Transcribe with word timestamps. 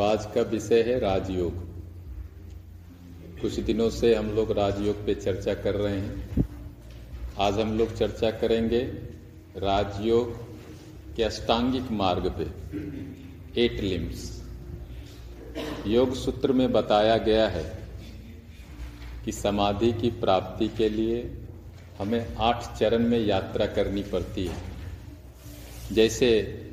तो 0.00 0.04
आज 0.04 0.26
का 0.26 0.42
विषय 0.42 0.80
है 0.82 0.98
राजयोग। 0.98 1.56
कुछ 3.40 3.58
दिनों 3.60 3.88
से 3.90 4.14
हम 4.14 4.30
लोग 4.30 4.52
राजयोग 4.52 5.04
पे 5.06 5.14
चर्चा 5.14 5.54
कर 5.54 5.74
रहे 5.74 5.96
हैं। 5.96 6.46
आज 7.38 7.58
हम 7.60 7.76
लोग 7.78 7.92
चर्चा 7.94 8.30
करेंगे 8.30 8.78
राजयोग 9.56 10.32
के 11.16 11.22
अष्टांगिक 11.22 11.90
मार्ग 11.90 12.30
पे 12.38 12.46
एट 13.64 13.80
लिम्स 13.80 14.24
योग 15.86 16.14
सूत्र 16.14 16.52
में 16.52 16.72
बताया 16.72 17.16
गया 17.18 17.48
है 17.48 17.64
कि 19.24 19.32
समाधि 19.32 19.92
की 19.92 20.10
प्राप्ति 20.10 20.68
के 20.68 20.88
लिए 20.88 21.22
हमें 21.98 22.34
आठ 22.36 22.78
चरण 22.78 23.08
में 23.08 23.18
यात्रा 23.18 23.66
करनी 23.66 24.02
पड़ती 24.02 24.46
है। 24.46 24.69
जैसे 25.92 26.28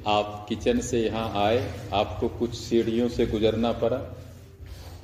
आप 0.08 0.46
किचन 0.50 0.80
से 0.80 1.02
यहाँ 1.02 1.32
आए, 1.46 1.74
आपको 1.94 2.28
कुछ 2.30 2.54
सीढ़ियों 2.56 3.10
से 3.10 3.26
गुजरना 3.26 3.72
पड़ा। 3.72 4.02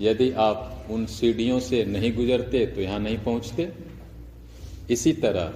यदि 0.01 0.31
आप 0.31 0.87
उन 0.91 1.05
सीढ़ियों 1.05 1.59
से 1.59 1.83
नहीं 1.85 2.15
गुजरते 2.15 2.65
तो 2.65 2.81
यहाँ 2.81 2.99
नहीं 2.99 3.17
पहुँचते। 3.17 3.71
इसी 4.89 5.13
तरह 5.13 5.53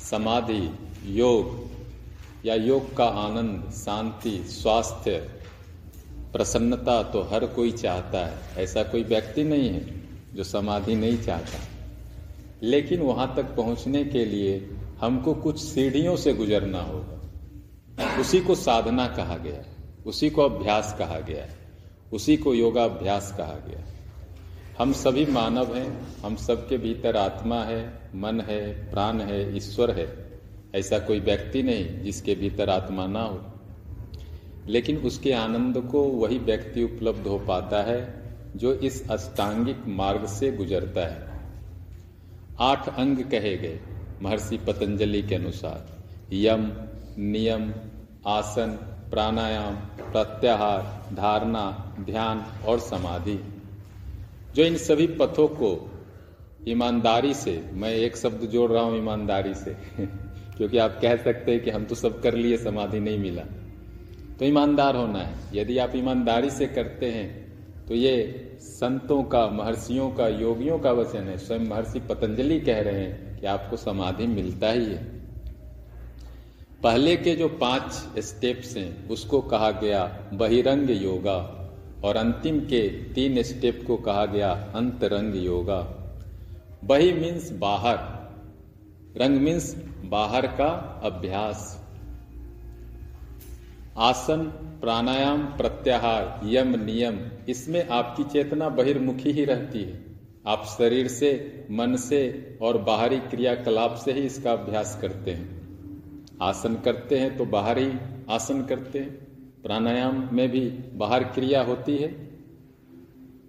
समाधि, 0.00 0.70
योग, 1.04 1.70
या 2.46 2.54
योग 2.54 2.96
का 2.96 3.04
आनंद, 3.04 3.72
शांति, 3.72 4.44
स्वास्थ्य, 4.48 5.16
प्रसन्नता 6.32 7.02
तो 7.02 7.22
हर 7.22 7.46
कोई 7.46 7.72
चाहता 7.72 8.26
है। 8.26 8.62
ऐसा 8.64 8.82
कोई 8.82 9.02
व्यक्ति 9.02 9.44
नहीं 9.44 9.68
है 9.68 9.84
जो 10.34 10.44
समाधि 10.44 10.94
नहीं 10.94 11.18
चाहता। 11.18 11.58
लेकिन 12.62 13.00
वहाँ 13.00 13.32
तक 13.36 13.54
पहुँचने 13.56 14.04
के 14.04 14.24
लिए 14.24 14.70
हमको 15.00 15.34
कुछ 15.34 15.60
सीढ़ियों 15.60 16.16
से 16.16 16.32
गुजरना 16.32 16.80
होगा। 16.80 17.21
उसी 18.00 18.40
को 18.40 18.54
साधना 18.54 19.06
कहा 19.06 19.36
गया 19.36 19.64
उसी 20.06 20.30
को 20.30 20.42
अभ्यास 20.42 20.96
कहा 20.98 21.20
गया 21.20 21.46
उसी 22.12 22.36
को 22.36 22.54
योगाभ्यास 22.54 23.34
कहा 23.38 23.54
गया 23.54 23.84
हम 24.78 24.92
सभी 24.92 25.26
मानव 25.26 25.74
हैं, 25.74 26.06
हम 26.24 26.36
सबके 26.36 26.78
भीतर 26.78 27.16
आत्मा 27.16 27.64
है, 27.64 28.10
मन 28.14 28.40
है, 28.40 28.90
प्राण 28.90 29.20
है, 29.20 29.56
ईश्वर 29.56 29.90
है। 29.90 30.40
ऐसा 30.74 30.98
कोई 30.98 31.20
व्यक्ति 31.20 31.62
नहीं 31.62 32.00
जिसके 32.00 32.34
भीतर 32.34 32.70
आत्मा 32.70 33.06
ना 33.06 33.22
हो। 33.22 33.40
लेकिन 34.66 34.96
उसके 34.96 35.32
आनंद 35.32 35.78
को 35.78 36.02
वही 36.02 36.38
व्यक्ति 36.38 36.82
उपलब्ध 36.82 37.26
हो 37.26 37.38
पाता 37.38 37.82
है 37.82 38.22
जो 38.56 38.74
इस 38.74 39.10
अष्टांगिक 39.10 39.78
मार्ग 39.86 40.26
से 40.26 40.52
गुजरता 40.52 41.00
है। 41.00 41.28
आठ 42.60 42.88
अंग 42.88 43.16
कहे 43.16 43.56
गए, 43.56 43.80
महर्षि 44.22 44.58
पतंजलि 44.58 45.22
के 45.22 45.34
अनुसार, 45.34 45.86
यम 46.32 46.72
नियम, 47.18 47.72
आसन, 48.26 48.70
प्राणायाम, 49.10 49.74
प्रत्याहार, 50.12 51.14
धारणा, 51.14 51.96
ध्यान 52.00 52.44
और 52.66 52.78
समाधि। 52.78 53.44
जो 54.54 54.64
इन 54.64 54.76
सभी 54.76 55.06
पथों 55.06 55.48
को 55.48 55.90
ईमानदारी 56.68 57.34
से, 57.34 57.70
मैं 57.72 57.90
एक 57.90 58.16
शब्द 58.16 58.46
जोड़ 58.46 58.72
रहा 58.72 58.82
हूँ 58.82 58.98
ईमानदारी 58.98 59.54
से, 59.54 59.76
क्योंकि 60.56 60.78
आप 60.78 60.98
कह 61.02 61.16
सकते 61.16 61.52
हैं 61.52 61.64
कि 61.64 61.70
हम 61.70 61.84
तो 61.84 61.94
सब 61.94 62.22
कर 62.22 62.34
लिए, 62.34 62.56
समाधि 62.56 63.00
नहीं 63.00 63.18
मिला। 63.18 63.42
तो 64.38 64.44
ईमानदार 64.44 64.96
होना 64.96 65.18
है। 65.18 65.34
यदि 65.54 65.78
आप 65.78 65.92
ईमानदारी 65.96 66.50
से 66.50 66.66
करते 66.66 67.06
हैं 67.06 67.42
तो 67.88 67.94
ये 67.94 68.48
संतों 68.60 69.22
का, 69.22 69.46
महर्षियों 69.46 70.10
का, 70.10 70.28
योगियों 70.28 70.78
का 70.78 70.92
वचन 70.92 71.18
है। 71.18 71.38
स्वयं 71.38 71.60
महर्षि 71.60 72.00
पतंजलि 72.00 72.60
कह 72.60 72.80
रहे 72.80 73.00
हैं 73.00 73.40
कि 73.40 73.46
आपको 73.46 73.76
समाधि 73.76 74.26
मिलता 74.26 74.70
ही 74.70 74.84
है। 74.84 75.21
पहले 76.82 77.16
के 77.16 77.34
जो 77.34 77.48
पाँच 77.48 77.92
स्टेप्स 78.18 78.76
हैं, 78.76 79.08
उसको 79.08 79.40
कहा 79.40 79.70
गया 79.70 80.30
बहिरंग 80.32 80.90
योगा 80.90 81.68
और 82.04 82.16
अंतिम 82.16 82.60
के 82.60 82.88
तीन 82.88 83.42
स्टेप 83.42 83.84
को 83.86 83.96
कहा 83.96 84.26
गया 84.26 84.50
अंतरंग 84.50 85.44
योगा। 85.44 85.98
बही 86.84 87.12
मीन्स 87.12 87.52
बाहर, 87.52 87.98
रंग 89.16 89.40
मीन्स 89.40 89.76
बाहर 90.04 90.46
का 90.46 91.00
अभ्यास। 91.04 91.84
आसन, 93.98 94.42
प्राणायाम, 94.80 95.42
प्रत्याहार, 95.42 96.40
यम, 96.44 96.84
नियम, 96.84 97.20
इसमें 97.48 97.88
आपकी 97.88 98.24
चेतना 98.24 98.68
बहिर्मुखी 98.68 99.30
ही 99.30 99.44
रहती 99.44 99.82
है। 99.82 100.04
आप 100.46 100.64
शरीर 100.78 101.08
से, 101.08 101.64
मन 101.70 101.96
से 101.96 102.58
और 102.62 102.78
बाहरी 102.78 103.18
क्रियाकलाप 103.18 103.94
से 103.94 104.12
ही 104.12 104.20
इसका 104.20 104.52
अभ्यास 104.52 104.98
करते 105.02 105.30
हैं। 105.30 105.61
आसन 106.42 106.74
करते 106.74 107.18
हैं 107.18 107.36
तो 107.36 107.44
बाहर 107.44 107.78
ही 107.78 107.90
आसन 108.30 108.62
करते 108.62 108.98
हैं। 108.98 109.10
प्राणायाम 109.62 110.28
में 110.32 110.48
भी 110.50 110.60
बाहर 110.94 111.24
क्रिया 111.24 111.62
होती 111.62 111.96
है। 111.96 112.30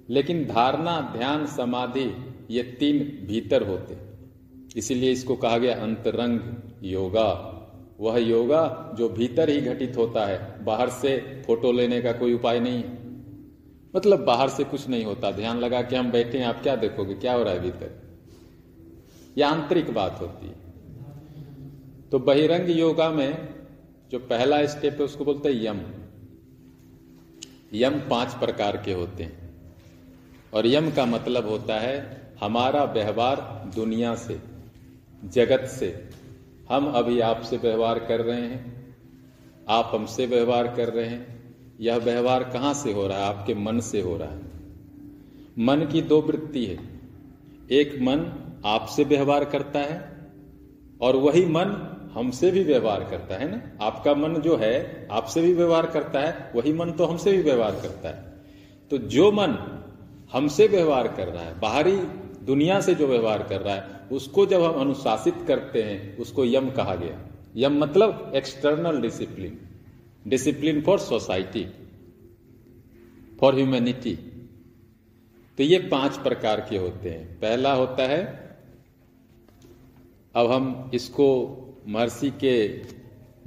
लेकिन 0.09 0.45
धारणा, 0.45 1.13
ध्यान, 1.17 1.45
समाधि 1.45 2.15
ये 2.49 2.63
तीन 2.63 3.27
भीतर 3.27 3.67
होते 3.67 3.97
इसीलिए 4.79 5.11
इसको 5.11 5.35
कहा 5.35 5.57
गया 5.57 5.75
अंतरंग 5.75 6.39
योगा। 6.83 7.49
वह 7.99 8.17
योगा 8.17 8.91
जो 8.97 9.09
भीतर 9.09 9.49
ही 9.49 9.61
घटित 9.61 9.97
होता 9.97 10.25
है, 10.25 10.65
बाहर 10.65 10.89
से 10.89 11.43
फ़ोटो 11.47 11.71
लेने 11.71 12.01
का 12.01 12.11
कोई 12.11 12.33
उपाय 12.33 12.59
नहीं 12.59 12.83
मतलब 13.95 14.23
बाहर 14.25 14.49
से 14.49 14.63
कुछ 14.63 14.87
नहीं 14.89 15.05
होता। 15.05 15.31
ध्यान 15.31 15.59
लगा 15.59 15.81
के 15.81 15.95
हम 15.95 16.11
बैठे 16.11 16.37
हैं, 16.37 16.45
आप 16.45 16.63
क्या 16.63 16.75
देखोगे? 16.75 17.13
क्या 17.13 17.33
हो 17.33 17.43
रहा 17.43 17.53
है 17.53 17.59
भीतर? 17.59 17.91
यह 19.37 19.49
आंतरिक 19.49 19.93
बात 19.93 20.17
होती 20.21 20.47
है। 20.47 20.62
तो 22.13 22.19
बहिरंग 22.19 22.77
योगा 22.77 23.09
में 23.09 23.49
जो 24.11 24.19
पहला 24.19 24.65
स्टेप 24.65 24.93
है, 24.93 25.05
उसको 25.05 25.25
बोलते 25.25 25.49
हैं 25.49 25.63
यम। 25.63 25.81
यम 27.73 27.99
पाँच 28.09 28.33
प्रकार 28.33 28.77
के 28.77 28.93
होते 28.93 29.23
हैं। 29.23 29.55
और 30.53 30.67
यम 30.67 30.91
का 30.91 31.05
मतलब 31.05 31.47
होता 31.47 31.79
है 31.79 32.21
हमारा 32.39 32.83
व्यवहार 32.83 33.71
दुनिया 33.75 34.15
से, 34.15 34.39
जगत 35.25 35.65
से। 35.65 36.09
हम 36.69 36.87
अभी 36.87 37.19
आपसे 37.19 37.57
व्यवहार 37.57 37.99
कर 37.99 38.21
रहे 38.21 38.41
हैं, 38.41 38.95
आप 39.69 39.91
हमसे 39.93 40.25
व्यवहार 40.25 40.75
कर 40.75 40.89
रहे 40.89 41.05
हैं। 41.05 41.53
यह 41.81 41.95
व्यवहार 41.95 42.43
कहाँ 42.43 42.73
से 42.73 42.93
हो 42.93 43.07
रहा 43.07 43.17
है? 43.17 43.23
आपके 43.23 43.53
मन 43.53 43.79
से 43.79 44.01
हो 44.01 44.17
रहा 44.17 44.29
है। 44.29 44.41
मन 45.59 45.89
की 45.91 46.01
दो 46.01 46.21
वृत्ति 46.21 46.65
है। 46.65 46.99
एक 47.71 47.95
मन 47.95 48.49
आपसे 48.65 49.03
व्यवहार 49.03 49.45
करता 49.45 49.79
है 49.79 50.17
और 51.01 51.15
वही 51.15 51.45
मन 51.45 51.89
हमसे 52.13 52.51
भी 52.51 52.63
व्यवहार 52.63 53.03
करता 53.03 53.35
है 53.35 53.49
ना? 53.51 53.61
आपका 53.81 54.13
मन 54.13 54.33
जो 54.35 54.55
है, 54.57 55.07
आपसे 55.11 55.41
भी 55.41 55.53
व्यवहार 55.53 55.85
करता 55.85 56.19
है, 56.19 56.51
वही 56.55 56.73
मन 56.73 56.91
तो 56.91 57.05
हमसे 57.05 57.31
भी 57.31 57.41
व्यवहार 57.43 57.71
करता 57.71 58.09
है। 58.09 58.33
तो 58.91 58.97
जो 58.97 59.31
मन 59.31 59.55
हमसे 60.33 60.67
व्यवहार 60.67 61.07
कर 61.07 61.27
रहा 61.27 61.43
है, 61.43 61.59
बाहरी 61.59 61.95
दुनिया 62.45 62.79
से 62.81 62.95
जो 62.95 63.07
व्यवहार 63.07 63.43
कर 63.43 63.61
रहा 63.61 63.75
है, 63.75 63.99
उसको 64.11 64.45
जब 64.45 64.63
हम 64.63 64.79
अनुशासित 64.81 65.35
करते 65.47 65.83
हैं, 65.83 66.17
उसको 66.17 66.45
यम 66.45 66.69
कहा 66.69 66.95
गया। 66.95 67.19
यम 67.55 67.77
मतलब 67.79 68.31
external 68.35 69.01
discipline 69.01 69.57
discipline 70.27 70.81
for 70.81 70.99
society 70.99 71.65
for 73.39 73.55
humanity 73.55 74.13
तो 75.57 75.63
ये 75.63 75.79
पाँच 75.79 76.17
प्रकार 76.17 76.65
के 76.69 76.77
होते 76.77 77.09
हैं। 77.09 77.39
पहला 77.39 77.73
होता 77.73 78.03
है, 78.03 78.21
अब 80.35 80.51
हम 80.51 80.91
इसको 80.93 81.27
महर्षि 81.87 82.29
के 82.43 82.55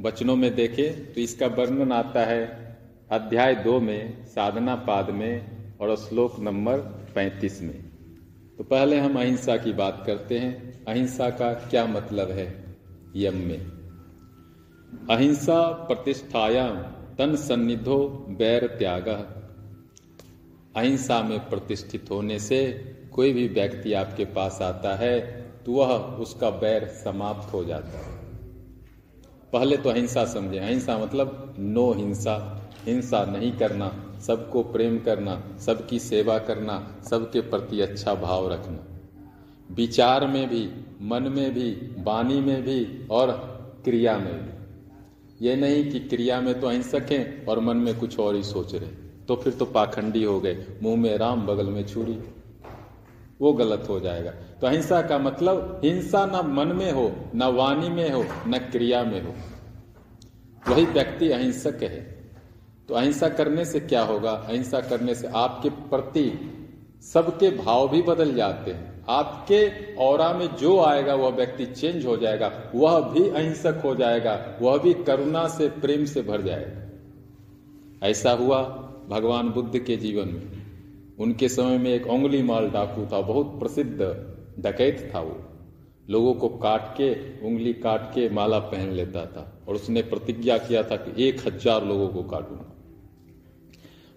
वचनों 0.03 0.37
में 0.37 0.55
देखें 0.55 1.13
तो 1.15 1.21
इसका 1.21 1.47
वर्णन 1.49 1.93
आता 1.93 2.25
है 2.25 2.45
अध्याय 3.11 3.55
दो 3.55 3.79
में, 3.81 4.27
साधना 4.27 4.75
पाद 4.87 5.11
में 5.11 5.79
और 5.79 5.95
श्लोक 5.97 6.39
नंबर 6.41 6.79
पैंतीस 7.15 7.61
में। 7.63 7.85
तो 8.59 8.65
पहले 8.65 8.99
हम 9.01 9.19
अहिंसा 9.19 9.57
की 9.57 9.73
बात 9.73 10.03
करते 10.07 10.39
हैं। 10.39 10.85
अहिंसा 10.85 11.29
का 11.31 11.53
क्या 11.71 11.87
मतलब 11.87 12.31
है 12.31 12.47
यम 13.17 13.37
में? 13.39 13.61
अहिंसा 15.11 15.61
प्रतिष्ठायाम 15.89 16.77
तन 17.19 17.35
सन्निधो 17.37 17.99
बैर 18.39 18.67
त्याग। 18.79 19.09
अहिंसा 20.77 21.23
में 21.23 21.39
प्रतिष्ठित 21.51 22.11
होने 22.11 22.39
से 22.39 22.61
कोई 23.13 23.33
भी 23.33 23.47
व्यक्ति 23.49 23.93
आपके 23.93 24.25
पास 24.35 24.59
आता 24.63 24.95
है 24.97 25.21
तो 25.65 25.73
वह 25.73 25.95
उसका 26.21 26.51
बैर 26.51 26.87
समाप्त 27.05 27.53
हो 27.53 27.65
जाता 27.65 27.99
है। 27.99 28.16
पहले 29.57 29.77
तो 29.77 29.91
अहिंसा 29.91 30.25
समझे। 30.25 30.59
अहिंसा 30.59 30.99
मतलब 30.99 31.55
नो 31.59 31.93
हिंसा। 31.93 32.35
हिंसा 32.87 33.25
नहीं 33.25 33.53
करना, 33.53 33.87
सबको 34.27 34.63
प्रेम 34.63 34.99
करना, 34.99 35.43
सबकी 35.59 35.99
सेवा 35.99 36.39
करना, 36.39 36.97
सबके 37.11 37.41
प्रति 37.41 37.81
अच्छा 37.81 38.15
भाव 38.15 38.53
रखना। 38.53 38.79
विचार 39.71 40.27
में 40.27 40.49
भी, 40.49 40.69
मन 41.03 41.23
में 41.23 41.55
भी, 41.55 41.71
वाणी 41.99 42.41
में 42.41 42.63
भी 42.63 43.07
और 43.11 43.33
क्रिया 43.85 44.19
में 44.19 44.37
भी। 44.43 45.47
ये 45.47 45.57
नहीं 45.57 45.91
कि 45.91 46.01
क्रिया 46.01 46.41
में 46.41 46.61
तो 46.61 46.67
अहिंसक 46.67 47.07
हैं 47.11 47.47
और 47.47 47.61
मन 47.61 47.77
में 47.77 47.99
कुछ 47.99 48.19
और 48.19 48.35
ही 48.35 48.43
सोच 48.43 48.75
रहे 48.75 48.91
तो 49.29 49.37
फिर 49.37 49.53
तो 49.53 49.65
पाखंडी 49.65 50.25
हो 50.25 50.41
गए। 50.41 50.67
मुँह 50.83 50.97
में 50.97 51.17
राम, 51.19 51.47
बगल 51.47 51.67
में 51.67 51.87
छुरी। 51.87 52.19
वो 53.41 53.53
गलत 53.53 53.87
हो 53.89 54.01
जाएगा। 54.01 54.31
तो 54.31 54.67
अहिंसा 54.67 55.03
का 55.03 55.19
मतलब 55.19 55.81
हिंसा 55.85 56.27
न 56.27 56.55
मन 56.55 56.69
में 56.69 56.93
हो, 56.93 57.13
न 57.35 57.43
वाणी 57.43 57.89
में 57.89 58.11
हो, 58.11 58.25
न 58.49 58.59
क्रिया 58.59 59.05
में 59.05 59.23
हो। 59.23 59.35
वही 60.69 60.85
व्यक्ति 60.85 61.31
अहिंसक 61.31 61.83
है। 61.83 62.31
तो 62.89 62.95
अहिंसा 62.95 63.29
करने 63.29 63.65
से 63.65 63.81
क्या 63.81 64.03
होगा? 64.03 64.31
अहिंसा 64.31 64.81
करने 64.81 65.15
से 65.15 65.29
आपके 65.29 65.69
प्रति 65.69 66.53
सबके 67.03 67.51
भाव 67.51 67.89
भी 67.89 68.03
बदल 68.03 68.35
जाते 68.35 68.71
हैं। 68.71 69.05
आपके 69.09 69.95
और 69.95 70.37
में 70.37 70.57
जो 70.57 70.81
आएगा, 70.81 71.15
वह 71.15 71.31
व्यक्ति 71.31 71.67
चेंज 71.67 72.07
हो 72.07 72.17
जाएगा, 72.17 72.71
वह 72.75 73.01
भी 73.01 73.29
अहिंसक 73.29 73.83
हो 73.85 73.95
जाएगा, 73.95 74.59
वह 74.63 74.79
भी 74.79 74.95
करुणा 74.95 75.49
से, 75.49 75.69
प्रेम 75.69 76.05
से 76.05 76.23
भर 76.23 76.43
जाएगा। 76.43 76.87
ऐसा 78.07 78.31
हुआ 78.31 78.63
भगवान 79.09 79.49
बुद्ध 79.49 79.79
के 79.79 79.97
जीवन 79.97 80.29
में। 80.29 80.66
उनके 81.21 81.49
समय 81.49 81.79
में 81.79 81.95
एक 81.95 82.07
उंगली 82.07 82.43
माल 82.43 82.71
डाकू 82.71 83.07
था, 83.07 83.21
बहुत 83.21 83.47
प्रसिद्ध 83.47 83.99
डकैत 84.59 85.11
था 85.15 85.21
वो। 85.21 85.37
लोगों 86.11 86.35
को 86.35 86.49
काट 86.49 86.81
के 86.81 87.39
उंगली 87.47 87.73
काट 87.73 88.01
के 88.01 88.29
माला 88.29 88.59
पहन 88.59 88.91
लेता 88.91 89.27
था 89.27 89.65
और 89.69 89.75
उसने 89.75 90.03
प्रतिज्ञा 90.03 90.59
किया 90.59 90.83
था 90.83 90.97
कि 90.97 91.29
एक 91.29 91.47
हज़ार 91.47 91.85
लोगों 91.85 92.09
को 92.09 92.23
काटूँगा। 92.23 92.73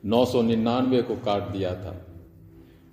नौ 0.06 0.26
सौ 0.26 0.42
निन्यानवे 0.42 1.02
को 1.02 1.16
काट 1.16 1.44
दिया 1.44 1.74
था। 1.74 2.06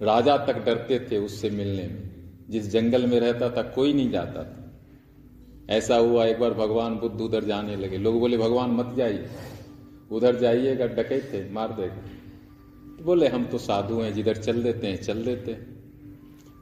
राजा 0.02 0.36
तक 0.36 0.64
डरते 0.64 0.98
थे 0.98 1.18
उससे 1.18 1.50
मिलने 1.50 1.82
में। 1.82 2.10
जिस 2.50 2.70
जंगल 2.70 3.06
में 3.06 3.20
रहता 3.20 3.50
था, 3.50 3.62
कोई 3.62 3.92
नहीं 3.92 4.10
जाता 4.10 4.44
था। 4.44 4.72
ऐसा 5.70 5.96
हुआ, 5.96 6.26
एक 6.26 6.40
बार 6.40 6.50
भगवान 6.50 6.94
बुद्ध 6.94 7.20
उधर 7.20 7.44
जाने 7.44 7.76
लगे। 7.76 7.98
लोग 7.98 8.18
बोले, 8.20 8.36
भगवान, 8.36 8.70
मत 8.70 8.94
जाइए। 8.96 9.26
उधर 10.10 10.36
जाइएगा, 10.36 10.86
डकैत 10.86 11.30
थे, 11.32 11.50
मार 11.50 11.72
देगा। 11.72 12.02
बोले, 13.06 13.28
हम 13.28 13.44
तो 13.44 13.58
साधु 13.58 14.00
हैं, 14.00 14.14
जिधर 14.14 14.36
चल 14.36 14.62
देते 14.62 14.86
हैं, 14.86 15.02
चल 15.02 15.24
देते 15.24 15.50
हैं. 15.50 15.66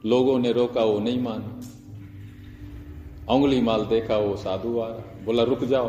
लोगों 0.05 0.39
ने 0.39 0.51
रोका, 0.51 0.83
वो 0.83 0.99
नहीं 0.99 1.19
माना। 1.19 1.61
उंगली 3.33 3.61
माल 3.61 3.85
देखा, 3.85 4.17
वो 4.17 4.35
साधु 4.35 4.79
आ 4.79 4.87
रहा 4.87 5.25
बोला, 5.25 5.43
रुक 5.43 5.63
जाओ। 5.63 5.87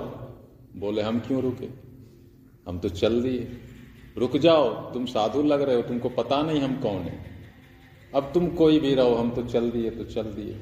बोले, 0.76 1.02
हम 1.02 1.20
क्यों 1.20 1.42
रुके? 1.42 1.66
हम 2.68 2.78
तो 2.78 2.88
चल 2.88 3.22
दिए। 3.22 3.48
रुक 4.18 4.36
जाओ, 4.36 4.68
तुम 4.68 5.04
साधु 5.04 5.42
लग 5.42 5.62
रहे 5.62 5.76
हो, 5.76 5.82
तुमको 5.82 6.08
पता 6.08 6.42
नहीं 6.42 6.60
हम 6.60 6.80
कौन 6.80 7.02
है। 7.02 7.24
अब 8.14 8.30
तुम 8.34 8.48
कोई 8.48 8.78
भी 8.78 8.94
रहो, 8.94 9.14
हम 9.14 9.30
तो 9.30 9.42
चल 9.42 9.70
दिए 9.70 9.90
तो 9.90 10.04
चल 10.04 10.22
दिए। 10.22 10.56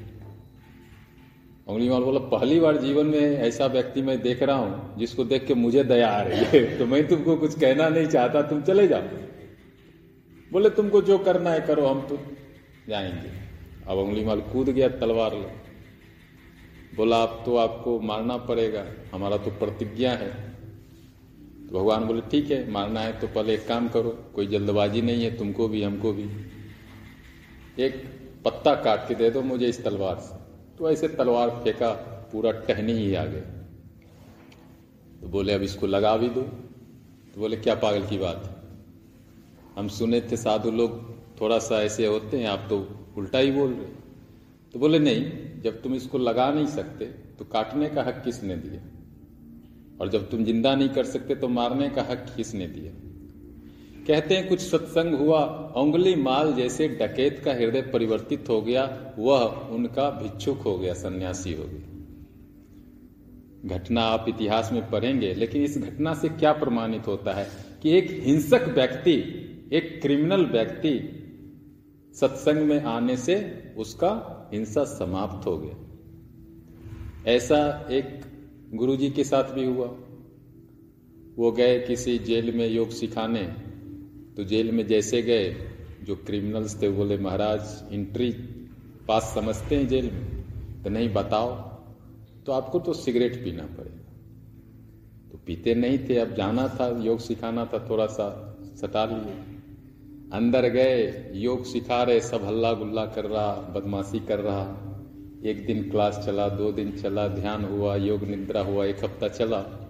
उंगली 1.67 1.89
माल 1.89 2.01
बोला, 2.03 2.19
पहली 2.19 2.59
बार 2.59 2.77
जीवन 2.77 3.05
में 3.05 3.19
ऐसा 3.19 3.65
व्यक्ति 3.65 4.01
मैं 4.01 4.21
देख 4.21 4.43
रहा 4.43 4.55
हूँ, 4.55 4.97
जिसको 4.97 5.23
देख 5.23 5.47
के 5.47 5.53
मुझे 5.53 5.83
दया 5.83 6.09
आ 6.09 6.21
रही 6.21 6.39
है। 6.39 6.77
तो 6.79 6.85
मैं 6.85 7.07
तुमको 7.07 7.35
कुछ 7.35 7.59
कहना 7.59 7.89
नहीं 7.89 8.07
चाहता, 8.07 8.41
तुम 8.41 8.61
चले 8.61 8.87
जाओ। 8.87 9.34
बोले, 10.55 10.69
तुमको 10.69 11.01
जो 11.01 11.17
करना 11.17 11.49
है 11.49 11.61
करो, 11.61 11.85
हम 11.85 12.07
तो 12.07 12.19
जाएँगे। 12.87 13.31
अब 13.87 13.97
उंगली 13.97 14.25
माल 14.25 14.41
कूद 14.41 14.69
गया 14.69 14.87
तलवार 14.89 15.33
ले। 15.33 15.47
बोला 16.95 17.17
आप 17.17 17.43
तो 17.45 17.57
आपको 17.57 17.99
मारना 17.99 18.37
पड़ेगा, 18.37 18.85
हमारा 19.13 19.37
तो 19.37 19.51
प्रतिज्ञा 19.51 20.11
है। 20.11 20.29
तो 21.67 21.79
भगवान 21.79 22.05
बोले, 22.05 22.21
ठीक 22.21 22.51
है, 22.51 22.71
मारना 22.71 22.99
है 22.99 23.19
तो 23.19 23.27
पहले 23.27 23.53
एक 23.53 23.67
काम 23.67 23.89
करो, 23.89 24.09
कोई 24.35 24.47
जल्दबाजी 24.47 25.01
नहीं 25.01 25.23
है, 25.23 25.37
तुमको 25.37 25.67
भी, 25.67 25.83
हमको 25.83 26.13
भी। 26.13 26.29
एक 27.83 28.03
पत्ता 28.45 28.75
काट 28.75 29.07
के 29.07 29.15
दे 29.15 29.31
दो 29.31 29.41
मुझे 29.41 29.67
इस 29.67 29.83
तलवार 29.83 30.19
से। 30.19 30.35
तो 30.77 30.91
ऐसे 30.91 31.07
तलवार 31.07 31.49
फेंका, 31.49 31.93
पूरा 32.31 32.51
टहनी 32.51 32.93
ही 32.93 33.15
आ 33.15 33.25
गए 33.25 33.41
तो 35.21 35.27
बोले, 35.27 35.53
अब 35.53 35.61
इसको 35.61 35.87
लगा 35.87 36.17
भी 36.17 36.29
दो। 36.29 36.41
तो 36.41 37.41
बोले, 37.41 37.57
क्या 37.57 37.75
पागल 37.75 38.07
की 38.07 38.17
बात 38.17 38.43
है? 38.45 38.54
हम 39.75 39.87
सुने 39.87 40.21
थे 40.21 40.37
साधु 40.37 40.71
लोग 40.71 40.91
थोड़ा 41.41 41.57
सा 41.59 41.81
ऐसे 41.83 42.05
होते 42.05 42.37
हैं, 42.37 42.47
आप 42.47 42.65
तो 42.69 42.77
उल्टा 43.17 43.39
ही 43.39 43.51
बोल 43.51 43.71
रहे 43.71 43.85
तो 44.73 44.79
बोले, 44.79 44.99
नहीं, 44.99 45.61
जब 45.61 45.81
तुम 45.81 45.93
इसको 45.93 46.17
लगा 46.17 46.49
नहीं 46.51 46.67
सकते 46.67 47.05
तो 47.39 47.45
काटने 47.45 47.89
का 47.89 48.03
हक 48.03 48.21
किसने 48.25 48.55
दिया? 48.57 48.81
और 50.01 50.09
जब 50.09 50.29
तुम 50.29 50.43
ज़िंदा 50.43 50.75
नहीं 50.75 50.89
कर 50.89 51.05
सकते 51.05 51.35
तो 51.35 51.47
मारने 51.49 51.89
का 51.89 52.01
हक 52.01 52.25
किसने 52.35 52.67
दिया? 52.67 52.91
कहते 54.07 54.35
हैं, 54.35 54.47
कुछ 54.49 54.59
सत्संग 54.59 55.13
हुआ 55.15 55.39
उंगली 55.77 56.15
माल 56.15 56.53
जैसे 56.53 56.87
डकैत 56.89 57.41
का 57.45 57.53
हृदय 57.53 57.81
परिवर्तित 57.93 58.49
हो 58.49 58.61
गया, 58.61 58.83
वह 59.19 59.39
उनका 59.71 60.09
भिक्षुक 60.21 60.61
हो 60.61 60.77
गया, 60.77 60.93
सन्यासी 60.93 61.53
हो 61.53 61.63
गया। 61.63 61.93
घटना 63.69 64.01
आप 64.03 64.25
इतिहास 64.29 64.69
में 64.73 64.89
पढ़ेंगे, 64.89 65.33
लेकिन 65.33 65.63
इस 65.63 65.77
घटना 65.77 66.13
से 66.13 66.29
क्या 66.31 66.51
प्रमाणित 66.53 67.07
होता 67.07 67.33
है 67.33 67.47
कि 67.83 67.97
एक 67.97 68.09
हिंसक 68.23 68.67
व्यक्ति 68.75 69.15
एक 69.75 70.01
क्रिमिनल 70.01 70.45
व्यक्ति 70.45 70.93
सत्संग 72.15 72.57
में 72.57 72.83
आने 72.83 73.17
से 73.17 73.35
उसका 73.77 74.11
हिंसा 74.53 74.83
समाप्त 74.83 75.45
हो 75.47 75.57
गया। 75.57 77.31
ऐसा 77.31 77.87
एक 77.91 78.21
गुरुजी 78.73 79.09
के 79.09 79.23
साथ 79.23 79.43
भी 79.43 79.65
हुआ। 79.65 79.87
वो 81.35 81.51
गए 81.51 81.79
किसी 81.79 82.17
जेल 82.19 82.55
में 82.55 82.67
योग 82.67 82.89
सिखाने। 82.89 83.43
तो 84.37 84.43
जेल 84.43 84.71
में 84.71 84.85
जैसे 84.87 85.21
गए, 85.21 85.55
जो 86.03 86.15
क्रिमिनल्स 86.15 86.81
थे 86.81 86.89
बोले, 86.89 87.17
महाराज 87.17 87.93
इंट्री 87.93 88.31
पास 89.07 89.31
समझते 89.35 89.75
हैं 89.75 89.87
जेल 89.87 90.11
में 90.11 90.83
तो 90.83 90.89
नहीं 90.89 91.09
बताओ 91.13 91.51
तो 92.45 92.51
आपको 92.51 92.79
तो 92.79 92.93
सिगरेट 92.93 93.43
पीना 93.43 93.63
पड़ेगा। 93.63 95.29
तो 95.31 95.37
पीते 95.37 95.75
नहीं 95.75 95.97
थे, 95.99 96.17
अब 96.17 96.35
जाना 96.35 96.67
था, 96.67 96.87
योग 97.03 97.19
सिखाना 97.19 97.65
था, 97.65 97.87
थोड़ा 97.89 98.05
सा 98.05 98.57
सटा 98.81 99.05
लिए। 99.05 99.54
अंदर 100.33 100.69
गए, 100.69 101.31
योग 101.33 101.65
सिखा 101.65 102.03
रहे, 102.03 102.21
सब 102.21 102.45
हल्ला 102.45 102.73
गुल्ला 102.73 103.05
कर 103.05 103.25
रहा, 103.25 103.55
बदमाशी 103.55 104.19
कर 104.19 104.39
रहा। 104.39 104.81
एक 105.45 105.65
दिन 105.65 105.89
क्लास 105.89 106.23
चला, 106.25 106.49
दो 106.49 106.71
दिन 106.71 106.91
चला, 106.91 107.27
ध्यान 107.27 107.65
हुआ, 107.65 107.95
योग 107.95 108.23
निद्रा 108.23 108.61
हुआ, 108.61 108.85
एक 108.85 109.03
हफ़्ता 109.03 109.27
चला। 109.27 109.81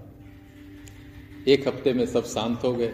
एक 1.47 1.67
हफ़्ते 1.67 1.93
में 1.93 2.05
सब 2.05 2.23
शांत 2.23 2.63
हो 2.63 2.73
गए। 2.73 2.93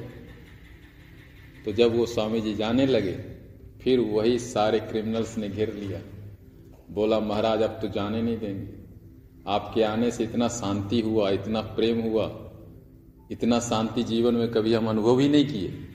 तो 1.65 1.71
जब 1.71 1.95
वो 1.95 2.05
स्वामी 2.05 2.41
जी 2.41 2.53
जाने 2.53 2.85
लगे, 2.85 3.13
फिर 3.81 3.99
वही 3.99 4.39
सारे 4.39 4.79
क्रिमिनल्स 4.79 5.37
ने 5.37 5.49
घेर 5.49 5.73
लिया। 5.73 5.99
बोला, 6.91 7.19
महाराज, 7.19 7.61
अब 7.61 7.79
तो 7.81 7.87
जाने 7.87 8.21
नहीं 8.21 8.37
देंगे। 8.37 8.81
आपके 9.47 9.83
आने 9.83 10.11
से 10.11 10.23
इतना 10.23 10.47
शांति 10.47 11.01
हुआ, 11.01 11.29
इतना 11.29 11.61
प्रेम 11.61 12.01
हुआ, 12.01 12.51
इतना 13.31 13.59
शांति 13.59 14.03
जीवन 14.03 14.35
में 14.35 14.51
कभी 14.51 14.73
हम 14.73 14.89
अनुभव 14.89 15.19
ही 15.19 15.29
नहीं 15.29 15.45
किए। 15.45 15.90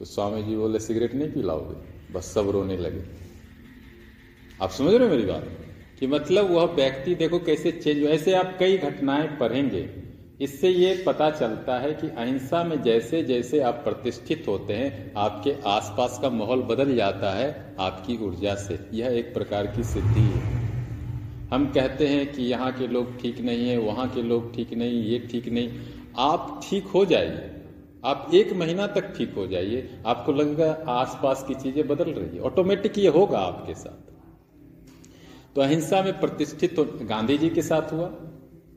तो 0.00 0.06
स्वामी 0.06 0.42
जी 0.42 0.56
बोले, 0.56 0.80
सिगरेट 0.80 1.14
नहीं 1.14 1.32
पिलाओगे? 1.32 1.76
बस 2.12 2.24
सब 2.24 2.50
रोने 2.50 2.76
लगे। 2.76 3.02
आप 4.62 4.70
समझ 4.70 4.94
रहे 4.94 5.08
हो 5.08 5.14
मेरी 5.14 5.26
बात? 5.26 5.48
कि 6.00 6.06
मतलब 6.06 6.50
वह 6.50 6.64
व्यक्ति 6.64 7.14
देखो 7.14 7.38
कैसे 7.38 7.72
चेंज 7.72 8.04
ऐसे 8.04 8.32
आप 8.32 8.56
कई 8.58 8.78
घटनाएँ 8.78 9.28
पढ़ेंगे। 9.28 9.90
इससे 10.40 10.68
ये 10.68 11.04
पता 11.06 11.30
चलता 11.30 11.78
है 11.78 11.94
कि 11.94 12.08
अहिंसा 12.08 12.64
में 12.64 12.82
जैसे 12.82 13.22
जैसे 13.22 13.60
आप 13.60 13.74
प्रतिष्ठित 13.74 14.44
होते 14.48 14.72
हैं, 14.72 15.12
आपके 15.16 15.54
आसपास 15.66 16.18
का 16.22 16.30
माहौल 16.30 16.62
बदल 16.62 16.96
जाता 16.96 17.36
है 17.36 17.76
आपकी 17.78 18.16
ऊर्जा 18.16 18.54
से। 18.54 18.78
यह 18.92 19.06
एक 19.06 19.34
प्रकार 19.34 19.66
की 19.66 19.84
सिद्धि 19.84 20.20
है। 20.20 20.40
हम 21.52 21.72
कहते 21.72 22.06
हैं 22.06 22.32
कि 22.32 22.42
यहाँ 22.42 22.72
के 22.72 22.86
लोग 22.86 23.20
ठीक 23.20 23.40
नहीं 23.40 23.68
है, 23.68 23.78
वहाँ 23.78 24.08
के 24.08 24.22
लोग 24.22 24.54
ठीक 24.54 24.74
नहीं, 24.74 25.02
ये 25.02 25.18
ठीक 25.18 25.48
नहीं। 25.48 25.80
आप 26.18 26.60
ठीक 26.70 26.84
हो 26.84 27.04
जाइए। 27.04 27.56
आप 28.04 28.30
एक 28.34 28.52
महीना 28.52 28.86
तक 28.86 29.14
ठीक 29.16 29.34
हो 29.34 29.46
जाइए, 29.46 30.00
आपको 30.06 30.32
लगेगा 30.32 30.84
आसपास 30.88 31.44
की 31.48 31.54
चीज़ें 31.54 31.88
बदल 31.88 32.04
रही 32.04 32.36
है। 32.36 32.42
ऑटोमेटिक 32.42 32.98
ये 32.98 33.08
होगा 33.08 33.38
आपके 33.38 33.74
साथ। 33.74 34.08
तो 35.54 35.60
अहिंसा 35.60 36.02
में 36.02 36.20
प्रतिष्ठित 36.20 36.76
तो 36.76 36.84
गांधी 36.84 37.38
जी 37.38 37.50
के 37.50 37.62
साथ 37.62 37.92
हुआ। 37.92 38.10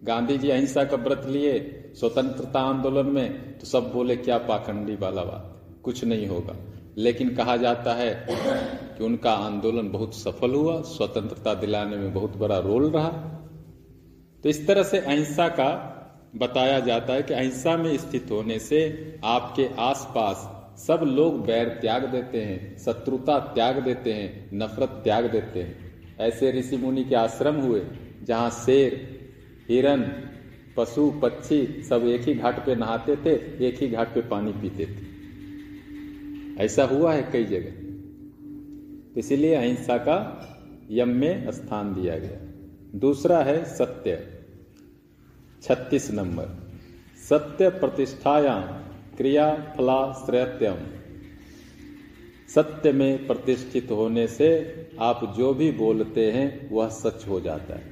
गांधी 0.04 0.38
जी 0.38 0.50
अहिंसा 0.50 0.84
का 0.84 0.98
व्रत 0.98 1.26
लिए, 1.28 1.60
स्वतंत्रता 1.96 2.60
आंदोलन 2.60 3.06
में 3.06 3.60
तो 3.60 3.66
सब 3.66 3.92
बोले, 3.94 4.16
क्या 4.16 4.38
पाखंडी 4.38 4.96
वाला 4.96 5.24
बात। 5.24 5.50
कुछ 5.84 6.04
नहीं 6.06 6.28
होगा। 6.28 6.56
लेकिन 6.98 7.36
कहा 7.36 7.58
जाता 7.58 7.94
है 7.94 8.26
कि 8.30 9.04
उनका 9.04 9.32
आंदोलन 9.32 9.90
बहुत 9.90 10.16
सफल 10.16 10.54
हुआ, 10.54 10.82
स्वतंत्रता 10.82 11.54
दिलाने 11.54 11.98
में 11.98 12.14
बहुत 12.14 12.38
बड़ा 12.38 12.60
रोल 12.60 12.90
रहा। 12.90 13.10
तो 14.44 14.50
इस 14.50 14.68
तरह 14.68 14.84
से 14.84 15.00
अहिंसा 15.00 15.48
का 15.48 16.00
बताया 16.36 16.80
जाता 16.80 17.14
है 17.14 17.24
कि 17.24 17.34
अहिंसा 17.34 17.78
में 17.78 17.98
स्थित 17.98 18.32
होने 18.32 18.60
से 18.60 19.16
आपके 19.24 19.70
आसपास 19.80 20.64
सब 20.82 21.00
लोग 21.04 21.46
बैर 21.46 21.70
त्याग 21.70 22.06
देते 22.06 22.42
हैं, 22.42 22.78
शत्रुता 22.78 23.40
त्याग 23.40 23.84
देते 23.84 24.14
हैं, 24.14 24.50
नफरत 24.54 24.90
त्याग 24.90 25.32
देते 25.32 25.60
हैं। 25.60 25.94
ऐसे 26.20 26.52
ऋषि 26.52 26.78
मुनि 26.78 27.04
के 27.04 27.16
आश्रम 27.16 27.56
हुए, 27.56 27.82
जहाँ 28.24 28.50
शेर, 28.50 29.20
हिरन, 29.70 30.02
पशु, 30.78 31.12
पक्षी 31.22 31.84
सब 31.90 32.08
एक 32.08 32.22
ही 32.22 32.34
घाट 32.34 32.66
पे 32.66 32.76
नहाते 32.76 33.16
थे, 33.16 33.66
एक 33.68 33.80
ही 33.82 33.88
घाट 33.88 34.14
पे 34.14 34.22
पानी 34.22 34.52
पीते 34.52 34.86
थे। 34.86 35.14
ऐसा 36.64 36.84
हुआ 36.84 37.14
है 37.14 37.30
कई 37.32 37.44
जगह। 37.44 37.84
इसीलिए 39.20 39.56
अहिंसा 39.56 39.98
का 39.98 40.50
यम 40.92 41.10
में 41.10 41.52
स्थान 41.52 42.02
दिया 42.02 42.20
गया। 42.20 42.40
दूसरा 43.00 43.40
है 43.40 43.66
सत्य। 43.66 44.43
छत्तीस 45.64 46.12
नंबर। 46.12 46.74
सत्य 47.30 47.70
प्रतिष्ठाया 47.70 48.60
क्रिया 49.18 49.74
फला 49.78 50.14
श्रेयत्यम। 50.14 50.76
सत्य 52.56 52.92
में 52.92 53.28
प्रतिष्ठित 53.28 53.92
होने 53.92 54.28
से 54.28 54.76
आप 55.00 55.36
जो 55.38 55.54
भी 55.54 55.72
बोलते 55.72 56.32
हैं, 56.32 56.70
वह 56.72 56.90
सच 56.90 57.28
हो 57.28 57.40
जाता 57.40 57.76
है। 57.76 57.84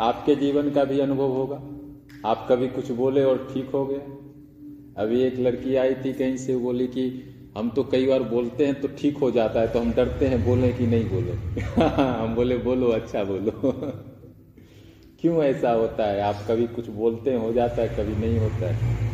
आपके 0.00 0.34
जीवन 0.34 0.70
का 0.70 0.84
भी 0.84 1.00
अनुभव 1.00 1.28
होगा। 1.28 1.62
आप 2.30 2.46
कभी 2.50 2.68
कुछ 2.68 2.90
बोले 2.90 3.24
और 3.24 3.50
ठीक 3.54 3.68
हो 3.68 3.86
गया 3.86 3.98
अभी 5.02 5.22
एक 5.22 5.38
लड़की 5.38 5.76
आई 5.76 5.94
थी 5.94 6.12
कहीं 6.12 6.36
से 6.36 6.56
बोली 6.56 6.86
कि 6.86 7.22
हम 7.58 7.70
तो 7.70 7.84
कई 7.84 8.06
बार 8.06 8.22
बोलते 8.22 8.66
हैं 8.66 8.80
तो 8.80 8.88
ठीक 8.88 9.16
हो 9.16 9.30
जाता 9.30 9.60
है 9.60 9.72
तो 9.72 9.78
हम 9.78 9.92
डरते 9.92 10.26
हैं 10.26 10.44
बोले 10.44 10.72
कि 10.72 10.86
नहीं 10.86 11.04
बोले। 11.04 11.60
हम 11.82 12.34
बोले, 12.34 12.56
बोलो 12.56 12.86
अच्छा 12.86 13.24
बोलो। 13.24 13.76
क्यों 15.20 15.44
ऐसा 15.44 15.70
होता 15.70 16.06
है? 16.06 16.20
आप 16.20 16.34
कभी 16.48 16.66
कुछ 16.66 16.88
बोलते 16.90 17.30
हैं 17.30 17.54
जाता 17.54 17.82
है, 17.82 17.88
कभी 17.88 18.26
नहीं 18.26 18.38
होता 18.38 18.66
है। 18.66 19.06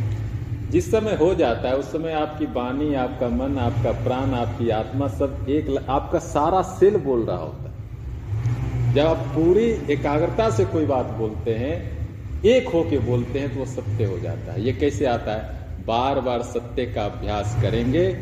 जिस 0.71 0.91
समय 0.91 1.15
हो 1.15 1.35
जाता 1.35 1.69
है, 1.69 1.77
उस 1.77 1.93
समय 1.93 2.13
आपकी 2.13 2.47
वाणी, 2.47 2.95
आपका 2.95 3.29
मन, 3.29 3.59
आपका 3.59 3.93
प्राण, 3.93 4.35
आपकी 4.35 4.71
आत्मा 4.71 5.09
सब 5.09 5.47
एक 5.49 5.87
आपका 5.89 6.19
सारा 6.19 6.63
सेल 6.63 6.97
बोल 6.97 7.25
रहा 7.25 7.37
होता 7.37 7.63
है। 7.63 8.95
जब 8.95 9.07
आप 9.07 9.17
पूरी 9.17 9.67
एकाग्रता 9.91 10.51
से 10.51 10.65
कोई 10.65 10.87
बात 10.87 11.07
बोलते 11.07 11.55
हैं, 11.55 11.99
एक 12.45 12.69
होके 12.69 12.99
बोलते 12.99 13.39
हैं 13.39 13.55
तो 13.55 13.61
वो 13.61 13.67
सत्य 13.67 14.05
हो 14.05 14.19
जाता 14.19 14.53
है। 14.53 14.63
ये 14.63 14.73
कैसे 14.73 15.07
आता 15.07 15.33
है? 15.33 15.49
बार 15.87 16.21
बार 16.21 16.43
सत्य 16.43 16.87
का 16.87 17.05
अभ्यास 17.05 17.59
करेंगे 17.63 18.13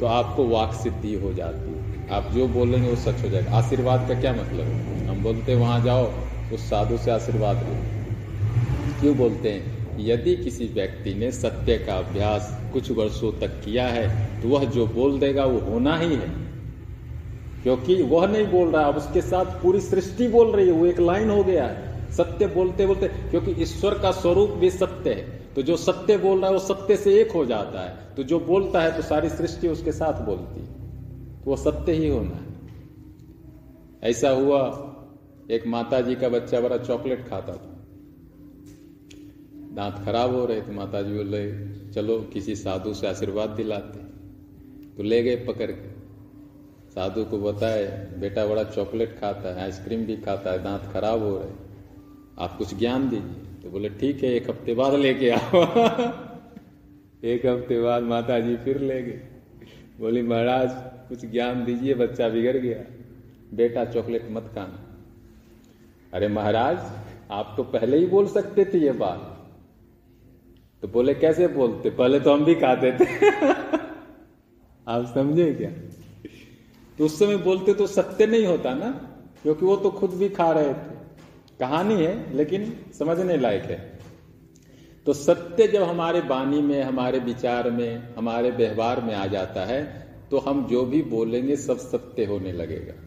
तो 0.00 0.06
आपको 0.06 0.48
वाक 0.48 0.72
सिद्धि 0.72 1.14
हो 1.14 1.32
जाती 1.32 1.70
है। 1.70 2.08
आप 2.10 2.32
जो 2.32 2.48
बोलेंगे, 2.48 2.88
वो 2.88 2.96
सच 2.96 3.24
हो 3.24 3.28
जाएगा। 3.28 3.52
आशीर्वाद 3.52 4.08
का 4.08 4.20
क्या 4.20 4.32
मतलब 4.32 4.66
है? 4.66 5.08
हम 5.08 5.22
बोलते 5.22 5.54
वहाँ 5.54 5.84
जाओ 5.84 6.10
उस 6.52 6.60
साधु 6.60 6.98
से 6.98 7.10
आशीर्वाद 7.10 7.56
लो। 7.56 7.76
क्यों 9.00 9.16
बोलते 9.16 9.50
हैं? 9.50 9.74
यदि 10.00 10.36
किसी 10.36 10.66
व्यक्ति 10.66 11.14
ने 11.14 11.32
सत्य 11.32 11.78
का 11.78 11.94
अभ्यास 11.94 12.60
कुछ 12.72 12.90
वर्षों 12.90 13.32
तक 13.40 13.48
किया 13.48 13.86
है 13.86 14.06
तो 14.42 14.48
वह 14.48 14.64
जो 14.64 14.86
बोल 14.86 15.18
देगा 15.18 15.44
वो 15.44 15.58
होना 15.58 15.96
ही 15.96 16.14
है। 16.14 16.44
क्योंकि 17.62 18.02
वह 18.02 18.26
नहीं 18.26 18.46
बोल 18.46 18.68
रहा, 18.68 18.82
अब 18.82 18.96
उसके 18.96 19.20
साथ 19.20 19.44
पूरी 19.44 19.80
सृष्टि 19.80 20.28
बोल 20.28 20.52
रही 20.52 20.66
है, 20.66 20.72
वो 20.72 20.86
एक 20.86 21.00
लाइन 21.00 21.30
हो 21.30 21.44
गया 21.44 21.66
है। 21.66 22.12
सत्य 22.12 22.46
बोलते 22.46 22.86
बोलते, 22.86 23.08
क्योंकि 23.08 23.50
ईश्वर 23.62 23.98
का 23.98 24.10
स्वरूप 24.10 24.50
भी 24.50 24.70
सत्य 24.70 25.10
है। 25.10 25.44
तो 25.54 25.62
जो 25.62 25.76
सत्य 25.76 26.16
बोल 26.16 26.38
रहा 26.38 26.46
है, 26.46 26.52
वो 26.52 26.58
सत्य 26.58 26.96
से 26.96 27.20
एक 27.20 27.32
हो 27.32 27.46
जाता 27.46 27.80
है। 27.80 27.96
तो 28.16 28.22
जो 28.22 28.40
बोलता 28.40 28.80
है 28.80 28.96
तो 28.96 29.02
सारी 29.02 29.28
सृष्टि 29.28 29.68
उसके 29.68 29.92
साथ 29.92 30.12
बोलती 30.12 30.60
है। 30.60 30.66
तो 31.44 31.50
वो 31.50 31.56
सत्य 31.56 31.92
ही 31.92 32.08
होना 32.08 32.30
है। 32.30 32.54
ऐसा 34.10 34.30
हुआ 34.30 34.90
एक 35.50 35.66
माता 35.66 36.00
जी 36.00 36.14
का 36.14 36.28
बच्चा 36.28 36.60
बड़ा 36.60 36.76
चॉकलेट 36.76 37.28
खाता 37.28 37.52
था। 37.52 37.86
दांत 39.72 40.04
खराब 40.04 40.34
हो 40.34 40.46
रहे 40.46 40.62
थे 40.62 40.72
माता 40.72 41.02
जी 41.02 41.14
बोले 41.14 41.68
चलो, 41.92 42.20
किसी 42.20 42.56
साधु 42.56 42.94
से 42.94 43.06
आशीर्वाद 43.06 43.50
दिलाते 43.50 43.98
तो 44.96 45.02
ले 45.02 45.22
गए 45.22 45.36
पकड़ 45.36 45.70
के। 45.70 45.94
साधु 46.90 47.24
को 47.24 47.38
बताए 47.38 47.84
बेटा 48.18 48.46
बड़ा 48.46 48.64
चॉकलेट 48.64 49.18
खाता 49.18 49.54
है, 49.54 49.62
आइसक्रीम 49.62 50.04
भी 50.04 50.16
खाता 50.16 50.52
है, 50.52 50.62
दांत 50.62 50.82
खराब 50.92 51.22
हो 51.22 51.38
रहे 51.38 51.50
आप 52.38 52.58
कुछ 52.58 52.78
ज्ञान 52.78 53.08
दीजिए। 53.08 53.62
तो 53.62 53.70
बोले, 53.70 53.88
ठीक 53.88 54.24
है, 54.24 54.30
एक 54.30 54.50
हफ़्ते 54.50 54.74
बाद 54.74 54.94
लेके 54.94 55.30
आओ। 55.30 55.62
एक 57.24 57.46
हफ़्ते 57.46 57.80
बाद 57.82 58.02
माता 58.02 58.40
जी 58.40 58.56
फिर 58.56 58.80
ले 58.80 59.02
गए। 59.02 59.20
बोली, 60.00 60.22
महाराज, 60.22 60.70
कुछ 61.08 61.26
ज्ञान 61.26 61.64
दीजिए, 61.64 61.94
बच्चा 61.94 62.28
बिगड़ 62.28 62.56
गया। 62.56 62.78
बेटा, 63.56 63.84
चॉकलेट 63.84 64.28
मत 64.30 64.42
खाना। 64.42 64.83
अरे 66.14 66.28
महाराज, 66.28 66.78
आप 67.30 67.54
तो 67.56 67.62
पहले 67.62 67.98
ही 67.98 68.06
बोल 68.06 68.26
सकते 68.26 68.64
थे 68.64 68.78
ये 68.78 68.92
बात। 68.92 69.48
तो 70.82 70.88
बोले, 70.88 71.14
कैसे 71.14 71.48
बोलते? 71.48 71.90
पहले 71.90 72.20
तो 72.20 72.34
हम 72.34 72.44
भी 72.44 72.54
खाते 72.54 72.92
थे। 72.92 73.28
आप 74.88 75.12
समझे 75.14 75.52
क्या? 75.54 75.70
तो 76.98 77.04
उस 77.04 77.18
समय 77.18 77.36
बोलते 77.36 77.74
तो 77.74 77.86
सत्य 77.86 78.26
नहीं 78.26 78.46
होता 78.46 78.74
ना, 78.74 78.90
क्योंकि 79.42 79.66
वो 79.66 79.76
तो 79.76 79.90
खुद 79.90 80.10
भी 80.10 80.28
खा 80.28 80.52
रहे 80.52 80.74
थे। 80.74 80.94
कहानी 81.60 82.04
है, 82.04 82.36
लेकिन 82.36 82.80
समझने 82.98 83.36
लायक 83.36 83.62
है। 83.62 83.98
तो 85.06 85.12
सत्य 85.12 85.66
जब 85.68 85.82
हमारे 85.82 86.20
वाणी 86.20 86.62
में, 86.62 86.82
हमारे 86.82 87.18
विचार 87.18 87.70
में, 87.70 88.14
हमारे 88.14 88.50
व्यवहार 88.50 89.00
में 89.00 89.14
आ 89.14 89.26
जाता 89.26 89.64
है 89.64 90.04
तो 90.30 90.38
हम 90.38 90.66
जो 90.66 90.84
भी 90.84 91.02
बोलेंगे 91.02 91.56
सब 91.56 91.78
सत्य 91.78 92.24
होने 92.24 92.52
लगेगा। 92.52 93.03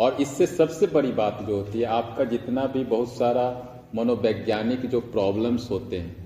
और 0.00 0.16
इससे 0.20 0.46
सबसे 0.46 0.86
बड़ी 0.86 1.12
बात 1.12 1.42
जो 1.48 1.56
होती 1.56 1.78
है, 1.78 1.84
आपका 1.84 2.24
जितना 2.24 2.66
भी 2.66 2.84
बहुत 2.84 3.08
सारा 3.08 3.46
मनोवैज्ञानिक 3.94 4.86
जो 4.86 5.00
प्रॉब्लम्स 5.00 5.70
होते 5.70 5.98
हैं, 5.98 6.16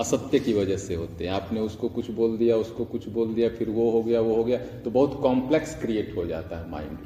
असत्य 0.00 0.38
की 0.38 0.52
वजह 0.52 0.76
से 0.76 0.94
होते 0.94 1.24
हैं। 1.24 1.32
आपने 1.32 1.60
उसको 1.60 1.88
कुछ 1.88 2.10
बोल 2.10 2.36
दिया, 2.38 2.56
उसको 2.56 2.84
कुछ 2.84 3.08
बोल 3.08 3.34
दिया, 3.34 3.48
फिर 3.48 3.70
वो 3.70 3.90
हो 3.90 4.02
गया, 4.02 4.20
वो 4.20 4.34
हो 4.34 4.44
गया 4.44 4.58
तो 4.58 4.90
बहुत 4.90 5.20
कॉम्प्लेक्स 5.22 5.80
क्रिएट 5.80 6.16
हो 6.16 6.26
जाता 6.26 6.58
है 6.58 6.70
माइंड 6.70 6.98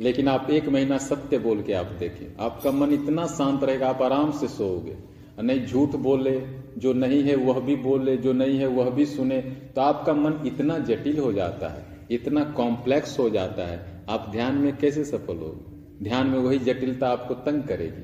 लेकिन 0.00 0.28
आप 0.28 0.50
एक 0.50 0.68
महीना 0.68 0.98
सत्य 0.98 1.38
बोल 1.38 1.62
के 1.62 1.72
आप 1.72 1.86
देखें, 1.98 2.36
आपका 2.40 2.70
मन 2.70 2.92
इतना 2.92 3.26
शांत 3.26 3.64
रहेगा, 3.64 3.88
आप 3.88 4.02
आराम 4.02 4.30
से 4.32 4.48
सोओगे। 4.48 4.96
नहीं, 5.42 5.66
झूठ 5.66 5.96
बोले, 5.96 6.40
जो 6.78 6.92
नहीं 6.92 7.22
है 7.22 7.34
वह 7.36 7.60
भी 7.60 7.76
बोले, 7.76 8.16
जो 8.16 8.32
नहीं 8.32 8.58
है 8.58 8.66
वह 8.68 8.90
भी 8.90 9.06
सुने 9.06 9.40
तो 9.74 9.80
आपका 9.80 10.12
मन 10.14 10.40
इतना 10.46 10.78
जटिल 10.78 11.18
हो 11.18 11.32
जाता 11.32 11.68
है, 11.68 11.84
इतना 12.10 12.44
कॉम्प्लेक्स 12.56 13.18
हो 13.18 13.28
जाता 13.30 13.66
है 13.66 13.89
आप 14.08 14.28
ध्यान 14.32 14.54
में 14.54 14.76
कैसे 14.76 15.04
सफल 15.04 15.36
होगे 15.36 16.04
ध्यान 16.04 16.26
में 16.26 16.38
वही 16.38 16.58
जटिलता 16.58 17.08
आपको 17.08 17.34
तंग 17.34 17.62
करेगी, 17.62 18.02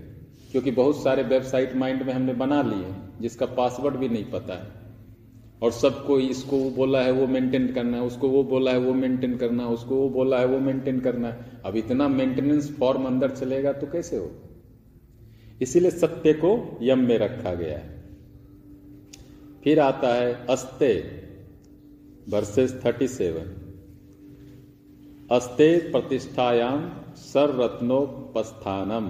क्योंकि 0.53 0.71
बहुत 0.71 1.03
सारे 1.03 1.23
वेबसाइट 1.23 1.77
माइंड 1.77 2.03
में 2.03 2.13
हमने 2.13 2.35
बना 2.35 2.63
लिए 2.63 2.95
जिसका 3.21 3.47
पासवर्ड 3.47 3.97
भी 3.97 4.09
नहीं 4.09 4.25
पता 4.25 4.55
है। 4.55 4.85
और 5.63 5.73
सबको 5.73 6.19
इसको 6.21 6.57
वो 6.57 6.71
बोला 6.71 7.01
है, 7.01 7.11
वो 7.11 7.27
मेंटेन 7.27 7.73
करना 7.73 7.97
है, 7.97 8.03
उसको 8.03 8.29
वो 8.29 8.45
बोला 8.45 8.71
है, 8.71 8.79
वो 8.79 8.95
मेंटेन 8.95 9.37
करना 9.37 9.63
है, 9.63 9.69
उसको 9.69 9.97
वो 9.97 10.09
बोला 10.09 10.39
है, 10.39 10.47
वो 10.47 10.59
मेंटेन 10.59 11.01
करना 11.01 11.29
है। 11.29 11.61
अब 11.65 11.77
इतना 11.77 12.09
मेंटेनेंस 12.09 12.71
फॉर्म 12.79 13.07
अंदर 13.07 13.31
चलेगा 13.31 13.73
तो 13.73 13.87
कैसे 13.87 14.17
हो? 14.17 14.31
इसीलिए 15.63 15.91
सत्य 15.91 16.33
को 16.33 16.79
यम 16.83 16.99
में 16.99 17.19
रखा 17.19 17.55
गया 17.55 17.79
है। 17.79 17.95
फिर 19.65 19.81
आता 19.81 20.15
है 20.15 20.47
अस्ते 20.47 20.93
वर्सेस 22.29 22.81
थर्टी 22.85 23.09
सेवन 23.09 23.66
अस्ते 25.31 25.67
प्रतिष्ठायाम 25.93 26.83
सर्वरत्नोपस्थानम 27.17 29.07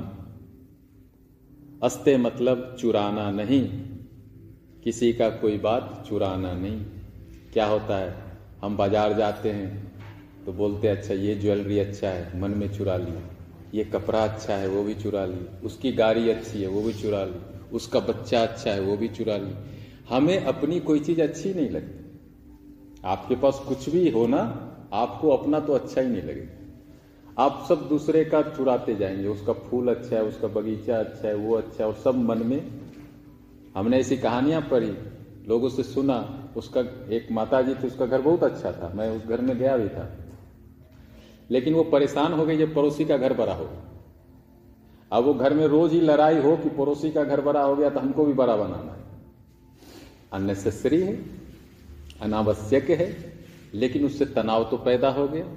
अस्ते 1.82 2.16
मतलब 2.16 2.76
चुराना 2.80 3.30
नहीं, 3.30 3.60
किसी 4.84 5.12
का 5.12 5.28
कोई 5.30 5.58
बात 5.58 6.04
चुराना 6.08 6.52
नहीं। 6.52 6.78
क्या 7.52 7.66
होता 7.66 7.96
है? 7.96 8.14
हम 8.62 8.76
बाज़ार 8.76 9.12
जाते 9.12 9.50
हैं 9.50 10.44
तो 10.46 10.52
बोलते 10.52 10.88
अच्छा 10.88 11.14
ये 11.14 11.34
ज्वेलरी 11.34 11.78
अच्छा 11.78 12.08
है, 12.08 12.40
मन 12.40 12.50
में 12.50 12.68
चुरा 12.72 12.96
लिया। 12.96 13.22
ये 13.74 13.84
कपड़ा 13.84 14.24
अच्छा 14.24 14.54
है, 14.54 14.68
वो 14.68 14.82
भी 14.84 14.94
चुरा 14.94 15.24
ली। 15.24 15.46
उसकी 15.66 15.92
गाड़ी 15.92 16.28
अच्छी 16.30 16.62
है, 16.62 16.68
वो 16.68 16.82
भी 16.82 16.92
चुरा 16.92 17.24
ली। 17.24 17.40
उसका 17.72 18.00
बच्चा 18.00 18.42
अच्छा 18.42 18.70
है, 18.70 18.80
वो 18.80 18.96
भी 18.96 19.08
चुरा 19.08 19.36
ली। 19.36 19.52
हमें 20.08 20.38
अपनी 20.38 20.80
कोई 20.80 21.00
चीज़ 21.00 21.20
अच्छी 21.22 21.54
नहीं 21.54 21.70
लगती। 21.70 23.00
आपके 23.04 23.36
पास 23.36 23.58
कुछ 23.68 23.88
भी 23.88 24.08
हो 24.10 24.26
ना 24.26 24.65
आपको 24.96 25.30
अपना 25.30 25.60
तो 25.60 25.72
अच्छा 25.72 26.00
ही 26.00 26.08
नहीं 26.08 26.22
लगेगा। 26.22 27.42
आप 27.42 27.66
सब 27.68 27.88
दूसरे 27.88 28.24
का 28.24 28.42
चुराते 28.42 28.94
जाएँगे, 28.94 29.28
उसका 29.28 29.52
फूल 29.52 29.88
अच्छा 29.88 30.16
है, 30.16 30.24
उसका 30.24 30.48
बगीचा 30.48 30.98
अच्छा 30.98 31.28
है, 31.28 31.34
वो 31.34 31.54
अच्छा 31.54 31.84
है, 31.84 31.90
और 31.90 31.96
सब 31.96 32.14
मन 32.14 32.38
में। 32.38 32.70
हमने 33.76 33.98
ऐसी 33.98 34.16
कहानियाँ 34.16 34.62
पढ़ी, 34.62 34.96
लोगों 35.48 35.68
से 35.68 35.82
सुना, 35.82 36.48
उसका 36.56 36.80
एक 37.10 37.28
माता 37.32 37.62
जी 37.62 37.74
थी, 37.74 37.86
उसका 37.86 38.06
घर 38.06 38.20
बहुत 38.20 38.42
अच्छा 38.42 38.72
था, 38.72 38.92
मैं 38.94 39.10
उस 39.10 39.24
घर 39.24 39.40
में 39.40 39.58
गया 39.58 39.76
भी 39.76 39.88
था। 39.88 40.12
लेकिन 41.50 41.74
वो 41.74 41.84
परेशान 41.84 42.32
हो 42.32 42.46
गई 42.46 42.56
जब 42.58 42.74
पड़ोसी 42.74 43.04
का 43.04 43.16
घर 43.16 43.32
बड़ा 43.32 43.54
हो 43.54 43.68
अब 45.12 45.24
वो 45.24 45.34
घर 45.34 45.54
में 45.54 45.66
रोज 45.66 45.92
ही 45.92 46.00
लड़ाई 46.00 46.40
हो 46.40 46.56
कि 46.56 46.68
पड़ोसी 46.68 47.10
का 47.10 47.24
घर 47.24 47.40
बड़ा 47.40 47.62
हो 47.62 47.76
गया 47.76 47.90
तो 47.90 48.00
हमको 48.00 48.24
भी 48.24 48.32
बड़ा 48.32 48.56
बनाना 48.56 48.92
है। 48.92 49.04
अननेसेसरी 50.32 51.02
है, 51.02 51.24
अनावश्यक 52.20 52.90
है। 52.90 53.25
लेकिन 53.76 54.04
उससे 54.04 54.26
तनाव 54.26 54.64
तो 54.70 54.76
पैदा 54.76 55.08
हो 55.08 55.28
गया। 55.28 55.48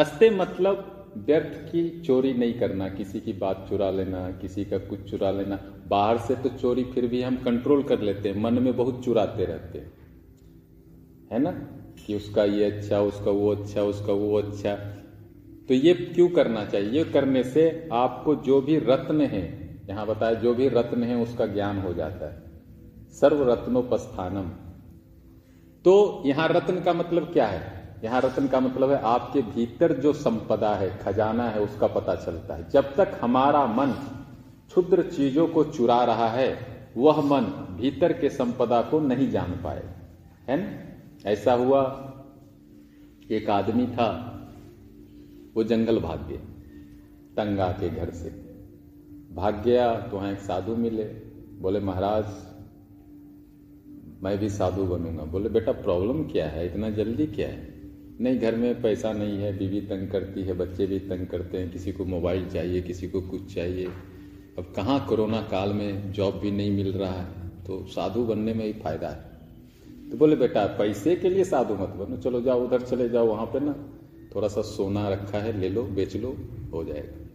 अस्ते 0.00 0.30
मतलब 0.30 0.92
व्यर्थ 1.16 1.72
की 1.72 2.00
चोरी 2.00 2.34
नहीं 2.34 2.54
करना, 2.54 2.88
किसी 2.88 3.20
की 3.20 3.32
बात 3.32 3.66
चुरा 3.68 3.90
लेना, 3.90 4.30
किसी 4.30 4.64
का 4.64 4.78
कुछ 4.78 5.10
चुरा 5.10 5.30
लेना। 5.30 5.58
बाहर 5.88 6.18
से 6.18 6.34
तो 6.34 6.48
चोरी 6.48 6.84
फिर 6.84 7.06
भी 7.06 7.22
हम 7.22 7.36
कंट्रोल 7.36 7.82
कर 7.82 8.00
लेते 8.00 8.28
हैं, 8.28 8.40
मन 8.40 8.54
में 8.54 8.76
बहुत 8.76 9.04
चुराते 9.04 9.44
रहते 9.44 9.78
हैं। 9.78 9.92
है 11.32 11.38
ना? 11.38 11.50
कि 12.06 12.14
उसका 12.14 12.44
ये 12.44 12.64
अच्छा 12.64 13.00
उसका 13.00 13.30
वो 13.30 13.54
अच्छा 13.54 13.82
उसका 13.82 14.12
वो 14.12 14.38
अच्छा। 14.38 14.74
तो 15.68 15.74
ये 15.74 15.94
क्यों 15.94 16.28
करना 16.28 16.64
चाहिए? 16.64 16.90
ये 16.90 17.04
करने 17.04 17.44
से 17.44 17.88
आपको 17.92 18.34
जो 18.34 18.60
भी 18.60 18.78
रत्न 18.78 19.20
है, 19.20 19.76
यहाँ 19.88 20.06
बताया 20.06 20.34
जो 20.34 20.54
भी 20.54 20.68
रत्न 20.68 21.02
है, 21.02 21.16
उसका 21.16 21.46
ज्ञान 21.46 21.78
हो 21.78 21.94
जाता 21.94 22.26
है। 22.26 22.42
सर्व 23.12 23.52
रत्नोपस्थानम 23.52 24.65
तो 25.86 26.22
यहाँ 26.26 26.48
रत्न 26.48 26.80
का 26.80 26.92
मतलब 26.92 27.32
क्या 27.32 27.46
है? 27.46 27.90
यहाँ 28.04 28.20
रत्न 28.20 28.48
का 28.48 28.60
मतलब 28.60 28.90
है 28.90 29.00
आपके 29.02 29.42
भीतर 29.42 29.92
जो 29.92 30.12
संपदा 30.12 30.74
है, 30.74 30.98
खजाना 30.98 31.48
है, 31.48 31.60
उसका 31.60 31.86
पता 31.86 32.14
चलता 32.14 32.54
है। 32.54 32.70
जब 32.70 32.94
तक 32.94 33.18
हमारा 33.20 33.66
मन 33.66 33.92
क्षुद्र 34.68 35.02
चीज़ों 35.02 35.48
को 35.48 35.64
चुरा 35.64 36.04
रहा 36.04 36.28
है, 36.28 36.58
वह 36.96 37.20
मन 37.20 37.42
भीतर 37.80 38.12
के 38.12 38.30
संपदा 38.30 38.82
को 38.82 39.00
नहीं 39.00 39.30
जान 39.30 39.50
पाए। 39.50 39.82
है 40.48 40.56
ना? 40.56 41.30
ऐसा 41.30 41.52
हुआ। 41.52 42.12
एक 43.30 43.50
आदमी 43.50 43.86
था, 43.86 44.08
वो 45.56 45.64
जंगल 45.64 46.00
भाग 46.00 46.18
गया, 46.18 46.38
तंगा 47.36 47.68
के 47.68 47.90
घर 47.90 48.10
से। 48.10 48.28
भाग 49.34 49.62
गया 49.62 50.00
तो 50.00 50.16
वहाँ 50.16 50.32
एक 50.32 50.38
साधु 50.38 50.76
मिले, 50.76 51.04
बोले, 51.60 51.80
महाराज 51.80 52.24
मैं 54.26 54.38
भी 54.38 54.48
साधु 54.48 54.84
बनूँगा। 54.84 55.24
बोले, 55.24 55.48
बेटा 55.48 55.72
प्रॉब्लम 55.72 56.24
क्या 56.24 56.48
है? 56.48 56.66
इतना 56.66 56.90
जल्दी 56.90 57.26
क्या 57.26 57.48
है? 57.48 57.74
नहीं, 58.20 58.38
घर 58.38 58.54
में 58.54 58.82
पैसा 58.82 59.12
नहीं 59.12 59.38
है। 59.38 59.58
बीवी 59.58 59.80
तंग 59.80 60.08
करती 60.08 60.42
है, 60.42 60.52
बच्चे 60.52 60.86
भी 60.86 60.98
तंग 60.98 61.26
करते 61.26 61.58
हैं। 61.58 61.72
किसी 61.72 61.92
को 61.92 62.04
मोबाइल 62.04 62.48
चाहिए, 62.48 62.82
किसी 62.82 63.08
को 63.08 63.20
कुछ 63.20 63.54
चाहिए। 63.54 63.86
अब 64.58 64.72
कहाँ 64.76 65.06
कोरोना 65.06 65.42
काल 65.42 65.72
में 65.72 66.12
जॉब 66.12 66.34
भी 66.34 66.50
नहीं 66.50 66.70
मिल 66.70 66.92
रहा 66.92 67.12
है? 67.12 67.26
तो 67.48 67.86
साधु 67.86 68.24
बनने 68.24 68.54
में 68.54 68.66
ही 68.66 68.72
फ़ायदा 68.72 69.08
है। 69.08 69.24
तो 70.10 70.16
बोले, 70.16 70.36
बेटा, 70.36 70.66
पैसे 70.66 71.16
के 71.16 71.30
लिए 71.30 71.44
साधु 71.44 71.74
मत 71.74 71.88
बनो। 71.88 72.16
चलो 72.16 72.40
जाओ, 72.40 72.64
उधर 72.64 72.80
चले 72.80 73.08
जाओ, 73.08 73.26
वहाँ 73.26 73.46
पे 73.46 73.60
ना। 73.60 73.76
थोड़ा 74.36 74.48
सा 74.48 74.62
सोना 74.62 75.08
रखा 75.08 75.38
है, 75.38 75.60
ले 75.60 75.68
लो, 75.68 75.82
बेच 75.82 76.16
लो, 76.16 76.36
हो 76.72 76.84
जाएगा। 76.84 77.26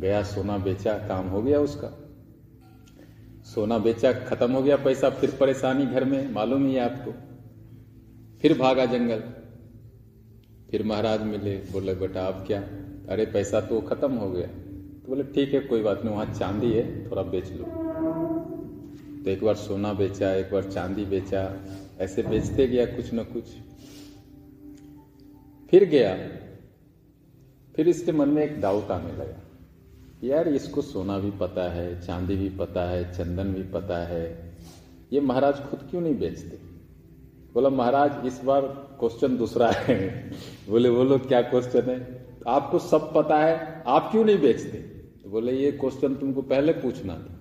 गया, 0.00 0.22
सोना 0.22 0.58
बेचा, 0.58 0.94
काम 0.94 1.28
हो 1.28 1.42
गया 1.42 1.60
उसका। 1.60 2.09
सोना 3.54 3.78
बेचा, 3.78 4.12
खत्म 4.12 4.52
हो 4.52 4.62
गया 4.62 4.76
पैसा, 4.76 5.10
फिर 5.10 5.36
परेशानी 5.40 5.86
घर 5.86 6.04
में, 6.04 6.30
मालूम 6.30 6.66
ही 6.66 6.74
है 6.74 6.80
आपको। 6.80 7.14
फिर 8.42 8.58
भागा 8.58 8.86
जंगल। 8.86 9.20
फिर 10.70 10.82
महाराज 10.82 11.22
मिले, 11.22 11.56
बोले, 11.56 11.94
बेटा, 11.94 12.26
अब 12.26 12.46
क्या? 12.46 12.60
अरे, 13.08 13.26
पैसा 13.26 13.60
तो 13.60 13.80
खत्म 13.80 14.12
हो 14.12 14.30
गया। 14.30 14.46
तो 14.98 15.08
बोले, 15.08 15.22
ठीक 15.22 15.54
है, 15.54 15.60
कोई 15.60 15.82
बात 15.82 16.04
नहीं, 16.04 16.14
वहाँ 16.14 16.34
चांदी 16.34 16.72
है, 16.72 17.10
थोड़ा 17.10 17.22
बेच 17.22 17.50
लो। 17.50 17.64
तो 19.24 19.30
एक 19.30 19.44
बार 19.44 19.54
सोना 19.54 19.92
बेचा, 19.92 20.34
एक 20.34 20.52
बार 20.52 20.64
चांदी 20.64 21.04
बेचा, 21.04 21.66
ऐसे 21.98 22.22
बेचते 22.22 22.66
गया 22.66 22.86
कुछ 22.86 23.14
न 23.14 23.18
कुछ। 23.18 23.44
फिर 25.70 25.84
गया। 25.84 26.16
फिर 27.76 27.88
इसके 27.88 28.12
मन 28.12 28.28
में 28.28 28.42
एक 28.42 28.60
डाउट 28.60 28.90
आने 28.90 29.12
लगा। 29.12 29.49
यार 30.24 30.48
इसको 30.48 30.82
सोना 30.82 31.18
भी 31.18 31.30
पता 31.30 31.70
है, 31.70 32.00
चांदी 32.00 32.36
भी 32.36 32.48
पता 32.48 32.90
है, 32.90 33.12
चंदन 33.12 33.44
भी 33.44 33.62
पता 33.62 33.98
है। 34.06 34.54
ये 35.12 35.20
महाराज 35.20 35.54
खुद 35.54 35.80
क्यों 35.90 36.00
नहीं 36.00 36.18
बेचते? 36.18 36.58
बोला, 37.54 37.68
महाराज, 37.68 38.26
इस 38.26 38.40
बार 38.44 38.60
क्वेश्चन 39.00 39.36
दूसरा 39.36 39.70
है। 39.70 40.30
बोले, 40.68 40.90
बोलो, 40.90 41.18
क्या 41.18 41.42
क्वेश्चन 41.42 41.82
है? 41.90 42.26
आपको 42.48 42.78
सब 42.78 43.14
पता 43.14 43.38
है, 43.38 43.84
आप 43.86 44.08
क्यों 44.10 44.24
नहीं 44.24 44.38
बेचते? 44.38 44.78
तो 44.78 45.30
बोले, 45.30 45.52
ये 45.52 45.72
क्वेश्चन 45.72 46.14
तुमको 46.14 46.42
पहले 46.42 46.72
पूछना 46.72 47.14
था। 47.14 47.36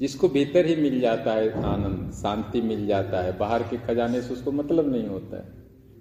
जिसको 0.00 0.28
भीतर 0.28 0.66
ही 0.66 0.76
मिल 0.76 1.00
जाता 1.00 1.32
है 1.32 1.64
आनंद, 1.64 2.12
शांति 2.12 2.60
मिल 2.60 2.86
जाता 2.86 3.20
है, 3.20 3.38
बाहर 3.38 3.62
के 3.62 3.76
खजाने 3.76 4.22
से 4.22 4.34
उसको 4.34 4.52
मतलब 4.52 4.92
नहीं 4.92 5.06
होता 5.06 5.36
है। 5.36 5.52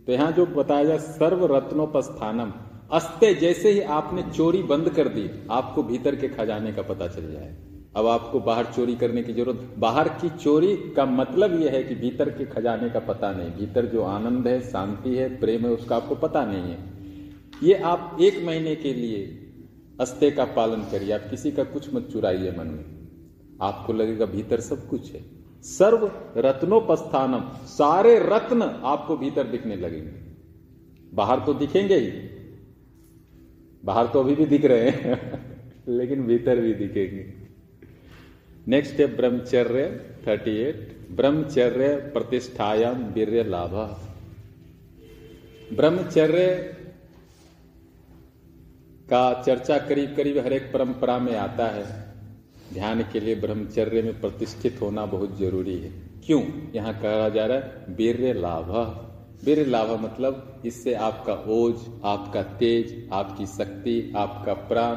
तो 0.05 0.11
यहाँ 0.11 0.31
जो 0.31 0.45
बताया 0.45 0.83
जाए 0.83 0.99
सर्व 0.99 1.55
रत्नोपस्थानम 1.55 2.53
अस्ते 2.91 3.33
जैसे 3.33 3.71
ही 3.71 3.81
आपने 3.81 4.21
चोरी 4.21 4.63
बंद 4.63 4.89
कर 4.89 5.07
दी, 5.07 5.29
आपको 5.51 5.83
भीतर 5.83 6.15
के 6.15 6.27
खजाने 6.27 6.71
का 6.71 6.81
पता 6.81 7.07
चल 7.07 7.31
जाए। 7.31 7.55
अब 7.95 8.07
आपको 8.07 8.39
बाहर 8.39 8.65
चोरी 8.65 8.95
करने 8.95 9.23
की 9.23 9.33
ज़रूरत, 9.33 9.75
बाहर 9.77 10.09
की 10.09 10.29
चोरी 10.29 10.75
का 10.75 11.05
मतलब 11.05 11.61
यह 11.61 11.71
है 11.71 11.83
कि 11.83 11.95
भीतर 11.95 12.29
के 12.29 12.45
खजाने 12.45 12.89
का 12.89 12.99
पता 12.99 13.31
नहीं। 13.31 13.49
भीतर 13.49 13.85
जो 13.85 14.03
आनंद 14.03 14.47
है, 14.47 14.61
शांति 14.61 15.15
है, 15.15 15.39
प्रेम 15.39 15.61
है, 15.61 15.69
उसका 15.69 15.95
आपको 15.95 16.15
पता 16.15 16.45
नहीं 16.45 16.61
है। 16.61 16.77
ये 17.63 17.73
आप 17.73 18.17
एक 18.21 18.43
महीने 18.45 18.75
के 18.75 18.93
लिए 18.93 19.51
अस्ते 20.01 20.31
का 20.31 20.45
पालन 20.45 20.81
करिए, 20.81 21.11
आप 21.11 21.21
किसी 21.29 21.51
का 21.51 21.63
कुछ 21.63 21.93
मत 21.93 22.09
चुराइए 22.13 22.51
मन 22.51 22.67
में। 22.67 22.85
आपको 23.61 23.93
लगेगा 23.93 24.25
भीतर 24.25 24.59
सब 24.59 24.89
कुछ 24.89 25.13
है। 25.13 25.25
सर्व 25.63 26.11
रत्नोपस्थानम, 26.37 27.65
सारे 27.65 28.19
रत्न 28.19 28.81
आपको 28.83 29.17
भीतर 29.17 29.43
दिखने 29.43 29.75
लगेंगे। 29.75 30.35
बाहर 31.13 31.39
तो 31.39 31.53
दिखेंगे 31.53 31.95
ही। 31.95 32.36
बाहर 33.83 34.07
तो 34.07 34.19
अभी 34.19 34.35
भी 34.35 34.45
दिख 34.45 34.65
रहे 34.65 34.89
हैं, 34.89 35.19
लेकिन 35.89 36.25
भीतर 36.27 36.61
भी 36.61 36.73
दिखेंगे। 36.73 37.25
नेक्स्ट 38.67 38.99
है 38.99 39.05
ब्रह्मचर्य 39.15 39.85
थर्टी 40.27 40.55
एट 40.59 40.95
ब्रह्मचर्य 41.11 41.95
प्रतिष्ठायाम 42.13 43.03
वीर 43.13 43.45
लाभ। 43.47 43.75
ब्रह्मचर्य 45.73 46.47
का 49.09 49.21
चर्चा 49.43 49.77
करीब 49.79 50.15
करीब 50.15 50.37
हर 50.37 50.53
एक 50.53 50.71
परंपरा 50.73 51.17
में 51.19 51.35
आता 51.37 51.67
है। 51.67 51.85
ध्यान 52.73 53.01
के 53.03 53.19
लिए 53.19 53.35
ब्रह्मचर्य 53.37 54.01
में 54.01 54.19
प्रतिष्ठित 54.21 54.81
होना 54.81 55.05
बहुत 55.07 55.37
ज़रूरी 55.39 55.77
है। 55.77 55.91
क्यों? 56.25 56.41
यहाँ 56.75 56.93
कहा 56.93 57.29
जा 57.29 57.45
रहा 57.45 57.57
है 57.57 57.95
वीर 57.97 58.35
लाभ। 58.35 58.71
वीर 59.45 59.67
लाभ 59.67 60.03
मतलब 60.03 60.61
इससे 60.65 60.93
आपका 60.93 61.33
ओज, 61.33 61.75
आपका 62.03 62.43
तेज, 62.43 63.09
आपकी 63.13 63.45
शक्ति, 63.45 64.13
आपका 64.17 64.53
प्राण 64.53 64.95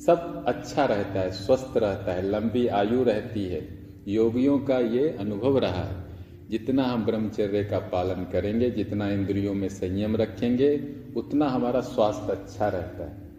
सब 0.00 0.44
अच्छा 0.46 0.84
रहता 0.84 1.20
है, 1.20 1.30
स्वस्थ 1.30 1.76
रहता 1.76 2.12
है, 2.12 2.30
लंबी 2.30 2.66
आयु 2.66 3.02
रहती 3.02 3.44
है। 3.44 3.78
योगियों 4.08 4.58
का 4.58 4.78
ये 4.78 5.08
अनुभव 5.08 5.58
रहा 5.58 5.82
है। 5.82 6.04
जितना 6.50 6.84
हम 6.84 7.04
ब्रह्मचर्य 7.04 7.64
का 7.64 7.78
पालन 7.78 8.24
करेंगे, 8.32 8.70
जितना 8.70 9.08
इंद्रियों 9.08 9.54
में 9.54 9.68
संयम 9.68 10.16
रखेंगे, 10.16 10.94
उतना 11.16 11.48
हमारा 11.48 11.80
स्वास्थ्य 11.80 12.32
अच्छा 12.32 12.68
रहता 12.68 13.04
है। 13.04 13.30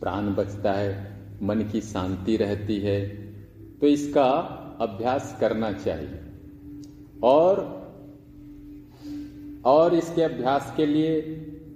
प्राण 0.00 0.34
बचता 0.34 0.72
है, 0.72 1.18
मन 1.42 1.62
की 1.62 1.80
शांति 1.80 2.36
रहती 2.36 2.78
है 2.78 3.08
तो 3.80 3.86
इसका 3.86 4.30
अभ्यास 4.80 5.36
करना 5.40 5.72
चाहिए। 5.72 6.20
और 7.22 7.77
और 9.64 9.94
इसके 9.94 10.22
अभ्यास 10.22 10.74
के 10.76 10.86
लिए 10.86 11.20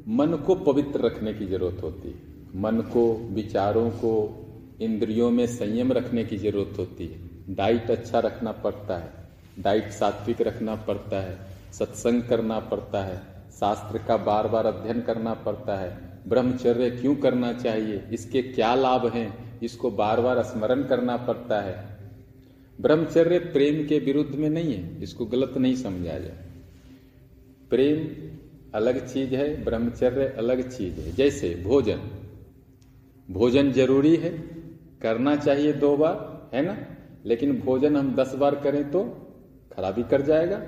मन 0.09 0.27
को 0.27 0.55
पवित्र 0.55 1.01
रखने 1.01 1.35
की 1.35 1.47
ज़रूरत 1.47 1.83
होती 1.83 2.09
है। 2.09 2.33
मन 2.61 2.77
को, 2.77 3.15
विचारों 3.15 3.91
को, 3.91 4.39
इंद्रियों 4.83 5.31
में 5.31 5.47
संयम 5.47 5.93
रखने 5.93 6.25
की 6.25 6.37
ज़रूरत 6.37 6.79
होती 6.79 7.07
है। 7.07 7.19
डाइट 7.55 7.91
अच्छा 7.91 8.19
रखना 8.19 8.53
पड़ता 8.53 8.97
है। 8.97 9.11
डाइट 9.59 9.91
सात्विक 9.91 10.41
रखना 10.41 10.75
पड़ता 10.75 11.21
है। 11.21 11.39
सत्संग 11.73 12.23
करना 12.23 12.61
पड़ता 12.61 13.05
है। 13.05 13.17
शास्त्र 13.61 13.99
का 13.99 14.17
बार 14.17 14.49
बार 14.49 14.67
अध्ययन 14.67 15.01
करना 15.01 15.35
पड़ता 15.35 15.77
है। 15.77 16.21
ब्रह्मचर्य 16.29 16.91
क्यों 16.91 17.17
करना 17.17 17.53
चाहिए? 17.53 18.05
इसके 18.13 18.43
क्या 18.43 18.75
लाभ 18.75 19.07
हैं? 19.07 19.61
इसको 19.61 19.91
बार 19.91 20.21
बार 20.21 20.43
स्मरण 20.43 20.83
करना 20.83 21.17
पड़ता 21.17 21.61
है। 21.61 21.97
ब्रह्मचर्य 22.81 23.39
प्रेम 23.39 23.87
के 23.87 23.99
विरुद्ध 23.99 24.35
में 24.35 24.51
नहीं 24.51 24.75
है। 24.75 25.03
इसको 25.03 25.27
गलत 25.27 25.55
नहीं 25.57 25.77
समझा 25.77 26.19
जाए। 26.19 26.52
प्रेम 27.73 28.29
अलग 28.75 29.07
चीज़ 29.07 29.35
है, 29.35 29.65
ब्रह्मचर्य 29.65 30.27
अलग 30.39 30.71
चीज़ 30.71 31.01
है। 31.01 31.13
जैसे 31.13 31.63
भोजन। 31.67 32.01
भोजन 33.31 33.73
ज़रूरी 33.73 34.17
है, 34.17 34.31
करना 35.03 35.37
चाहिए 35.37 35.73
दो 35.73 35.97
बार, 35.97 36.51
है 36.55 36.63
ना? 36.63 36.77
लेकिन 37.27 37.61
भोजन 37.61 37.97
हम 37.97 38.15
दस 38.15 38.35
बार 38.35 38.55
करें 38.55 38.91
तो 38.91 39.05
खराबी 39.77 40.03
कर 40.03 40.23
जाएगा। 40.23 40.63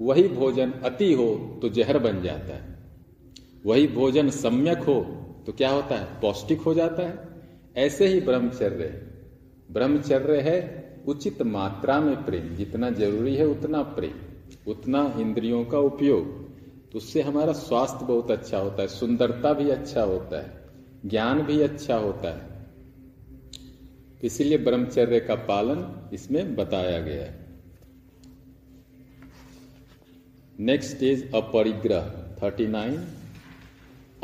वही 0.00 0.28
भोजन 0.28 0.70
अति 0.70 1.12
हो 1.12 1.58
तो 1.62 1.68
जहर 1.68 1.98
बन 1.98 2.22
जाता 2.22 2.54
है। 2.54 2.78
वही 3.66 3.86
भोजन 3.86 4.30
सम्यक 4.30 4.78
हो 4.78 5.00
तो 5.46 5.52
क्या 5.52 5.70
होता 5.70 5.94
है? 5.94 6.20
पौष्टिक 6.20 6.60
हो 6.60 6.74
जाता 6.74 7.02
है। 7.02 7.18
ऐसे 7.76 8.06
ही 8.06 8.20
ब्रह्मचर्य 8.20 9.06
ब्रह्मचर्य 9.70 10.40
है 10.40 10.60
उचित 11.08 11.42
मात्रा 11.42 12.00
में 12.00 12.24
प्रेम। 12.24 12.56
जितना 12.56 12.90
ज़रूरी 12.90 13.34
है 13.36 13.46
उतना 13.46 13.82
प्रेम। 13.82 14.31
उतना 14.66 15.14
इंद्रियों 15.18 15.64
का 15.64 15.78
उपयोग। 15.78 16.52
तो 16.92 16.98
उससे 16.98 17.22
हमारा 17.22 17.52
स्वास्थ्य 17.52 18.06
बहुत 18.06 18.30
अच्छा 18.30 18.58
होता 18.58 18.82
है, 18.82 18.88
सुंदरता 18.88 19.52
भी 19.52 19.70
अच्छा 19.70 20.02
होता 20.02 20.42
है, 20.42 20.60
ज्ञान 21.06 21.42
भी 21.42 21.60
अच्छा 21.62 21.96
होता 21.96 22.36
है। 22.36 22.52
इसीलिए 24.24 24.58
ब्रह्मचर्य 24.58 25.20
का 25.20 25.34
पालन 25.34 26.10
इसमें 26.12 26.56
बताया 26.56 27.00
गया 27.00 27.22
है। 27.22 27.46
नेक्स्ट 30.60 31.02
इज़ 31.02 31.36
अपरिग्रह 31.36 32.28
थर्टी 32.42 32.66
नाइन 32.66 32.96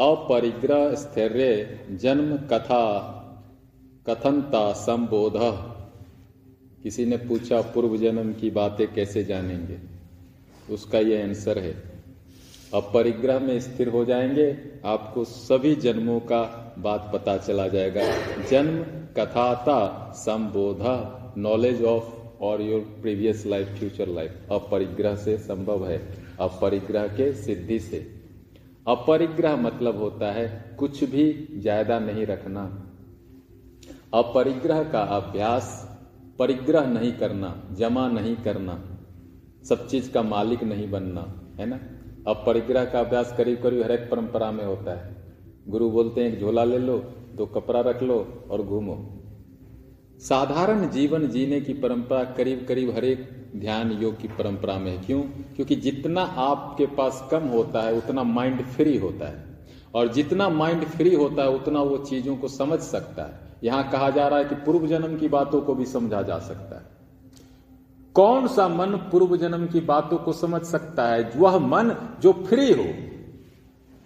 अपरिग्रह 0.00 0.94
स्थैर्य, 0.94 1.80
जन्म, 1.90 2.36
कथा, 2.36 2.84
कथनता, 4.06 4.72
संबोध। 4.72 5.32
किसी 6.82 7.06
ने 7.06 7.16
पूछा 7.16 7.60
पूर्व 7.60 7.96
जन्म 7.96 8.32
की 8.32 8.50
बातें 8.50 8.94
कैसे 8.94 9.24
जानेंगे? 9.24 9.97
उसका 10.70 10.98
ये 10.98 11.22
आंसर 11.22 11.58
है। 11.58 11.72
अब 12.74 12.90
परिग्रह 12.94 13.38
में 13.38 13.60
स्थिर 13.60 13.88
हो 13.88 14.04
जाएँगे, 14.04 14.56
आपको 14.84 15.24
सभी 15.24 15.74
जन्मों 15.76 16.20
का 16.20 16.42
बात 16.78 17.10
पता 17.14 17.36
चला 17.36 17.68
जाएगा। 17.68 18.02
जन्म 18.50 18.82
कथाता 19.16 20.12
संबोधा 20.14 21.34
नॉलेज 21.36 21.82
ऑफ़ 21.82 22.04
और 22.42 22.62
your 22.62 22.80
previous 23.02 23.46
life 23.46 23.68
future 23.68 24.08
life 24.08 24.48
अपरिग्रह 24.50 25.14
से 25.14 25.36
संभव 25.36 25.86
है। 25.86 25.98
अपरिग्रह 26.38 27.06
के 27.06 27.32
सिद्धि 27.32 27.78
से। 27.78 27.98
अपरिग्रह 28.86 29.56
मतलब 29.56 29.96
होता 29.96 30.32
है 30.32 30.76
कुछ 30.78 31.04
भी 31.04 31.32
ज़्यादा 31.56 31.98
नहीं 31.98 32.26
रखना। 32.26 32.62
अपरिग्रह 34.14 34.82
का 34.82 35.00
अभ्यास, 35.00 35.88
परिग्रह 36.38 36.86
नहीं 36.86 37.12
करना, 37.12 37.68
जमा 37.72 38.08
नहीं 38.08 38.36
करना। 38.36 38.87
सब 39.68 39.88
चीज़ 39.88 40.12
का 40.12 40.22
मालिक 40.22 40.64
नहीं 40.64 40.90
बनना, 40.90 41.50
है 41.60 41.66
ना? 41.66 41.80
अब 42.30 42.36
परिग्रह 42.46 42.84
का 42.84 43.00
अभ्यास 43.00 43.34
करीब 43.36 43.62
करीब 43.62 43.82
हर 43.82 43.92
एक 43.92 44.10
परंपरा 44.10 44.52
में 44.52 44.64
होता 44.64 44.90
है। 44.90 45.34
गुरु 45.68 45.90
बोलते 45.90 46.24
हैं, 46.24 46.32
एक 46.32 46.40
झोला 46.40 46.64
ले 46.64 46.78
लो, 46.78 46.98
दो 47.34 47.46
कपड़ा 47.46 47.80
रख 47.80 48.02
लो 48.02 48.44
और 48.50 48.62
घूमो। 48.62 49.14
साधारण 50.18 50.90
जीवन 50.90 51.28
जीने 51.28 51.60
की 51.60 51.72
परंपरा 51.72 52.24
करीब 52.24 52.66
करीब 52.68 52.90
हर 52.96 53.04
एक 53.04 53.28
ध्यान 53.56 53.92
योग 53.92 54.20
की 54.20 54.28
परंपरा 54.28 54.78
में 54.78 54.96
है। 54.96 55.04
क्यों? 55.04 55.20
क्योंकि 55.22 55.76
जितना 55.76 56.20
आपके 56.22 56.86
पास 56.86 57.28
कम 57.30 57.42
होता 57.42 57.82
है, 57.82 57.94
उतना 57.94 58.22
माइंड 58.22 58.62
फ्री 58.62 58.98
होता 58.98 59.28
है। 59.28 59.44
और 59.94 60.08
जितना 60.08 60.48
माइंड 60.48 60.84
फ्री 60.84 61.14
होता 61.14 61.42
है, 61.42 61.50
उतना 61.50 61.82
वो 61.82 61.98
चीज़ों 61.98 62.36
को 62.36 62.48
समझ 62.48 62.78
सकता 62.78 63.22
है। 63.22 63.40
यहाँ 63.64 63.90
कहा 63.90 64.10
जा 64.10 64.28
रहा 64.28 64.38
है 64.38 64.44
कि 64.44 64.54
पूर्व 64.54 64.86
जन्म 64.86 65.18
की 65.18 65.28
बातों 65.28 65.60
को 65.60 65.74
भी 65.74 65.84
समझा 65.84 66.22
जा 66.22 66.38
सकता 66.38 66.76
है। 66.76 66.87
कौन 68.18 68.46
सा 68.48 68.66
मन 68.68 68.94
पूर्व 69.10 69.36
जन्म 69.36 69.66
की 69.66 69.80
बातों 69.88 70.16
को 70.18 70.32
समझ 70.34 70.60
सकता 70.66 71.06
है? 71.08 71.30
वह 71.36 71.58
मन 71.66 71.94
जो 72.22 72.32
फ्री 72.48 72.72
हो। 72.72 72.86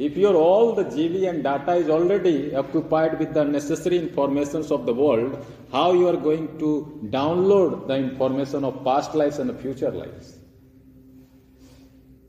If 0.00 0.18
your 0.18 0.34
all 0.36 0.72
the 0.74 0.88
GB 0.90 1.22
and 1.24 1.42
data 1.42 1.74
is 1.74 1.90
already 1.90 2.34
occupied 2.56 3.18
with 3.18 3.28
the 3.28 3.46
necessary 3.46 3.96
information 3.98 4.64
of 4.72 4.84
the 4.86 4.96
world 4.98 5.34
how 5.74 5.94
you 5.94 6.06
are 6.08 6.16
going 6.20 6.48
to 6.60 6.70
download 7.12 7.76
the 7.88 7.98
information 8.00 8.64
of 8.64 8.84
past 8.84 9.16
life 9.16 9.40
and 9.40 9.52
future 9.58 9.94
life 9.94 10.41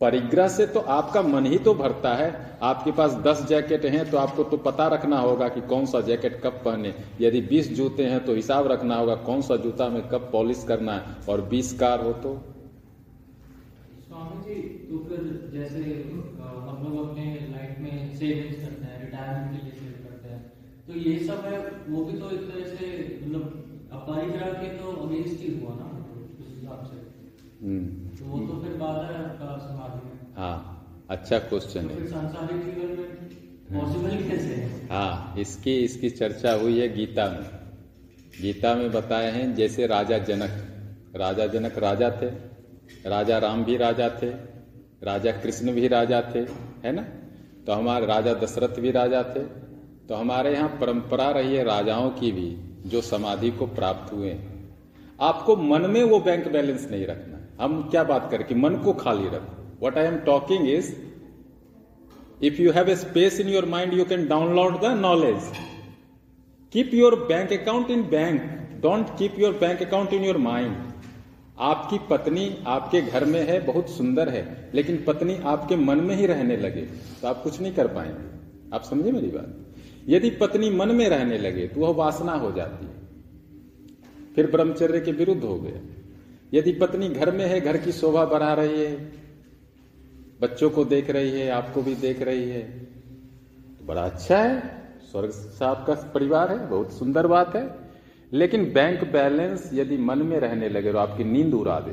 परिग्रह 0.04 0.48
से 0.50 0.66
तो 0.68 0.80
आपका 0.94 1.22
मन 1.24 1.46
ही 1.46 1.58
तो 1.60 1.74
भरता 1.76 2.14
है। 2.16 2.32
आपके 2.64 2.92
पास 2.92 3.14
दस 3.26 3.46
जैकेट 3.50 3.86
हैं 3.88 4.10
तो 4.12 4.18
आपको 4.18 4.44
तो 4.46 4.58
पता 4.60 4.88
रखना 4.88 5.20
होगा 5.20 5.48
कि 5.50 5.62
कौन 5.68 5.86
सा 5.88 6.02
जैकेट 6.02 6.40
कब 6.44 6.62
पहने। 6.66 6.94
यदि 7.22 7.42
बीस 7.44 7.72
जूते 7.74 8.06
हैं 8.06 8.24
तो 8.26 8.34
हिसाब 8.36 8.68
रखना 8.68 8.96
होगा 8.96 9.16
कौन 9.28 9.42
सा 9.42 9.56
जूता 9.58 9.88
में 9.90 10.02
कब 10.10 10.30
पॉलिश 10.32 10.66
करना 10.68 10.94
है। 10.94 11.16
और 11.30 11.42
बीस 11.50 11.72
कार 11.80 12.02
हो 12.02 12.12
तो? 12.26 12.34
स्वामी 14.04 14.42
जी 14.44 14.56
तो 14.88 14.98
फिर 15.06 15.20
जैसे 15.54 15.80
हम 15.80 16.78
लोग 16.84 16.96
अपने 17.00 17.26
लाइफ 17.52 17.80
में 17.80 17.96
सेविंग्स 18.16 18.60
करते 18.62 18.86
हैं 18.86 19.02
रिटायरमेंट 19.02 19.50
के 19.52 19.66
लिए 19.66 19.74
सेव 19.74 19.96
करते 20.06 20.28
हैं। 20.30 20.42
तो 20.88 20.92
ये 21.00 21.18
सब 21.26 21.40
है 21.46 21.58
वो 21.90 22.06
भी 22.06 22.20
तो 22.20 22.30
एक 22.30 22.44
तरह 22.50 22.66
से 22.76 22.86
मतलब 23.24 23.44
अपरिग्रह 23.94 24.54
के 24.54 24.78
तो 24.78 24.96
अगेंस्ट 25.04 25.38
ही 25.42 25.50
हुआ 25.60 25.76
ना 25.76 25.88
उस 26.40 26.48
हिसाब 26.50 26.80
से। 26.86 26.98
हम्म। 27.66 28.03
वो 28.24 28.40
तो 28.40 28.62
फिर 28.62 28.72
है 28.72 29.16
आपका 29.24 29.58
समाज 29.60 29.92
में 29.96 30.36
हाँ। 30.38 31.06
अच्छा 31.10 31.38
क्वेश्चन 31.40 31.88
तो 31.88 31.96
है 31.96 32.08
सांसारिक 32.08 32.62
जीवन 32.66 32.90
में 32.98 33.08
पॉसिबल 33.74 34.16
कैसे 34.30 34.54
है? 34.54 34.88
हाँ 34.90 35.36
इसकी 35.40 35.76
इसकी 35.80 36.10
चर्चा 36.12 36.54
हुई 36.54 36.80
है 36.80 36.88
गीता 36.96 37.26
में। 37.30 37.46
गीता 38.42 38.74
में 38.76 38.92
बताए 38.92 39.32
हैं 39.32 39.54
जैसे 39.56 39.88
राजा 39.88 40.18
जनक। 40.30 40.54
राजा 41.16 41.46
जनक 41.48 41.78
राजा 41.80 42.10
थे 42.22 42.30
राजा 43.10 43.38
राम 43.38 43.64
भी 43.64 43.78
राजा 43.78 44.10
थे 44.22 44.30
राजा 45.04 45.32
कृष्ण 45.34 45.74
भी 45.74 45.88
राजा 45.88 46.22
थे 46.36 46.40
है 46.86 46.92
ना? 46.92 47.02
तो 47.66 47.74
हमारे 47.74 48.06
राजा 48.06 48.34
दशरथ 48.36 48.80
भी 48.80 48.92
राजा 48.92 49.22
थे। 49.26 49.44
तो 50.08 50.16
हमारे 50.16 50.54
यहाँ 50.54 50.70
परंपरा 50.82 51.30
रही 51.32 51.56
है 51.56 51.64
राजाओं 51.64 52.10
की 52.12 52.32
भी 52.32 52.50
जो 52.90 53.02
समाधि 53.02 53.52
को 53.52 53.66
प्राप्त 53.76 54.12
हुए 54.14 54.32
आपको 55.22 55.56
मन 55.58 55.90
में 55.90 56.04
वो 56.04 56.20
बैंक 56.20 56.48
बैलेंस 56.52 56.88
नहीं 56.92 57.06
रखना। 57.06 57.33
हम 57.62 57.82
क्या 57.92 58.04
बात 58.04 58.28
करें 58.32 58.46
कि 58.48 58.56
मन 58.56 58.76
को 58.76 58.94
खाली 58.96 59.28
रखो। 59.28 59.86
What 59.86 59.98
I 59.98 60.06
am 60.06 60.18
talking 60.26 60.70
is 60.70 60.94
if 62.44 62.62
you 62.62 62.72
have 62.72 62.90
a 62.90 62.96
space 62.96 63.40
in 63.40 63.50
your 63.50 63.66
mind 63.66 63.94
you 63.94 64.06
can 64.06 64.28
download 64.28 64.80
the 64.82 64.92
knowledge 65.00 65.52
keep 66.74 66.94
your 66.94 67.16
bank 67.26 67.54
account 67.54 67.90
in 67.92 68.02
bank 68.10 68.42
don't 68.82 69.18
keep 69.18 69.40
your 69.40 69.54
bank 69.54 69.82
account 69.82 70.14
in 70.14 70.24
your 70.24 70.38
mind 70.38 70.76
आपकी 71.62 71.98
पत्नी 72.10 72.46
आपके 72.68 73.02
घर 73.02 73.26
में 73.26 73.40
है, 73.48 73.60
बहुत 73.66 73.90
सुंदर 73.90 74.30
है, 74.30 74.72
लेकिन 74.74 75.04
पत्नी 75.08 75.36
आपके 75.46 75.76
मन 75.76 76.00
में 76.00 76.16
ही 76.16 76.26
रहने 76.26 76.58
लगे 76.58 76.82
तो 77.22 77.28
आप 77.28 77.44
कुछ 77.44 77.60
नहीं 77.62 77.74
कर 77.74 77.88
पाएँगे। 77.88 78.76
आप 78.76 78.84
समझे 78.84 79.12
मेरी 79.12 79.28
बात? 79.28 79.56
यदि 80.10 80.30
पत्नी 80.32 80.70
मन 80.70 80.96
में 80.96 81.08
रहने 81.10 81.38
लगे 81.38 81.68
तो 81.68 81.82
वह 81.82 81.94
वासना 81.96 82.34
हो 82.36 82.52
जाती 82.52 82.86
है। 82.86 82.92
फिर 84.36 84.50
ब्रह्मचर्य 84.52 85.00
के 85.00 85.12
विरुद्ध 85.12 85.44
हो 85.44 85.56
गया। 85.56 85.82
यदि 86.54 86.72
पत्नी 86.72 87.10
घर 87.10 87.32
में 87.32 87.46
है, 87.46 87.60
घर 87.62 87.78
की 87.78 87.92
शोभा 87.92 88.26
बढ़ा 88.26 88.54
रही 88.54 88.84
है, 88.84 88.96
बच्चों 90.42 90.70
को 90.70 90.84
देख 90.86 91.10
रही 91.10 91.32
है, 91.32 91.50
आपको 91.50 91.82
भी 91.82 91.96
देख 91.96 92.22
रही 92.22 92.50
है 92.50 92.62
तो 93.80 93.86
बड़ा 93.86 94.02
अच्छा 94.02 94.38
है। 94.38 94.82
स्वर्ग 95.12 95.30
साहब 95.30 95.84
का 95.88 95.94
परिवार 96.14 96.52
है, 96.52 96.68
बहुत 96.70 96.92
सुंदर 96.92 97.28
बात 97.28 97.56
है। 97.56 97.64
लेकिन 98.32 98.72
बैंक 98.74 99.04
बैलेंस 99.12 99.70
यदि 99.74 99.98
मन 99.98 100.18
में 100.18 100.40
रहने 100.40 100.70
लगे 100.70 100.92
तो 100.92 100.98
आपकी 100.98 101.24
नींद 101.24 101.54
उड़ा 101.54 101.80
दे। 101.80 101.92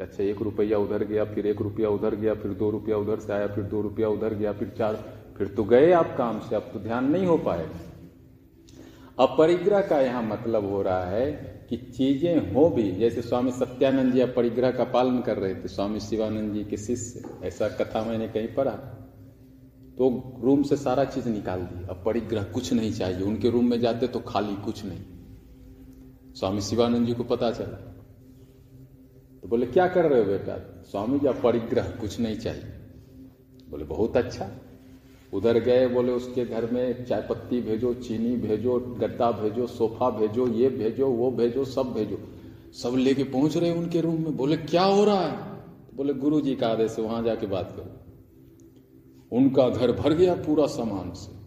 अच्छा 0.00 0.22
एक 0.24 0.42
रुपया 0.42 0.78
उधर 0.78 1.04
गया, 1.04 1.24
फिर 1.24 1.46
एक 1.46 1.60
रुपया 1.60 1.88
उधर 1.88 2.14
गया, 2.14 2.34
फिर 2.34 2.52
दो 2.52 2.70
रुपया 2.70 2.96
उधर 2.96 3.18
से 3.18 3.32
आया, 3.32 3.46
फिर 3.46 3.64
दो 3.64 3.80
रुपया 3.80 4.08
उधर 4.08 4.34
गया, 4.34 4.52
फिर 4.52 4.72
चार, 4.78 4.94
फिर 5.38 5.48
तो 5.48 5.64
गए 5.64 5.92
आप 5.92 6.14
काम 6.18 6.40
से, 6.40 6.56
अब 6.56 6.70
तो 6.72 6.78
ध्यान 6.78 7.10
नहीं 7.10 7.26
हो 7.26 7.36
पाएगा। 7.38 7.87
अपरिग्रह 9.18 9.80
का 9.80 10.00
यहाँ 10.00 10.22
मतलब 10.22 10.64
हो 10.64 10.82
रहा 10.82 11.04
है 11.04 11.32
कि 11.70 11.76
चीज़ें 11.76 12.54
हो 12.54 12.70
भी, 12.70 12.92
जैसे 12.92 13.22
स्वामी 13.22 13.50
सत्यानंद 13.50 14.12
जी 14.12 14.20
अपरिग्रह 14.20 14.70
का 14.70 14.84
पालन 14.84 15.18
कर 15.18 15.36
रहे 15.36 15.54
थे, 15.54 15.68
स्वामी 15.68 16.00
शिवानंद 16.00 16.54
जी 16.54 16.64
के 16.64 16.76
शिष्य, 16.76 17.22
ऐसा 17.44 17.68
कथा 17.68 18.04
मैंने 18.04 18.28
कहीं 18.28 18.48
पढ़ा। 18.48 18.72
तो 19.98 20.32
रूम 20.42 20.62
से 20.62 20.76
सारा 20.76 21.04
चीज़ 21.04 21.28
निकाल 21.28 21.60
दी, 21.60 21.84
अब 21.84 22.02
परिग्रह 22.04 22.42
कुछ 22.42 22.72
नहीं 22.72 22.92
चाहिए, 22.92 23.22
उनके 23.22 23.50
रूम 23.50 23.64
में 23.64 23.80
जाते 23.80 24.06
तो 24.06 24.20
खाली 24.20 24.54
कुछ 24.54 24.84
नहीं। 24.84 25.04
स्वामी 26.34 26.60
शिवानंद 26.60 27.06
जी 27.06 27.12
को 27.12 27.24
पता 27.24 27.50
चला। 27.50 27.76
तो 29.42 29.48
बोले, 29.48 29.66
क्या 29.66 29.86
कर 29.86 30.04
रहे 30.04 30.18
हो 30.18 30.24
बेटा? 30.24 30.84
स्वामी 30.84 31.18
जी 31.18 31.28
परिग्रह 31.42 31.90
कुछ 31.90 32.20
नहीं 32.20 32.36
चाहिए। 32.36 32.72
बोले, 33.70 33.84
बहुत 33.84 34.16
अच्छा। 34.16 34.50
उधर 35.34 35.58
गए, 35.58 35.86
बोले, 35.88 36.12
उसके 36.12 36.44
घर 36.44 36.70
में 36.70 37.04
चाय 37.04 37.26
पत्ती 37.30 37.60
भेजो, 37.60 37.94
चीनी 37.94 38.36
भेजो 38.36 38.78
गद्दा 38.78 39.30
भेजो, 39.30 39.66
सोफा 39.66 40.10
भेजो, 40.10 40.48
ये 40.48 40.68
भेजो, 40.68 41.08
वो 41.08 41.30
भेजो, 41.30 41.64
सब 41.64 41.82
भेजो। 41.82 42.18
सब 42.72 42.96
लेके 42.96 43.24
पहुँच 43.24 43.56
रहे 43.56 43.70
उनके 43.70 44.00
रूम 44.00 44.22
में। 44.22 44.36
बोले, 44.36 44.56
क्या 44.56 44.84
हो 44.84 45.04
रहा 45.04 45.20
है? 45.20 45.60
तो 45.60 45.96
बोले 45.96 46.14
गुरु 46.14 46.40
जी 46.40 46.54
का 46.54 46.68
आदेश 46.68 46.98
वहाँ 46.98 47.22
जाके 47.22 47.46
बात 47.46 47.72
करो। 47.76 47.98
उनका 49.36 49.68
घर 49.68 49.92
भर 49.92 50.12
गया 50.12 50.34
पूरा 50.34 50.66
सामान 50.66 51.12
से। 51.12 51.38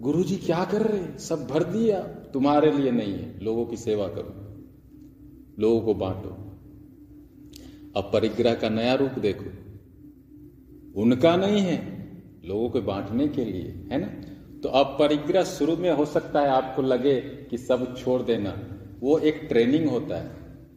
गुरु 0.00 0.22
जी 0.22 0.36
क्या 0.36 0.64
कर 0.64 0.82
रहे 0.82 1.18
सब 1.18 1.46
भर 1.46 1.64
दिया? 1.64 2.00
तुम्हारे 2.02 2.72
लिए 2.72 2.90
नहीं 2.90 3.12
है, 3.12 3.44
लोगों 3.44 3.66
की 3.66 3.76
सेवा 3.76 4.08
करो। 4.08 4.46
लोगों 5.62 5.80
को 5.80 5.94
बांटो। 5.94 6.28
अब 7.96 8.10
परिग्रह 8.12 8.54
का 8.54 8.68
नया 8.68 8.94
रूप 8.94 9.10
देखो। 9.10 9.44
उनका 11.02 11.36
नहीं 11.36 11.60
है 11.60 11.95
लोगों 12.46 12.68
को 12.68 12.80
बांटने 12.80 13.28
के 13.28 13.44
लिए, 13.44 13.88
है 13.92 13.98
ना? 13.98 14.06
तो 14.62 14.68
अब 14.68 14.86
परिग्रह 14.86 15.42
शुरू 15.42 15.76
में 15.76 15.90
हो 15.90 16.04
सकता 16.04 16.40
है 16.40 16.48
आपको 16.48 16.82
लगे 16.82 17.20
कि 17.20 17.58
सब 17.58 17.96
छोड़ 17.96 18.22
देना। 18.22 18.58
वो 19.00 19.18
एक 19.18 19.40
ट्रेनिंग 19.48 19.88
होता 19.88 20.16
है, 20.16 20.30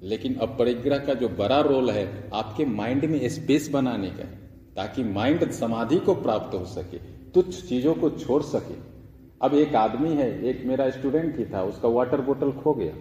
लेकिन 0.04 0.36
अब 0.36 0.56
परिग्रह 0.60 0.98
का 0.98 1.14
जो 1.14 1.30
बड़ा 1.30 1.60
रोल 1.60 1.90
है, 1.90 2.30
आपके 2.34 2.66
माइंड 2.66 3.06
में 3.06 3.30
स्पेस 3.30 3.70
बनाने 3.70 4.10
का 4.10 4.24
ताकि 4.76 5.04
माइंड 5.04 5.52
समाधि 5.52 5.98
को 5.98 6.14
प्राप्त 6.14 6.60
हो 6.60 6.66
सके, 6.66 6.98
तुच्छ 7.34 7.64
चीज़ों 7.64 7.94
को 7.94 8.10
छोड़ 8.10 8.44
सके। 8.44 8.76
अब 9.42 9.54
एक 9.54 9.76
आदमी 9.76 10.10
है, 10.10 10.46
एक 10.46 10.64
मेरा 10.66 10.90
स्टूडेंट 10.90 11.38
ही 11.38 11.46
था, 11.46 11.64
उसका 11.64 11.88
वाटर 11.88 12.22
बोतल 12.22 12.52
खो 12.52 12.74
गया। 12.74 12.94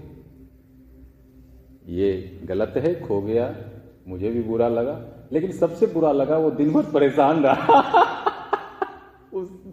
ये 1.88 2.40
गलत 2.44 2.74
है, 2.76 3.00
खो 3.00 3.20
गया, 3.20 3.56
मुझे 4.08 4.30
भी 4.30 4.42
बुरा 4.42 4.68
लगा, 4.68 5.28
लेकिन 5.32 5.52
सबसे 5.52 5.86
बुरा 5.86 6.12
लगा, 6.12 6.38
वो 6.38 6.50
दिन 6.50 6.72
भर 6.72 6.82
परेशान 6.82 7.42
रहा। 7.42 8.24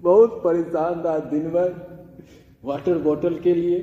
बहुत 0.05 0.41
परेशान 0.43 0.99
रहा 0.99 1.17
दिन 1.29 1.49
भर 1.51 1.69
वाटर 2.63 2.97
बोतल 2.99 3.39
के 3.39 3.53
लिए। 3.55 3.79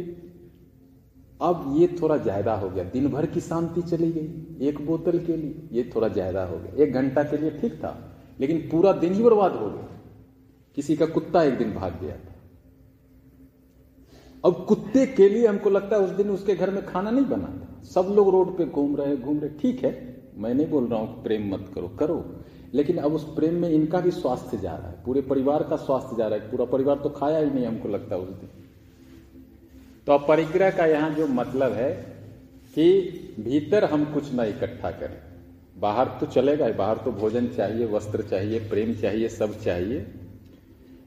अब 1.41 1.65
ये 1.77 1.87
थोड़ा 2.01 2.17
ज़्यादा 2.19 2.55
हो 2.55 2.69
गया। 2.71 2.85
दिन 2.87 3.09
भर 3.11 3.27
की 3.27 3.41
शांति 3.43 3.83
चली 3.85 4.11
गई 4.13 4.67
एक 4.69 4.85
बोतल 4.87 5.19
के 5.21 5.37
लिए। 5.37 5.69
ये 5.73 5.91
थोड़ा 5.95 6.09
ज़्यादा 6.11 6.45
हो 6.45 6.59
गया। 6.59 6.83
एक 6.85 6.93
घंटा 6.93 7.23
के 7.25 7.37
लिए 7.37 7.51
ठीक 7.61 7.75
था, 7.75 7.97
लेकिन 8.41 8.59
पूरा 8.71 8.93
दिन 8.95 9.15
ही 9.15 9.23
बर्बाद 9.23 9.53
हो 9.55 9.69
गया। 9.69 9.89
किसी 10.77 10.97
का 10.97 11.07
कुत्ता 11.09 11.43
एक 11.43 11.57
दिन 11.59 11.73
भाग 11.75 11.99
गया 12.01 12.17
था। 12.17 12.31
अब 14.45 14.65
कुत्ते 14.69 15.07
के 15.09 15.29
लिए 15.29 15.47
हमको 15.47 15.71
लगता 15.71 15.97
है 15.97 16.03
उस 16.03 16.11
दिन 16.13 16.31
उसके 16.31 16.55
घर 16.55 16.71
में 16.71 16.85
खाना 16.87 17.11
नहीं 17.11 17.25
बना 17.27 17.49
था। 17.49 17.83
सब 17.87 18.13
लोग 18.17 18.31
रोड 18.31 18.57
पे 18.57 18.65
घूम 18.67 18.97
रहे 18.97 19.17
घूम 19.17 19.39
रहे। 19.39 19.51
ठीक 19.61 19.85
है, 19.85 19.93
मैं 20.37 20.55
नहीं 20.55 20.67
बोल 20.69 20.87
रहा 20.87 21.01
हूँ 21.01 21.23
प्रेम 21.23 21.53
मत 21.55 21.71
करो 21.75 21.89
करो। 21.99 22.17
लेकिन 22.73 22.99
अब 22.99 23.15
उस 23.15 23.25
प्रेम 23.35 23.55
में 23.55 23.69
इनका 23.71 24.01
भी 24.01 24.11
स्वास्थ्य 24.11 24.59
जा 24.59 24.71
रहा 24.71 24.89
है। 24.89 25.03
पूरे 25.05 25.21
परिवार 25.23 25.63
का 25.63 25.77
स्वास्थ्य 25.79 26.17
जा 26.17 26.29
रहा 26.29 26.39
है। 26.39 26.51
पूरा 26.51 26.65
परिवार 26.67 26.97
तो 26.97 27.09
खाया 27.09 27.39
ही 27.39 27.51
नहीं, 27.51 27.67
हमको 27.67 27.89
लगता 27.89 28.17
उस 28.17 28.29
दिन। 28.29 28.49
तो 30.07 30.13
अब 30.13 30.25
परिग्रह 30.29 30.71
का 30.71 30.87
यहाँ 30.87 31.11
जो 31.11 31.27
मतलब 31.27 31.73
है 31.73 31.93
कि 32.75 33.35
भीतर 33.41 33.85
हम 33.85 34.05
कुछ 34.05 34.33
ना 34.35 34.45
इकट्ठा 34.45 34.91
करें। 34.91 35.21
बाहर 35.77 36.09
तो 36.21 36.27
चलेगा 36.27 36.69
बाहर 36.69 36.97
तो 36.97 37.13
भोजन 37.13 37.47
चाहिए, 37.49 37.87
वस्त्र 37.87 38.23
चाहिए, 38.23 38.59
प्रेम 38.61 38.95
चाहिए, 38.95 39.29
सब 39.29 39.59
चाहिए। 39.61 40.07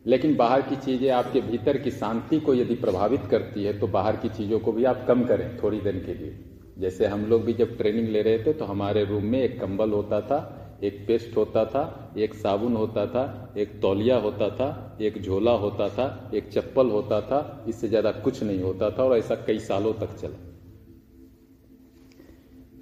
लेकिन 0.06 0.36
बाहर 0.36 0.62
की 0.62 0.76
चीज़ें 0.76 1.10
आपके 1.10 1.42
भीतर 1.42 1.78
की 1.78 1.92
शांति 1.92 2.40
को 2.40 2.54
यदि 2.54 2.76
प्रभावित 2.76 3.22
करती 3.32 3.64
है 3.64 3.78
तो 3.80 3.88
बाहर 3.88 4.16
की 4.16 4.30
चीज़ों 4.30 4.60
को 4.60 4.72
भी 4.72 4.84
आप 4.84 5.06
कम 5.08 5.24
करें 5.24 5.58
थोड़ी 5.64 5.80
देर 5.82 5.96
के 6.06 6.14
लिए। 6.14 6.38
जैसे 6.80 7.06
हम 7.06 7.26
लोग 7.26 7.44
भी 7.46 7.54
जब 7.54 7.78
ट्रेनिंग 7.78 8.08
ले 8.08 8.22
रहे 8.22 8.40
थे 8.40 8.54
तो 8.54 8.66
हमारे 8.66 9.04
रूम 9.06 9.24
में 9.24 9.42
एक 9.42 9.60
कंबल 9.62 9.92
होता 9.92 10.22
था। 10.22 10.40
एक 10.84 11.06
पेस्ट 11.08 11.36
होता 11.38 11.66
था, 11.66 12.14
एक 12.18 12.34
साबुन 12.34 12.76
होता 12.76 13.06
था, 13.08 13.54
एक 13.58 13.80
तौलिया 13.82 14.18
होता 14.18 14.50
था, 14.50 14.98
एक 15.02 15.22
झोला 15.22 15.52
होता 15.54 15.90
था, 15.90 16.32
एक 16.34 16.50
चप्पल 16.50 16.90
होता 16.90 17.22
था, 17.22 17.66
इससे 17.70 17.88
ज़्यादा 17.88 18.12
कुछ 18.12 18.42
नहीं 18.44 18.62
होता 18.62 18.90
था 18.90 19.04
और 19.04 19.18
ऐसा 19.18 19.36
कई 19.48 19.60
सालों 19.62 19.94
तक 19.94 20.16
चला। 20.18 20.38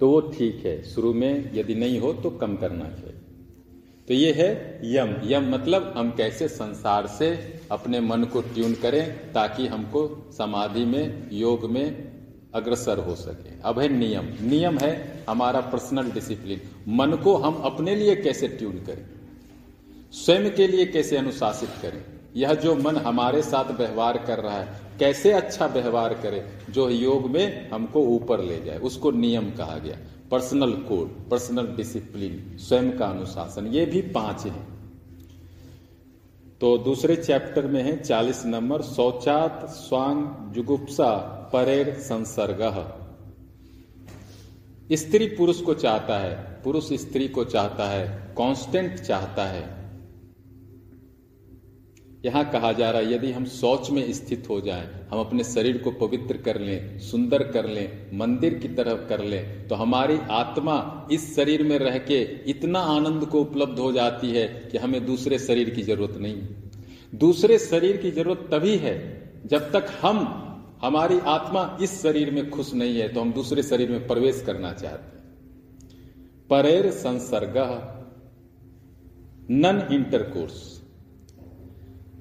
तो 0.00 0.08
वो 0.10 0.20
ठीक 0.30 0.64
है, 0.66 0.82
शुरू 0.84 1.12
में 1.14 1.50
यदि 1.54 1.74
नहीं 1.74 1.98
हो 2.00 2.12
तो 2.14 2.30
कम 2.32 2.56
करना 2.56 2.88
चाहिए 2.90 3.20
तो 4.08 4.14
ये 4.14 4.32
है 4.32 4.80
यम। 4.84 5.14
यम 5.24 5.48
मतलब 5.50 5.92
हम 5.96 6.10
कैसे 6.10 6.48
संसार 6.48 7.06
से 7.08 7.28
अपने 7.70 8.00
मन 8.00 8.24
को 8.24 8.40
ट्यून 8.44 8.72
करें 8.74 9.32
ताकि 9.32 9.66
हमको 9.66 10.08
समाधि 10.32 10.84
में, 10.84 11.28
योग 11.32 11.64
में 11.70 12.13
अग्रसर 12.54 12.98
हो 12.98 13.14
सके। 13.14 13.62
अब 13.64 13.78
है 13.78 13.88
नियम। 13.88 14.48
नियम 14.48 14.78
है 14.78 15.24
हमारा 15.28 15.60
पर्सनल 15.60 16.10
डिसिप्लिन 16.10 16.60
मन 16.88 17.12
को 17.12 17.36
हम 17.36 17.54
अपने 17.54 17.96
लिए 17.96 18.16
कैसे 18.16 18.48
ट्यून 18.48 18.72
करें? 18.72 19.06
स्वयं 20.12 20.50
के 20.50 20.66
लिए 20.66 20.86
कैसे 20.86 21.16
अनुशासित 21.16 21.70
करें? 21.82 22.04
यह 22.36 22.54
जो 22.54 22.74
मन 22.74 22.96
हमारे 22.96 23.42
साथ 23.42 23.64
व्यवहार 23.64 24.18
कर 24.18 24.38
रहा 24.38 24.58
है, 24.58 24.80
कैसे 24.98 25.32
अच्छा 25.32 25.66
व्यवहार 25.66 26.14
करे, 26.14 26.48
जो 26.70 26.90
योग 26.90 27.30
में 27.30 27.70
हमको 27.70 28.00
ऊपर 28.00 28.40
ले 28.40 28.60
जाए, 28.60 28.78
उसको 28.78 29.10
नियम 29.10 29.50
कहा 29.50 29.78
गया। 29.78 29.98
पर्सनल 30.30 30.72
कोड 30.72 31.30
पर्सनल 31.30 31.66
डिसिप्लिन 31.66 32.56
स्वयं 32.56 32.98
का 32.98 33.06
अनुशासन, 33.06 33.66
ये 33.66 33.86
भी 33.86 34.02
पाँच 34.02 34.44
है। 34.44 34.74
तो 36.60 36.78
दूसरे 36.78 37.16
चैप्टर 37.16 37.66
में 37.66 37.82
है, 37.82 38.02
चालीस 38.02 38.46
नंबर, 38.46 38.82
शौचात 38.82 39.68
स्वांग 39.70 40.52
जुगुप्सा 40.54 41.40
परेर 41.54 41.92
संसर्ग। 42.00 42.60
स्त्री 44.94 45.26
पुरुष 45.28 45.60
को 45.60 45.74
चाहता 45.76 46.18
है 46.18 46.34
पुरुष 46.64 46.92
स्त्री 47.00 47.28
को 47.28 47.44
चाहता 47.46 47.88
है 47.88 48.06
कांस्टेंट 48.38 48.98
चाहता 49.00 49.44
है। 49.46 49.62
यहाँ 52.24 52.44
कहा 52.50 52.72
जा 52.72 52.90
रहा 52.90 53.00
है 53.00 53.12
यदि 53.12 53.30
हम 53.32 53.44
शौच 53.46 53.90
में 53.90 54.12
स्थित 54.12 54.48
हो 54.50 54.60
जाएँ, 54.60 54.86
हम 55.10 55.18
अपने 55.20 55.44
शरीर 55.44 55.78
को 55.78 55.90
पवित्र 55.92 56.36
कर 56.36 56.60
लें 56.60 56.98
सुंदर 57.00 57.42
कर 57.52 57.66
लें 57.68 58.18
मंदिर 58.18 58.54
की 58.54 58.68
तरफ़ 58.74 59.08
कर 59.08 59.24
लें 59.24 59.68
तो 59.68 59.74
हमारी 59.74 60.18
आत्मा 60.32 60.76
इस 61.12 61.34
शरीर 61.36 61.62
में 61.62 61.78
रह 61.78 61.98
के 62.02 62.20
इतना 62.50 62.80
आनंद 62.92 63.26
को 63.26 63.40
उपलब्ध 63.40 63.78
हो 63.78 63.92
जाती 63.92 64.30
है 64.30 64.46
कि 64.72 64.78
हमें 64.78 65.04
दूसरे 65.06 65.38
शरीर 65.40 65.70
की 65.70 65.82
ज़रूरत 65.82 66.16
नहीं। 66.18 67.18
दूसरे 67.18 67.58
शरीर 67.60 67.96
की 67.96 68.10
ज़रूरत 68.12 68.48
तभी 68.52 68.76
है 68.78 68.96
जब 69.46 69.70
तक 69.72 69.92
हम 70.02 70.24
हमारी 70.84 71.18
आत्मा 71.18 71.78
इस 71.82 72.02
शरीर 72.02 72.30
में 72.30 72.50
खुश 72.50 72.74
नहीं 72.74 72.98
है 72.98 73.08
तो 73.08 73.20
हम 73.20 73.32
दूसरे 73.32 73.62
शरीर 73.62 73.90
में 73.90 74.06
प्रवेश 74.06 74.42
करना 74.46 74.72
चाहते 74.72 75.18
हैं। 75.18 75.24
परेर 76.50 76.90
संसर्ग, 76.90 77.58
नन 79.50 79.88
इंटरकोर्स। 79.92 80.82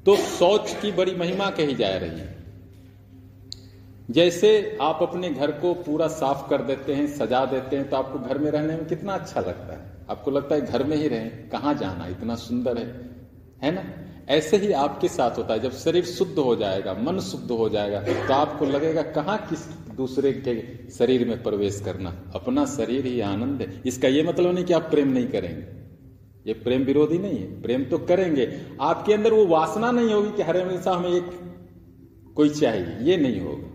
तो 0.06 0.15
शौच 0.15 0.78
की 0.82 0.91
बड़ी 0.91 1.15
महिमा 1.15 1.49
कही 1.49 1.76
जा 1.76 1.97
रही 1.97 2.19
है। 2.19 2.38
जैसे 4.12 4.78
आप 4.82 4.99
अपने 5.02 5.30
घर 5.30 5.52
को 5.52 5.73
पूरा 5.73 6.08
साफ़ 6.08 6.49
कर 6.49 6.62
देते 6.62 6.93
हैं, 6.93 7.08
सजा 7.08 7.45
देते 7.45 7.76
हैं 7.76 7.89
तो 7.89 7.95
आपको 7.95 8.19
घर 8.19 8.38
में 8.38 8.52
रहने 8.52 8.67
में 8.67 8.86
कितना 8.86 9.13
अच्छा 9.13 9.39
लगता 9.39 9.73
है? 9.73 9.91
आपको 10.10 10.32
लगता 10.32 10.56
है 10.56 10.62
घर 10.62 10.84
में 10.84 10.97
ही 10.97 11.08
रहें, 11.08 11.49
कहाँ 11.49 11.73
जाना, 11.73 12.08
इतना 12.08 12.36
सुंदर 12.36 12.78
है? 12.78 13.10
है 13.62 13.71
ना? 13.71 14.02
ऐसे 14.29 14.57
ही 14.57 14.71
आपके 14.71 15.07
साथ 15.07 15.38
होता 15.38 15.53
है, 15.53 15.59
जब 15.59 15.71
शरीर 15.71 16.05
शुद्ध 16.05 16.39
हो 16.39 16.55
जाएगा, 16.55 16.93
मन 16.93 17.19
शुद्ध 17.19 17.51
हो 17.51 17.69
जाएगा 17.69 17.99
तो 18.27 18.33
आपको 18.33 18.65
लगेगा 18.65 19.01
कहाँ 19.01 19.38
किस 19.49 19.65
दूसरे 19.95 20.31
के 20.33 20.89
शरीर 20.91 21.27
में 21.27 21.43
प्रवेश 21.43 21.81
करना। 21.86 22.31
अपना 22.36 22.65
शरीर 22.65 23.05
ही 23.05 23.19
आनंद 23.19 23.62
है। 23.62 23.81
इसका 23.86 24.07
यह 24.07 24.29
मतलब 24.29 24.53
नहीं 24.55 24.65
कि 24.65 24.73
आप 24.73 24.81
प्रेम 24.81 25.07
नहीं 25.07 25.27
करेंगे। 25.27 25.65
ये 26.47 26.53
प्रेम 26.53 26.81
विरोधी 26.81 27.17
नहीं 27.17 27.38
है। 27.39 27.62
प्रेम 27.62 27.83
तो 27.83 27.97
करेंगे। 27.97 28.62
आपके 28.81 29.13
अंदर 29.13 29.33
वो 29.33 29.45
वासना 29.45 29.91
नहीं 29.91 30.13
होगी 30.13 30.31
कि 30.31 30.41
हर 30.41 30.57
हमेशा 30.57 30.91
हमें 30.91 31.09
एक 31.09 31.29
कोई 32.36 32.49
चाहिए। 32.49 32.97
ये 33.01 33.17
नहीं 33.17 33.41
होगा। 33.41 33.69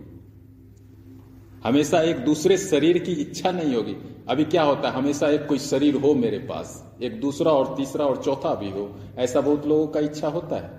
हमेशा 1.69 2.01
एक 2.01 2.17
दूसरे 2.17 2.57
शरीर 2.57 2.97
की 2.97 3.11
इच्छा 3.11 3.51
नहीं 3.51 3.75
होगी। 3.75 3.95
अभी 4.29 4.43
क्या 4.45 4.63
होता 4.63 4.89
है? 4.89 4.95
हमेशा 4.95 5.29
एक 5.29 5.45
कोई 5.45 5.59
शरीर 5.59 5.95
हो 5.95 6.13
मेरे 6.13 6.39
पास, 6.39 6.97
एक 7.01 7.19
दूसरा 7.21 7.51
और 7.51 7.73
तीसरा 7.77 8.05
और 8.05 8.17
चौथा 8.17 8.55
भी 8.55 8.69
हो, 8.69 8.89
ऐसा 9.17 9.41
बहुत 9.41 9.65
लोगों 9.67 9.87
का 9.87 9.99
इच्छा 9.99 10.27
होता 10.27 10.55
है। 10.55 10.77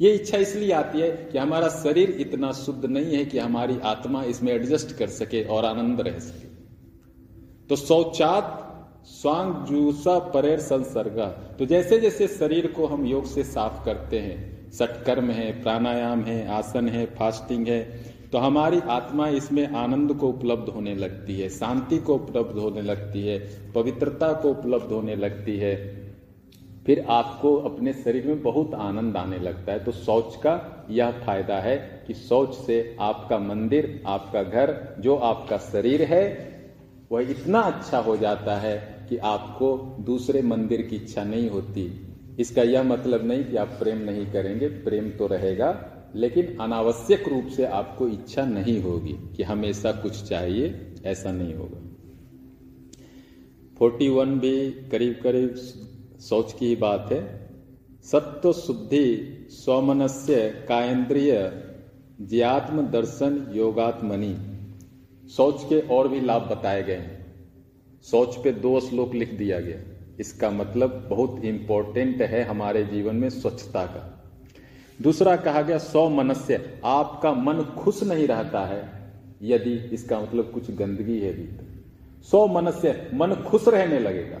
ये 0.00 0.10
इच्छा 0.10 0.38
इसलिए 0.38 0.72
आती 0.72 1.00
है 1.00 1.10
कि 1.32 1.38
हमारा 1.38 1.68
शरीर 1.68 2.10
इतना 2.10 2.52
शुद्ध 2.52 2.84
नहीं 2.84 3.16
है 3.16 3.24
कि 3.24 3.38
हमारी 3.38 3.78
आत्मा 3.84 4.22
इसमें 4.22 4.52
एडजस्ट 4.52 4.96
कर 4.96 5.08
सके 5.08 5.42
और 5.44 5.64
आनंद 5.64 6.00
रह 6.00 6.18
सके। 6.18 6.48
तो 7.68 7.76
शौचात, 7.76 8.56
स्वांग, 9.06 9.54
जूसा, 9.66 10.18
परेर, 10.18 10.58
संसर्ग। 10.58 11.18
तो 11.58 11.66
जैसे 11.66 11.98
जैसे 12.00 12.26
शरीर 12.28 12.66
को 12.66 12.86
हम 12.86 13.06
योग 13.06 13.26
से 13.26 13.44
साफ़ 13.44 13.84
करते 13.84 14.18
हैं 14.18 14.70
सटकर्म 14.70 15.30
है, 15.30 15.62
प्राणायाम 15.62 16.20
है, 16.20 16.46
आसन 16.48 16.88
है 16.88 17.06
फास्टिंग 17.06 17.66
है 17.68 17.80
तो 18.32 18.38
हमारी 18.38 18.80
आत्मा 18.80 19.28
इसमें 19.28 19.66
आनंद 19.68 20.14
को 20.14 20.28
उपलब्ध 20.28 20.68
होने 20.68 20.94
लगती 20.94 21.40
है, 21.40 21.48
शांति 21.48 21.98
को 21.98 22.14
उपलब्ध 22.14 22.58
होने 22.58 22.82
लगती 22.82 23.26
है, 23.26 23.38
पवित्रता 23.72 24.32
को 24.32 24.50
उपलब्ध 24.50 24.92
होने 24.92 25.16
लगती 25.16 25.56
है। 25.56 25.74
फिर 26.86 27.04
आपको 27.08 27.56
अपने 27.56 27.92
शरीर 27.92 28.26
में 28.26 28.42
बहुत 28.42 28.74
आनंद 28.74 29.16
आने 29.16 29.38
लगता 29.38 29.72
है। 29.72 29.84
तो 29.84 29.92
शौच 29.92 30.36
का 30.36 30.86
यह 30.90 31.10
फ़ायदा 31.10 31.58
है 31.58 32.04
कि 32.06 32.14
शौच 32.14 32.54
से 32.54 32.96
आपका 33.00 33.38
मंदिर, 33.38 34.02
आपका 34.06 34.42
घर, 34.42 34.96
जो 35.00 35.16
आपका 35.16 35.58
शरीर 35.58 36.02
है, 36.02 36.50
वह 37.12 37.30
इतना 37.30 37.60
अच्छा 37.60 37.98
हो 37.98 38.16
जाता 38.16 38.56
है 38.56 39.06
कि 39.08 39.16
आपको 39.16 39.96
दूसरे 40.00 40.42
मंदिर 40.42 40.82
की 40.82 40.96
इच्छा 40.96 41.24
नहीं 41.24 41.50
होती। 41.50 42.06
इसका 42.38 42.62
यह 42.62 42.82
मतलब 42.82 43.26
नहीं 43.26 43.44
कि 43.44 43.56
आप 43.56 43.68
प्रेम 43.68 43.98
नहीं 43.98 44.26
करेंगे, 44.26 44.68
प्रेम 44.68 45.10
तो 45.10 45.26
रहेगा। 45.26 45.96
लेकिन 46.16 46.56
अनावश्यक 46.56 47.28
रूप 47.28 47.46
से 47.46 47.64
आपको 47.64 48.08
इच्छा 48.08 48.44
नहीं 48.44 48.82
होगी 48.82 49.12
कि 49.36 49.42
हमेशा 49.42 49.92
कुछ 49.92 50.22
चाहिए, 50.24 50.94
ऐसा 51.04 51.32
नहीं 51.32 51.54
होगा। 51.54 51.80
41 53.78 54.28
भी 54.28 54.70
करीब 54.70 55.20
करीब 55.22 55.54
सोच 56.20 56.52
की 56.52 56.66
ही 56.66 56.76
बात 56.76 57.08
है। 57.12 57.50
सत्व 58.02 58.52
शुद्धि 58.52 59.36
स्वमनस्य 59.50 60.64
कायन्द्रिय 60.68 61.52
ज्ञात्म 62.20 62.82
दर्शन 62.82 63.52
योगात्मनि। 63.54 64.36
सोच 65.28 65.64
के 65.64 65.80
और 65.80 66.08
भी 66.08 66.20
लाभ 66.20 66.42
बताए 66.42 66.82
गए 66.82 66.96
हैं। 66.96 67.34
सोच 68.02 68.36
पे 68.36 68.52
दो 68.52 68.80
श्लोक 68.80 69.14
लिख 69.14 69.34
दिया 69.34 69.60
गया। 69.60 70.06
इसका 70.20 70.50
मतलब 70.50 71.06
बहुत 71.10 71.44
इंपॉर्टेंट 71.44 72.22
है 72.22 72.42
हमारे 72.42 72.84
जीवन 72.84 73.16
में 73.16 73.30
स्वच्छता 73.30 73.86
का। 73.86 74.19
दूसरा 75.02 75.36
कहा 75.36 75.62
गया 75.62 75.78
सौ 75.78 76.08
मनस्य 76.08 76.80
आपका 76.84 77.32
मन 77.32 77.62
खुश 77.78 78.02
नहीं 78.02 78.26
रहता 78.26 78.60
है, 78.60 79.12
यदि 79.42 79.70
इसका 79.70 80.20
मतलब 80.20 80.50
कुछ 80.50 80.70
गंदगी 80.70 81.18
है 81.18 81.34
भीतर 81.34 81.66
सौ 82.22 82.46
मनस्य 82.46 83.10
मन 83.14 83.34
खुश 83.34 83.68
रहने 83.68 83.98
लगेगा। 83.98 84.38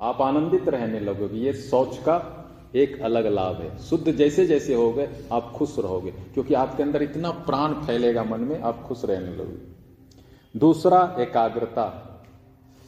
आप 0.00 0.22
आनंदित 0.22 0.68
रहने 0.68 1.00
लगोगे। 1.00 1.38
ये 1.38 1.52
सोच 1.52 1.96
का 1.96 2.32
एक 2.74 3.00
अलग 3.00 3.26
लाभ 3.26 3.56
है। 3.56 3.78
शुद्ध 3.78 4.12
जैसे 4.12 4.46
जैसे 4.46 4.74
हो 4.74 4.92
गए 4.92 5.08
आप 5.32 5.52
खुश 5.56 5.78
रहोगे। 5.78 6.10
क्योंकि 6.10 6.54
आपके 6.54 6.82
अंदर 6.82 7.02
इतना 7.02 7.30
प्राण 7.30 7.72
फैलेगा 7.72 8.24
मन 8.24 8.40
में, 8.40 8.60
आप 8.60 8.82
खुश 8.82 9.04
रहने 9.04 9.30
लगोगे। 9.30 10.58
दूसरा 10.58 11.16
एकाग्रता। 11.18 11.86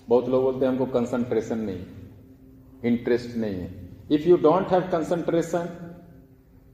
बहुत 0.09 0.29
लोग 0.29 0.43
बोलते 0.43 0.67
हैं, 0.67 0.73
हमको 0.73 0.87
कंसंट्रेशन 0.87 1.59
नहीं 1.59 1.81
इंटरेस्ट 2.85 3.37
नहीं 3.37 3.55
है। 3.55 3.89
If 4.11 4.29
you 4.29 4.37
don't 4.37 4.69
have 4.69 4.83
concentration 4.83 5.88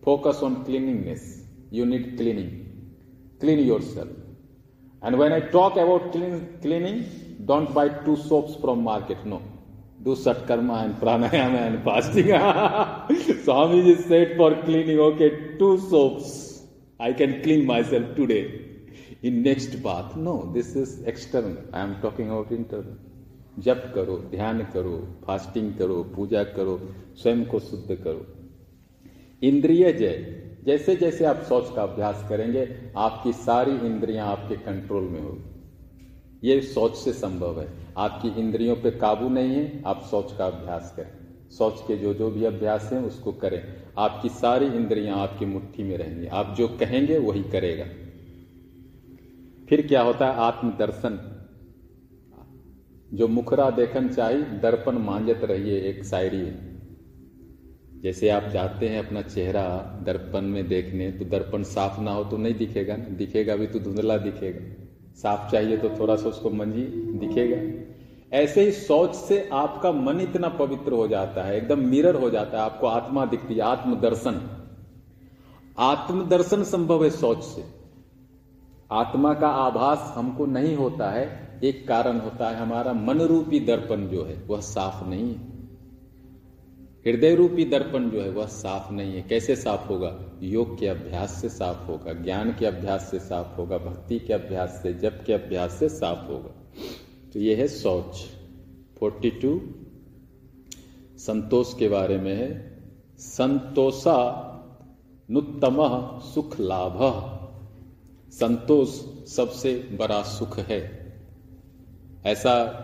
Focus 0.04 0.42
on 0.42 0.64
cleanliness. 0.66 1.44
You 1.72 1.86
need 1.86 2.18
cleaning. 2.18 2.52
Clean 3.40 3.60
yourself. 3.60 4.10
And 5.02 5.18
when 5.18 5.32
I 5.34 5.40
talk 5.40 5.74
about 5.74 6.12
clean, 6.12 6.60
cleaning, 6.62 7.06
don't 7.46 7.74
buy 7.74 7.90
two 7.90 8.16
soaps 8.16 8.56
from 8.56 8.84
market. 8.84 9.26
No. 9.26 9.42
Do 10.04 10.16
Satkarma 10.16 10.86
and 10.86 10.96
Pranayama 10.96 11.68
and 11.68 11.84
fasting. 11.84 12.28
Swamiji 13.46 13.98
said 14.08 14.38
for 14.38 14.56
cleaning, 14.64 15.00
okay, 15.00 15.58
two 15.58 15.78
soaps. 15.78 16.64
I 17.00 17.14
can 17.14 17.42
clean 17.44 17.66
myself 17.66 18.16
today. 18.16 18.66
In 19.22 19.44
next 19.44 19.82
bath. 19.84 20.16
No, 20.16 20.50
this 20.54 20.76
is 20.76 21.02
external. 21.04 21.58
I 21.74 21.82
am 21.82 22.02
talking 22.02 22.32
about 22.32 22.52
internal. 22.52 22.98
जप 23.66 23.92
करो 23.96 24.18
ध्यान 24.32 24.60
करो 24.74 24.98
fasting 25.26 25.74
करो 25.78 26.04
पूजा 26.16 26.44
करो 26.58 26.80
स्वयं 27.22 27.44
को 27.46 27.60
शुद्ध 27.60 27.96
करो 27.96 28.26
इंद्रिय 29.45 29.93
जय। 29.93 30.43
जैसे 30.65 30.97
जैसे 30.97 31.25
आप 31.25 31.37
सोच 31.37 31.75
का 31.77 31.83
अभ्यास 31.83 32.27
करेंगे, 32.29 32.93
आपकी 32.97 33.33
सारी 33.33 33.77
इंद्रियाँ 33.77 34.27
आपके 34.29 34.55
कंट्रोल 34.55 35.03
में 35.03 35.21
होगी। 35.21 35.55
ये 36.49 36.61
सोच 36.61 36.97
से 36.97 37.13
संभव 37.13 37.61
है। 37.61 37.69
आपकी 37.97 38.29
इंद्रियों 38.29 38.77
पे 38.77 38.91
काबू 38.91 39.29
नहीं 39.29 39.55
है, 39.55 39.83
आप 39.87 40.01
सोच 40.01 40.33
का 40.33 40.47
अभ्यास 40.47 40.93
करें। 40.97 41.11
सोच 41.51 41.81
के 41.81 41.97
जो 41.97 42.15
जो 42.15 42.31
भी 42.31 42.45
अभ्यास 42.45 42.91
हैं, 42.93 43.01
उसको 43.01 43.33
करें। 43.33 43.63
आपकी 43.99 44.29
सारी 44.29 44.67
इंद्रियाँ 44.67 45.19
आपकी 45.19 45.45
मुट्ठी 45.45 45.83
में 45.83 45.99
रहेंगी। 45.99 46.27
आप 46.27 46.55
जो 46.59 46.69
कहेंगे, 46.69 47.19
वही 47.19 47.43
करेगा। 47.43 47.85
फिर 49.69 49.87
क्या 49.87 50.03
होता 50.03 50.27
है? 50.27 50.35
आत्मदर्शन। 50.37 51.31
जो 53.15 53.29
मुखरा 53.29 53.71
देखन 53.71 54.09
चाहिए 54.09 54.43
दर्पण 54.43 54.93
मांजत 54.93 55.41
रहिए, 55.45 55.79
एक 55.79 56.05
शायरी 56.05 56.41
है। 56.41 56.74
जैसे 58.05 58.29
आप 58.29 58.45
जाते 58.53 58.89
हैं 58.89 59.07
अपना 59.07 59.23
चेहरा 59.23 59.99
दर्पण 60.07 60.41
में 60.41 60.69
देखने 60.69 61.13
तो 61.13 61.25
दर्पण 61.25 61.63
साफ़ 61.63 62.01
ना 62.01 62.11
हो 62.11 62.25
तो 62.25 62.37
नहीं 62.37 62.55
दिखेगा 62.55 62.97
ना। 62.97 63.05
दिखेगा 63.05 63.57
भी 63.57 63.67
तो 63.67 63.79
धुंधला 63.79 64.17
दिखेगा। 64.17 64.85
साफ़ 65.15 65.53
चाहिए 65.53 65.77
तो 65.77 65.89
थोड़ा 65.89 66.17
सा 66.17 66.29
उसको 66.29 66.51
मंजी 66.51 66.83
दिखेगा। 67.19 67.85
ऐसे 68.37 68.65
ही 68.65 68.73
सोच 68.73 69.15
से 69.15 69.49
आपका 69.53 69.93
मन 69.93 70.21
इतना 70.21 70.49
पवित्र 70.49 70.93
हो 70.93 71.09
जाता 71.09 71.43
है, 71.43 71.57
एकदम 71.57 71.79
मिरर 71.79 72.15
हो 72.15 72.31
जाता 72.31 72.59
है, 72.59 72.65
आपको 72.65 72.87
आत्मा 72.87 73.27
दिखती 73.27 73.55
है, 73.55 73.61
आत्मदर्शन। 73.61 74.67
आत्मदर्शन 75.79 76.63
संभव 76.63 77.05
है 77.05 77.11
सोच 77.11 77.43
से। 77.43 77.65
आत्मा 78.93 79.35
का 79.35 79.49
आभास 79.49 80.13
हमको 80.17 80.47
नहीं 80.47 80.77
होता 80.77 81.11
है, 81.11 81.59
एक 81.65 81.89
कारण 81.89 82.21
होता 82.21 82.51
है, 82.51 82.57
हमारा 82.57 82.93
मन 82.93 83.21
रूपी 83.21 83.61
दर्पण 83.61 84.07
जो 84.07 84.25
है, 84.25 84.37
वह 84.47 84.61
साफ़ 84.61 85.09
नहीं 85.09 85.35
है। 85.35 85.54
हृदय 87.07 87.35
रूपी 87.35 87.65
दर्पण 87.65 88.11
जो 88.11 88.23
है 88.23 88.31
वह 88.31 88.47
साफ़ 88.47 88.93
नहीं 88.93 89.15
है। 89.15 89.23
कैसे 89.23 89.57
साफ़ 89.57 89.89
होगा? 89.89 90.33
योग 90.43 90.79
के 90.79 90.87
अभ्यास 90.87 91.31
से 91.31 91.49
साफ़ 91.49 91.87
होगा, 91.87 92.13
ज्ञान 92.13 92.57
के 92.59 92.67
अभ्यास 92.67 93.09
से 93.11 93.19
साफ़ 93.19 93.57
होगा, 93.57 93.79
भक्ति 93.79 94.19
के 94.19 94.33
अभ्यास 94.33 94.81
से, 94.83 94.95
जप 94.95 95.23
के 95.27 95.33
अभ्यास 95.33 95.73
से 95.73 95.89
साफ़ 95.89 96.33
होगा। 96.33 96.51
तो 97.33 97.41
यह 97.41 97.57
है 97.59 97.69
सोच 97.69 98.17
42 98.99 99.61
संतोष 101.17 101.75
के 101.75 101.89
बारे 101.89 102.19
में 102.19 102.35
है। 102.35 102.79
संतोषा 103.19 104.41
नुत्तम 105.31 105.77
सुख 106.35 106.61
लाभ। 106.61 106.99
संतोष 108.33 108.89
सबसे 109.29 109.75
बड़ा 109.75 110.23
सुख 110.23 110.59
है। 110.59 111.05
ऐसा 112.27 112.81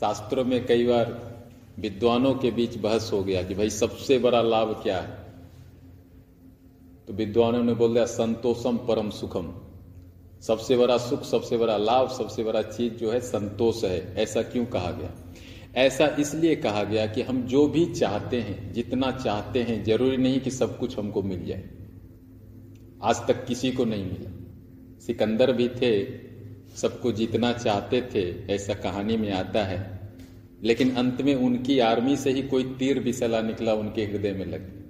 शास्त्रों 0.00 0.44
में 0.44 0.66
कई 0.66 0.86
बार 0.86 1.33
विद्वानों 1.78 2.34
के 2.34 2.50
बीच 2.50 2.76
बहस 2.76 3.10
हो 3.12 3.24
गया 3.24 3.42
कि 3.42 3.54
भाई 3.54 3.70
सबसे 3.70 4.18
बड़ा 4.18 4.42
लाभ 4.42 4.80
क्या 4.82 5.00
है? 5.00 5.24
तो 7.06 7.12
विद्वानों 7.12 7.64
ने 7.64 7.74
बोल 7.74 7.92
दिया, 7.92 8.04
संतोषम 8.04 8.76
परम 8.76 9.10
सुखम। 9.10 9.60
सबसे 10.40 10.76
बड़ा 10.76 10.98
सुख, 10.98 11.22
सबसे 11.22 11.56
बड़ा 11.56 11.76
लाभ, 11.76 12.10
सबसे 12.10 12.44
बड़ा 12.44 12.62
चीज़ 12.62 12.94
जो 12.94 13.10
है 13.10 13.20
संतोष 13.20 13.84
है। 13.84 14.14
ऐसा 14.16 14.42
क्यों 14.42 14.66
कहा 14.66 14.90
गया? 14.90 15.10
ऐसा 15.74 16.16
इसलिए 16.20 16.56
कहा 16.56 16.84
गया 16.84 17.06
कि 17.06 17.22
हम 17.22 17.42
जो 17.42 17.66
भी 17.66 17.86
चाहते 17.86 18.40
हैं, 18.40 18.72
जितना 18.72 19.10
चाहते 19.10 19.62
हैं, 19.62 19.84
ज़रूरी 19.84 20.16
नहीं 20.16 20.40
कि 20.40 20.50
सब 20.50 20.78
कुछ 20.78 20.98
हमको 20.98 21.22
मिल 21.22 21.46
जाए। 21.46 21.70
आज 23.02 23.16
तक 23.28 23.46
किसी 23.46 23.72
को 23.72 23.84
नहीं 23.84 24.04
मिला। 24.04 24.30
सिकंदर 25.06 25.52
भी 25.52 25.68
थे, 25.68 26.06
सबको 26.76 27.12
जितना 27.12 27.52
चाहते 27.52 28.02
थे, 28.02 28.52
ऐसा 28.54 28.74
कहानी 28.74 29.16
में 29.16 29.32
आता 29.32 29.64
है। 29.64 30.03
लेकिन 30.64 30.94
अंत 30.94 31.22
में 31.22 31.34
उनकी 31.34 31.78
आर्मी 31.78 32.16
से 32.16 32.30
ही 32.30 32.42
कोई 32.42 32.64
तीर 32.78 32.98
विसला 32.98 33.40
निकला, 33.40 33.74
उनके 33.74 34.04
हृदय 34.04 34.32
में 34.32 34.46
लग 34.46 34.84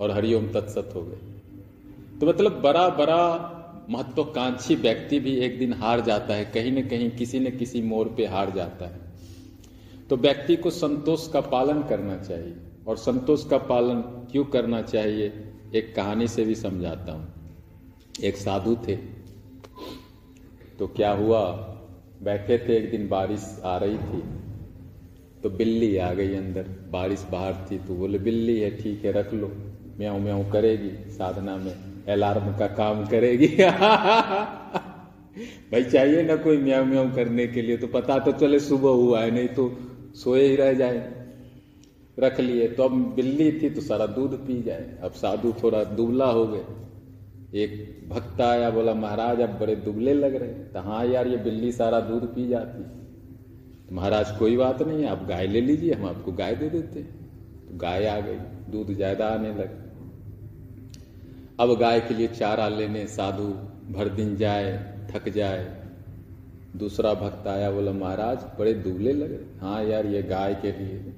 और 0.00 0.10
हरिओम 0.10 0.46
तत्सत 0.52 0.92
हो 0.94 1.02
गए। 1.02 2.18
तो 2.20 2.26
मतलब 2.26 2.60
बड़ा 2.60 2.88
बड़ा 2.88 3.54
महत्वाकांक्षी 3.90 4.74
व्यक्ति 4.74 5.20
भी 5.20 5.36
एक 5.36 5.58
दिन 5.58 5.72
हार 5.72 6.00
जाता 6.00 6.34
है, 6.34 6.44
कहीं 6.44 6.72
न 6.72 6.88
कहीं 6.88 7.10
किसी 7.10 7.40
न 7.40 7.50
किसी 7.50 7.82
मोड़ 7.82 8.08
पे 8.08 8.26
हार 8.26 8.50
जाता 8.50 8.86
है। 8.86 9.00
तो 10.10 10.16
व्यक्ति 10.16 10.56
को 10.56 10.70
संतोष 10.70 11.28
का 11.28 11.40
पालन 11.40 11.82
करना 11.82 12.16
चाहिए। 12.16 12.54
और 12.88 12.96
संतोष 12.96 13.46
का 13.46 13.58
पालन 13.58 14.00
क्यों 14.30 14.44
करना 14.44 14.82
चाहिए, 14.82 15.32
एक 15.74 15.94
कहानी 15.96 16.28
से 16.28 16.44
भी 16.44 16.54
समझाता 16.54 17.12
हूँ। 17.12 17.26
एक 18.24 18.36
साधु 18.36 18.76
थे 18.88 18.96
तो 20.78 20.86
क्या 20.86 21.10
हुआ, 21.12 21.40
बैठे 22.22 22.58
थे, 22.58 22.76
एक 22.76 22.90
दिन 22.90 23.08
बारिश 23.08 23.60
आ 23.64 23.76
रही 23.76 23.98
थी। 23.98 24.22
तो 25.42 25.50
बिल्ली 25.50 25.96
आ 25.96 26.12
गई 26.12 26.34
अंदर। 26.34 26.66
बारिश 26.90 27.26
बाहर 27.32 27.54
थी 27.70 27.78
तो 27.78 27.94
बोले, 27.94 28.18
बिल्ली 28.18 28.60
है, 28.60 28.70
ठीक 28.70 29.04
है, 29.04 29.12
रख 29.12 29.34
लो। 29.34 29.52
म्याऊ 29.98 30.18
म्याऊ 30.18 30.50
करेगी 30.52 31.10
साधना 31.10 31.56
में। 31.56 31.76
अलार्म 32.08 32.58
का 32.58 32.66
काम 32.66 33.06
करेगी। 33.06 33.48
भाई 35.72 35.84
चाहिए 35.84 36.22
ना 36.22 36.36
कोई 36.36 36.56
म्याऊ 36.56 36.84
म्याऊ 36.84 37.14
करने 37.14 37.46
के 37.46 37.62
लिए? 37.62 37.76
तो 37.76 37.86
पता 37.86 38.18
तो 38.18 38.32
चले 38.32 38.60
सुबह 38.60 38.90
हुआ 38.90 39.20
है, 39.20 39.30
नहीं 39.30 39.48
तो 39.48 39.76
सोए 40.14 40.46
ही 40.46 40.56
रह 40.56 40.72
जाए। 40.72 41.18
रख 42.18 42.40
लिए। 42.40 42.68
तो 42.68 42.82
अब 42.82 43.14
बिल्ली 43.14 43.52
थी 43.52 43.70
तो 43.70 43.80
सारा 43.80 44.06
दूध 44.06 44.46
पी 44.46 44.62
जाए। 44.62 44.98
अब 45.02 45.12
साधु 45.12 45.54
थोड़ा 45.62 45.84
दुबला 45.84 46.26
हो 46.26 46.46
गए। 46.46 46.64
एक 47.54 48.00
भक्त 48.08 48.40
आया, 48.40 48.70
बोला, 48.70 48.94
महाराज, 48.94 49.40
अब 49.40 49.58
बड़े 49.58 49.76
दुबले 49.76 50.14
लग 50.14 50.34
रहे 50.34 50.48
तो 50.48 50.80
हाँ 50.80 51.06
यार, 51.06 51.26
ये 51.26 51.36
बिल्ली 51.36 51.72
सारा 51.72 52.00
दूध 52.00 52.34
पी 52.34 52.48
जाती 52.48 53.07
महाराज, 53.92 54.30
कोई 54.38 54.56
बात 54.56 54.82
नहीं 54.82 55.02
है 55.02 55.08
आप 55.08 55.24
गाय 55.26 55.46
ले 55.46 55.60
लीजिए, 55.60 55.92
हम 55.94 56.04
आपको 56.06 56.32
गाय 56.34 56.54
दे 56.56 56.68
देते 56.70 57.02
तो 57.02 57.76
गाय 57.78 58.06
आ 58.06 58.18
गई, 58.20 58.36
दूध 58.70 58.92
ज़्यादा 58.92 59.26
आने 59.28 59.48
लगा। 59.50 59.86
अब 61.60 61.74
गाय 61.78 62.00
के 62.00 62.14
लिए 62.14 62.28
चारा 62.28 62.68
लेने, 62.68 63.06
साधु 63.08 63.48
भर 63.92 64.08
दिन 64.10 64.36
जाए, 64.36 64.72
थक 65.10 65.28
जाए। 65.28 65.66
दूसरा 66.76 67.12
भक्त 67.16 67.46
आया, 67.48 67.70
बोला, 67.70 67.92
महाराज, 67.94 68.44
बड़े 68.58 68.74
दुबले 68.76 69.12
लगे 69.12 69.38
हाँ 69.60 69.82
यार, 69.84 70.06
ये 70.06 70.22
गाय 70.24 70.54
के 70.62 70.72
लिए 70.72 71.14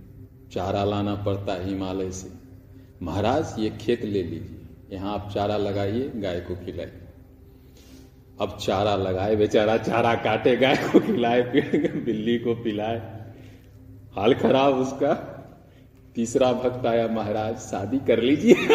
चारा 0.53 0.85
लाना 0.85 1.15
पड़ता 1.25 1.53
है 1.53 1.65
हिमालय 1.65 2.11
से। 2.13 2.31
महाराज, 3.03 3.55
ये 3.59 3.71
खेत 3.81 4.05
ले 4.05 4.23
लीजिए। 4.23 4.59
यहाँ 4.93 5.15
आप 5.15 5.31
चारा 5.35 5.57
लगाइए, 5.59 6.11
गाय 6.17 6.41
को 6.41 6.55
खिलाइए। 6.57 7.00
अब 8.41 8.59
चारा 8.61 8.97
लगाए, 8.97 9.37
बेचारा 9.37 9.77
चारा 9.77 10.15
काटे, 10.15 10.57
गाय 10.57 10.77
को 10.77 11.01
खिलाए 11.01 11.43
बिल्ली 12.07 12.39
को 12.39 12.55
पिलाए। 12.55 13.21
हाल 14.17 14.35
खराब 14.35 14.75
उसका। 14.75 15.37
तीसरा 16.15 16.53
भक्त 16.53 16.87
आया, 16.87 17.09
महाराज, 17.09 17.57
शादी 17.57 17.99
कर 17.99 18.21
लीजिए। 18.21 18.55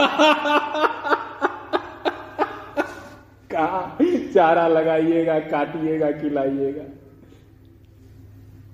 कहा, 3.52 3.98
चारा 4.34 4.68
लगाइएगा, 4.68 5.40
काटिएगा, 5.40 6.12
खिलाइएगा। 6.12 6.84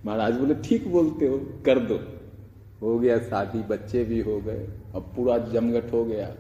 महाराज 0.06 0.34
बोले, 0.34 0.54
ठीक 0.54 0.88
बोलते 0.88 1.28
हो, 1.28 1.38
कर 1.66 1.80
दो। 1.80 2.00
हो 2.82 3.00
गया, 3.00 3.20
शादी, 3.20 3.60
बच्चे 3.60 4.04
भी 4.04 4.20
हो 4.20 4.42
गए, 4.42 4.68
अब 4.96 5.14
पूरा 5.16 5.38
जमघट 5.38 5.94
हो 5.94 6.06
गया। 6.06 6.36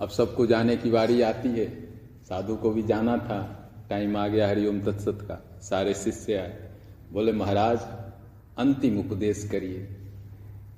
अब 0.00 0.08
सबको 0.08 0.46
जाने 0.46 0.76
की 0.76 0.90
बारी 0.90 1.22
आती 1.22 1.48
है। 1.48 1.95
साधु 2.28 2.56
को 2.56 2.70
भी 2.70 2.82
जाना 2.82 3.16
था। 3.16 3.70
टाइम 3.90 4.16
आ 4.16 4.28
गया 4.28 4.48
हरिओम 4.48 4.80
तत्सत 4.80 5.08
का। 5.08 5.60
सारे 5.60 5.94
शिष्य 5.94 6.34
आए। 6.34 6.70
बोले, 7.12 7.32
महाराज, 7.32 7.78
अंतिम 8.58 8.98
उपदेश 8.98 9.48
करिए। 9.52 9.88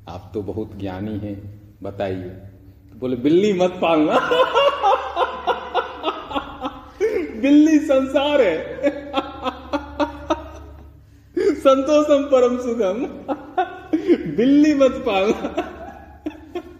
आप 0.08 0.30
तो 0.34 0.42
बहुत 0.42 0.78
ज्ञानी 0.78 1.18
हैं, 1.18 1.62
बताइए। 1.82 2.22
तो 2.22 2.98
बोले, 2.98 3.16
बिल्ली 3.16 3.52
मत 3.52 3.70
पालना। 3.70 4.14
बिल्ली 7.40 7.78
संसार 7.78 8.40
है। 8.40 8.90
संतोषम 11.54 12.24
परम 12.24 12.58
सुखम। 12.58 13.06
बिल्ली 14.36 14.74
मत 14.74 14.90
पालना। 14.90 15.64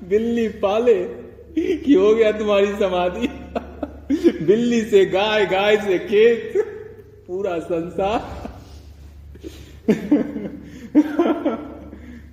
बिल्ली 0.08 0.48
पाले 0.48 1.28
कि 1.76 1.94
हो 1.94 2.14
गया 2.14 2.32
तुम्हारी 2.32 2.66
समाधि। 2.66 3.28
बिल्ली 4.48 4.82
से 4.82 5.04
गाय 5.06 5.46
गाय 5.46 5.76
से 5.76 5.98
खेत, 5.98 6.52
पूरा 7.26 7.58
संसार। 7.58 8.20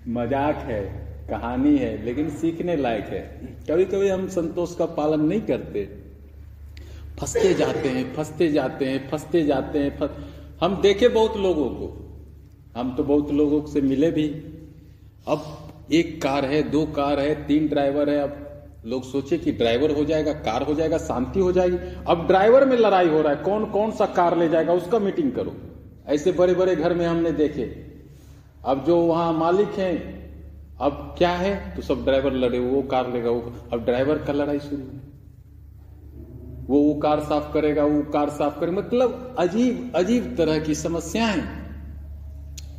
मज़ाक 0.07 0.55
है, 0.55 0.81
कहानी 1.29 1.77
है, 1.77 2.05
लेकिन 2.05 2.29
सीखने 2.29 2.75
लायक 2.75 3.05
है। 3.05 3.21
कभी 3.69 3.85
कभी 3.85 4.09
हम 4.09 4.27
संतोष 4.27 4.75
का 4.75 4.85
पालन 4.85 5.21
नहीं 5.25 5.41
करते। 5.41 5.85
फंसते 7.19 7.53
जाते 7.53 7.89
हैं, 7.89 8.15
फंसते 8.15 8.51
जाते 8.51 8.85
हैं, 8.85 9.09
फंसते 9.09 9.43
जाते 9.43 9.79
हैं, 9.79 9.97
फस... 9.97 10.09
हम 10.61 10.81
देखे 10.81 11.07
बहुत 11.07 11.37
लोगों 11.37 11.69
को। 11.69 11.87
हम 12.77 12.95
तो 12.95 13.03
बहुत 13.03 13.31
लोगों 13.31 13.65
से 13.65 13.81
मिले 13.81 14.11
भी। 14.11 14.27
अब 15.27 15.69
एक 15.91 16.21
कार 16.21 16.45
है, 16.45 16.63
दो 16.63 16.85
कार 16.85 17.19
है, 17.19 17.47
तीन 17.47 17.67
ड्राइवर 17.67 18.09
है, 18.09 18.17
अब 18.17 18.44
लोग 18.85 19.03
सोचे 19.03 19.37
कि 19.37 19.51
ड्राइवर 19.51 19.91
हो 19.91 20.03
जाएगा, 20.05 20.33
कार 20.33 20.63
हो 20.63 20.73
जाएगा, 20.73 20.97
शांति 20.97 21.39
हो 21.39 21.51
जाएगी। 21.51 21.77
अब 22.07 22.27
ड्राइवर 22.27 22.65
में 22.65 22.77
लड़ाई 22.77 23.07
हो 23.09 23.21
रहा 23.21 23.33
है 23.33 23.43
कौन 23.43 23.65
कौन 23.65 23.91
सा 23.91 24.05
कार 24.05 24.37
ले 24.37 24.49
जाएगा, 24.49 24.73
उसका 24.73 24.99
मीटिंग 24.99 25.31
करो। 25.31 25.55
ऐसे 26.07 26.31
बड़े 26.31 26.53
बड़े 26.53 26.75
घर 26.75 26.93
में 26.93 27.05
हमने 27.05 27.31
देखे। 27.31 27.63
अब 28.65 28.83
जो 28.85 28.97
वहाँ 28.97 29.33
मालिक 29.33 29.67
हैं, 29.67 29.95
अब 30.81 31.15
क्या 31.17 31.29
है? 31.29 31.75
तो 31.75 31.81
सब 31.81 32.03
ड्राइवर 32.03 32.33
लड़े, 32.33 32.59
वो 32.59 32.81
कार 32.81 33.11
लेगा, 33.13 33.29
वो 33.29 33.53
अब 33.73 33.85
ड्राइवर 33.85 34.17
का 34.17 34.33
लड़ाई 34.33 34.59
शुरू 34.59 34.81
है। 34.81 35.03
वो 36.67 36.79
वो 36.79 36.93
कार 36.93 37.19
साफ़ 37.19 37.51
करेगा, 37.53 37.83
वो 37.83 38.01
कार 38.03 38.29
साफ़ 38.29 38.59
करेगा 38.59 38.77
मतलब 38.77 39.35
अजीब 39.39 39.91
अजीब 39.95 40.35
तरह 40.37 40.59
की 40.59 40.75
समस्याएँ 40.75 41.43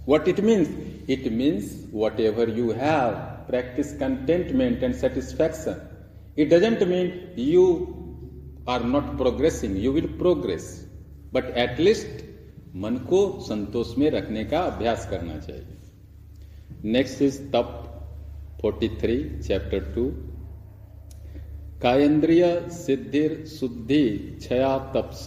what 0.08 0.28
it 0.28 0.40
means 0.40 0.68
it 1.10 1.28
means 1.32 1.90
whatever 2.20 2.50
you 2.50 2.70
have 2.70 3.10
practice 3.48 3.92
contentment 3.98 4.82
and 4.82 4.94
satisfaction 4.94 5.95
it 6.38 6.50
doesn't 6.50 6.82
mean 6.82 7.12
you 7.38 7.64
are 8.68 8.84
not 8.84 9.16
progressing 9.18 9.76
you 9.84 9.92
will 9.92 10.06
progress 10.18 10.66
but 11.34 11.44
at least 11.56 12.24
मन 12.76 12.96
को 13.08 13.20
संतोष 13.40 13.96
में 13.98 14.10
रखने 14.10 14.44
का 14.44 14.60
अभ्यास 14.60 15.08
करना 15.10 15.38
चाहिए। 15.38 16.90
नेक्स्ट 16.92 17.22
इज़ 17.22 17.38
तप 17.52 17.82
43 18.64 19.22
चैप्टर 19.46 19.82
2 19.94 20.08
कायन्द्रिय 21.82 22.44
सिद्धिर 22.72 23.44
शुद्धि 23.46 24.04
क्षया 24.38 24.78
तपस 24.96 25.24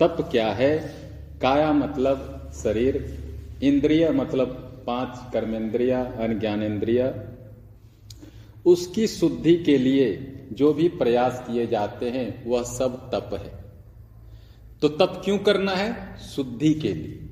तप 0.00 0.16
क्या 0.30 0.48
है? 0.52 0.72
काया 1.42 1.72
मतलब 1.72 2.50
शरीर, 2.54 2.96
इंद्रिय 3.62 4.10
मतलब 4.10 4.48
पाँच 4.86 5.32
कर्मेंद्रिया 5.32 6.04
ज्ञानेन्द्रिय 6.32 7.02
उसकी 8.66 9.06
शुद्धि 9.06 9.56
के 9.56 9.78
लिए 9.78 10.32
जो 10.52 10.72
भी 10.72 10.88
प्रयास 10.88 11.44
किए 11.50 11.66
जाते 11.66 12.10
हैं, 12.10 12.50
वह 12.50 12.62
सब 12.62 13.10
तप 13.14 13.30
है। 13.34 13.64
तो 14.82 14.88
तप 14.88 15.22
क्यों 15.24 15.38
करना 15.38 15.72
है? 15.72 16.16
शुद्धि 16.16 16.74
के 16.74 16.92
लिए। 16.92 17.22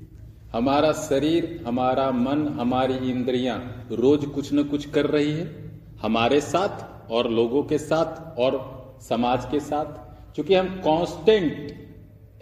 हमारा 0.52 0.92
शरीर, 0.92 1.64
हमारा 1.66 2.10
मन, 2.10 2.48
हमारी 2.48 3.10
इंद्रियाँ 3.10 3.88
रोज 3.92 4.24
कुछ 4.24 4.52
न 4.52 4.62
कुछ 4.62 4.90
कर 4.90 5.06
रही 5.06 5.30
है, 5.30 5.80
हमारे 6.02 6.40
साथ 6.40 6.94
और 7.10 7.30
लोगों 7.30 7.62
के 7.62 7.78
साथ 7.78 8.38
और 8.38 8.74
समाज 9.08 9.44
के 9.50 9.60
साथ। 9.60 10.04
क्योंकि 10.34 10.54
हम 10.54 10.68
कांस्टेंट 10.68 11.70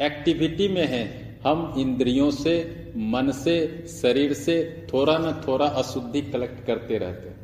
एक्टिविटी 0.03 0.69
में 0.69 0.87
हैं, 0.87 1.41
हम 1.47 1.75
इंद्रियों 1.79 2.31
से, 2.31 2.83
मन 2.97 3.31
से, 3.31 3.85
शरीर 4.03 4.33
से 4.33 4.87
थोड़ा 4.95 5.19
न 5.19 5.43
थोड़ा 5.49 5.67
अशुद्धि 5.67 6.23
कलेक्ट 6.23 6.67
करते 6.67 6.99
रहते 6.99 7.29
हैं। 7.29 7.42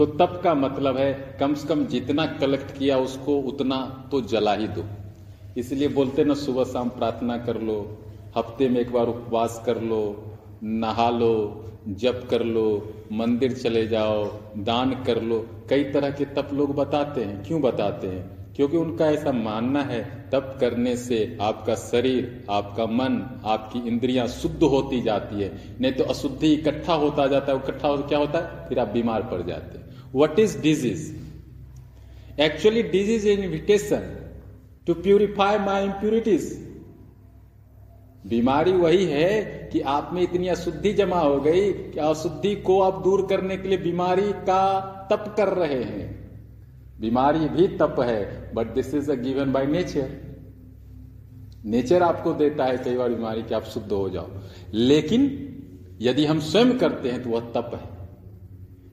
तो 0.00 0.06
तप 0.06 0.40
का 0.44 0.54
मतलब 0.54 0.96
है 0.96 1.36
कम 1.40 1.54
से 1.54 1.68
कम 1.68 1.84
जितना 1.84 2.26
कलेक्ट 2.26 2.78
किया 2.78 2.98
उसको 2.98 3.38
उतना 3.38 4.08
तो 4.10 4.20
जला 4.20 4.54
ही 4.54 4.68
दो। 4.68 4.84
इसलिए 5.56 5.88
बोलते 5.88 6.24
ना, 6.24 6.34
सुबह 6.34 6.64
शाम 6.64 6.88
प्रार्थना 6.88 7.38
कर 7.38 7.60
लो, 7.60 7.98
हफ़्ते 8.36 8.68
में 8.68 8.80
एक 8.80 8.92
बार 8.92 9.06
उपवास 9.06 9.62
कर 9.66 9.82
लो, 9.82 10.24
नहा 10.62 11.10
लो, 11.10 11.64
जप 11.88 12.28
कर 12.30 12.42
लो, 12.42 12.94
मंदिर 13.12 13.52
चले 13.52 13.86
जाओ, 13.86 14.24
दान 14.58 15.04
कर 15.04 15.22
लो। 15.22 15.46
कई 15.70 15.84
तरह 15.84 16.10
के 16.10 16.24
तप 16.24 16.48
लोग 16.52 16.74
बताते 16.74 17.24
हैं। 17.24 17.44
क्यों 17.44 17.62
बताते 17.62 18.06
हैं? 18.06 18.52
क्योंकि 18.56 18.76
उनका 18.76 19.06
ऐसा 19.06 19.32
मानना 19.32 19.82
है, 19.82 20.30
तप 20.32 20.56
करने 20.60 20.96
से 20.96 21.38
आपका 21.40 21.74
शरीर, 21.74 22.46
आपका 22.50 22.86
मन, 22.86 23.40
आपकी 23.44 23.88
इंद्रियाँ 23.88 24.26
शुद्ध 24.26 24.62
होती 24.62 25.00
जाती 25.00 25.42
है। 25.42 25.76
नहीं 25.80 25.92
तो 25.92 26.04
अशुद्धि 26.04 26.52
इकट्ठा 26.52 26.94
होता 26.94 27.26
जाता 27.26 27.52
है 27.52 27.58
इकट्ठा 27.58 27.88
हो, 27.88 27.96
क्या 27.96 28.18
होता 28.18 28.38
है? 28.38 28.68
फिर 28.68 28.78
आप 28.78 28.88
बीमार 28.88 29.22
पड़ 29.22 29.42
जाते 29.42 29.78
हैं। 29.78 29.79
What 30.14 30.38
is 30.38 30.60
disease 30.60 31.12
actually 32.42 32.82
disease 32.82 33.28
invitation 33.28 34.16
to 34.86 34.94
purify 34.94 35.58
my 35.58 35.84
impurities 35.84 36.58
बीमारी 38.26 38.72
वही 38.72 39.04
है 39.04 39.42
कि 39.72 39.80
आप 39.80 40.10
में 40.12 40.22
इतनी 40.22 40.48
अशुद्धि 40.48 40.92
जमा 40.92 41.20
हो 41.20 41.40
गई 41.40 41.72
कि 41.72 42.00
अशुद्धि 42.00 42.54
को 42.56 42.80
आप 42.82 43.02
दूर 43.02 43.26
करने 43.26 43.56
के 43.56 43.68
लिए 43.68 43.78
बीमारी 43.78 44.32
का 44.48 44.80
तप 45.12 45.34
कर 45.36 45.48
रहे 45.48 45.82
हैं। 45.82 46.08
बीमारी 47.00 47.48
भी 47.48 47.68
तप 47.68 47.96
है 48.00 48.54
but 48.54 48.66
this 48.66 48.94
is 48.94 49.10
a 49.10 49.14
given 49.14 49.52
by 49.52 49.66
nature 49.66 50.10
nature 51.64 52.02
आपको 52.02 52.32
देता 52.32 52.64
है, 52.64 52.76
कई 52.78 52.96
बार 52.96 53.08
बीमारी 53.08 53.42
कि 53.42 53.54
आप 53.54 53.64
शुद्ध 53.64 53.92
हो 53.92 54.08
जाओ। 54.10 54.28
लेकिन 54.74 55.22
यदि 56.00 56.24
हम 56.26 56.40
स्वयं 56.40 56.78
करते 56.78 57.10
हैं 57.10 57.22
तो 57.22 57.30
वह 57.30 57.40
तप 57.40 57.70
है। 57.74 57.99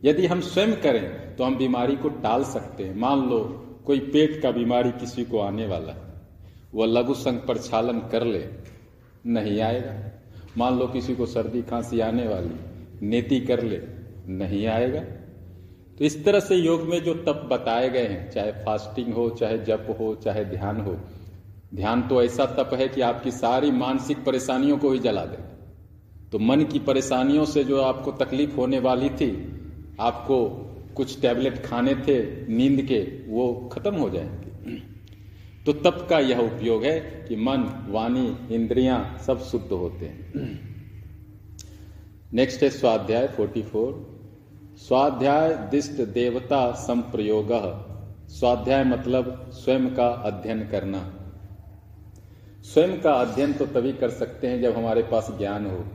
यदि 0.04 0.26
हम 0.26 0.42
स्वयं 0.42 0.76
करें 0.76 1.36
तो 1.36 1.44
हम 1.44 1.58
बीमारी 1.58 1.96
को 1.96 2.10
टाल 2.10 2.44
सकते 2.44 2.84
हैं। 2.84 2.96
मान 2.96 3.30
लो, 3.30 3.40
कोई 3.86 4.00
पेट 4.00 4.42
का 4.42 4.52
बीमारी 4.52 4.92
किसी 4.92 5.26
को 5.26 5.40
आने 5.40 5.68
वाला 5.68 5.94
है। 5.94 6.02
वह 6.74 6.86
लघु 6.86 7.14
संघ 7.14 7.40
प्रक्षालन 7.40 8.00
कर 8.00 8.24
ले, 8.24 8.46
नहीं 9.26 9.62
आएगा। 9.62 9.94
मान 10.58 10.80
लो 10.80 10.88
किसी 10.88 11.16
को 11.16 11.26
सर्दी 11.26 11.62
खांसी 11.62 12.00
आने 12.00 12.28
वाली 12.28 13.08
नेति 13.08 13.40
कर 13.40 13.64
ले, 13.64 13.82
नहीं 14.28 14.68
आएगा। 14.68 15.00
तो 15.98 16.06
इस 16.06 16.26
तरह 16.26 16.40
से 16.40 16.56
योग 16.56 16.82
में 16.82 17.04
जो 17.04 17.14
तप 17.14 17.50
बताए 17.52 17.90
गए 17.90 18.08
हैं, 18.08 18.32
चाहे 18.32 18.52
फास्टिंग 18.52 19.14
हो, 19.14 19.30
चाहे 19.30 19.58
जप 19.58 19.98
हो, 20.00 20.16
चाहे 20.16 20.46
ध्यान 20.46 20.82
हो, 20.82 20.98
ध्यान 21.76 22.02
तो 22.02 22.24
ऐसा 22.24 22.46
तप 22.46 22.74
है 22.74 22.88
कि 22.88 23.02
आपकी 23.02 23.32
सारी 23.32 23.72
मानसिक 23.72 24.24
परेशानियों 24.26 24.78
को 24.78 24.92
ही 24.92 25.00
जला 25.00 25.26
दे। 25.26 25.38
तो 26.32 26.40
मन 26.40 26.64
की 26.64 26.80
परेशानियों 26.80 27.46
से 27.46 27.64
जो 27.64 27.82
आपको 27.82 28.12
तकलीफ़ 28.12 28.56
होने 28.56 28.80
वाली 28.80 29.10
थी 29.10 29.54
आपको 30.00 30.46
कुछ 30.96 31.22
टैबलेट 31.22 31.66
खाने 31.66 31.96
थे, 31.96 32.48
नींद 32.54 32.82
के, 32.82 33.02
वो 33.28 33.70
खत्म 33.74 33.96
हो 33.96 34.10
जाएँगे। 34.10 34.48
तो 35.66 35.74
तप 35.74 36.08
का 36.10 36.20
यह 36.20 36.40
उपयोग 36.40 36.84
है 36.84 37.00
कि 37.00 37.36
मन, 37.36 37.86
वाणी, 37.90 38.56
इंद्रियाँ 38.56 39.18
सब 39.28 39.40
शुद्ध 39.40 39.72
होते 39.72 40.06
हैं। 40.06 40.34
नेक्स्ट 42.34 42.64
है 42.64 42.70
स्वाध्याय 42.70 43.28
44 43.28 44.18
स्वाध्याय 44.78 45.68
दिष्ट 45.72 45.92
देवता 45.92 46.72
संप्रयोग। 46.72 47.48
स्वाध्याय 48.30 48.84
मतलब 48.84 49.50
स्वयं 49.54 49.96
का 49.96 50.08
अध्ययन 50.08 50.68
करना। 50.68 51.14
स्वयं 52.64 53.02
का 53.02 53.12
अध्ययन 53.12 53.54
तो 53.54 53.66
तभी 53.66 53.94
कर 53.94 54.10
सकते 54.10 54.48
हैं 54.48 54.62
जब 54.62 54.78
हमारे 54.78 55.04
पास 55.04 55.28
ज्ञान 55.38 55.66
हो। 55.66 55.86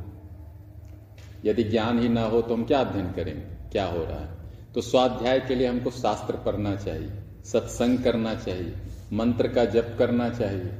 यदि 1.44 1.64
ज्ञान 1.64 1.98
ही 1.98 2.08
ना 2.08 2.22
हो 2.22 2.42
तो 2.42 2.54
हम 2.54 2.64
क्या 2.64 2.80
अध्ययन 2.80 3.12
करेंगे? 3.12 3.51
क्या 3.72 3.86
हो 3.86 4.04
रहा 4.04 4.18
है? 4.18 4.28
तो 4.74 4.80
स्वाध्याय 4.80 5.40
के 5.40 5.54
लिए 5.54 5.66
हमको 5.66 5.90
शास्त्र 5.90 6.36
पढ़ना 6.36 6.76
चाहिए, 6.76 7.10
सत्संग 7.44 7.98
करना 7.98 8.34
चाहिए, 8.34 8.72
मंत्र 9.12 9.48
का 9.48 9.64
जप 9.64 9.94
करना 9.98 10.30
चाहिए, 10.30 10.72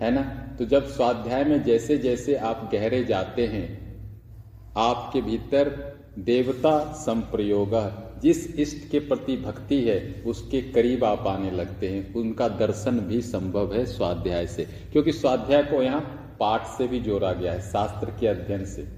है 0.00 0.10
ना? 0.10 0.22
तो 0.58 0.64
जब 0.64 0.86
स्वाध्याय 0.86 1.44
में 1.44 1.62
जैसे 1.64 1.98
जैसे 1.98 2.34
आप 2.34 2.68
गहरे 2.72 3.04
जाते 3.04 3.46
हैं, 3.46 3.66
आपके 4.76 5.20
भीतर 5.20 5.68
देवता 6.18 6.92
संप्रयोग, 6.92 7.74
जिस 8.22 8.54
इष्ट 8.56 8.90
के 8.90 8.98
प्रति 8.98 9.36
भक्ति 9.36 9.80
है, 9.82 10.22
उसके 10.26 10.62
करीब 10.62 11.04
आप 11.04 11.26
आने 11.26 11.50
लगते 11.50 11.88
हैं। 11.88 12.14
उनका 12.14 12.48
दर्शन 12.48 12.98
भी 13.00 13.20
संभव 13.22 13.74
है 13.74 13.86
स्वाध्याय 13.86 14.46
से, 14.46 14.64
क्योंकि 14.92 15.12
स्वाध्याय 15.12 15.62
को 15.62 15.82
यहाँ 15.82 16.36
पाठ 16.40 16.66
से 16.66 16.88
भी 16.88 17.00
जोड़ा 17.00 17.32
गया 17.32 17.52
है, 17.52 17.60
शास्त्र 17.60 18.10
के 18.10 18.26
अध्ययन 18.26 18.64
से। 18.64 18.97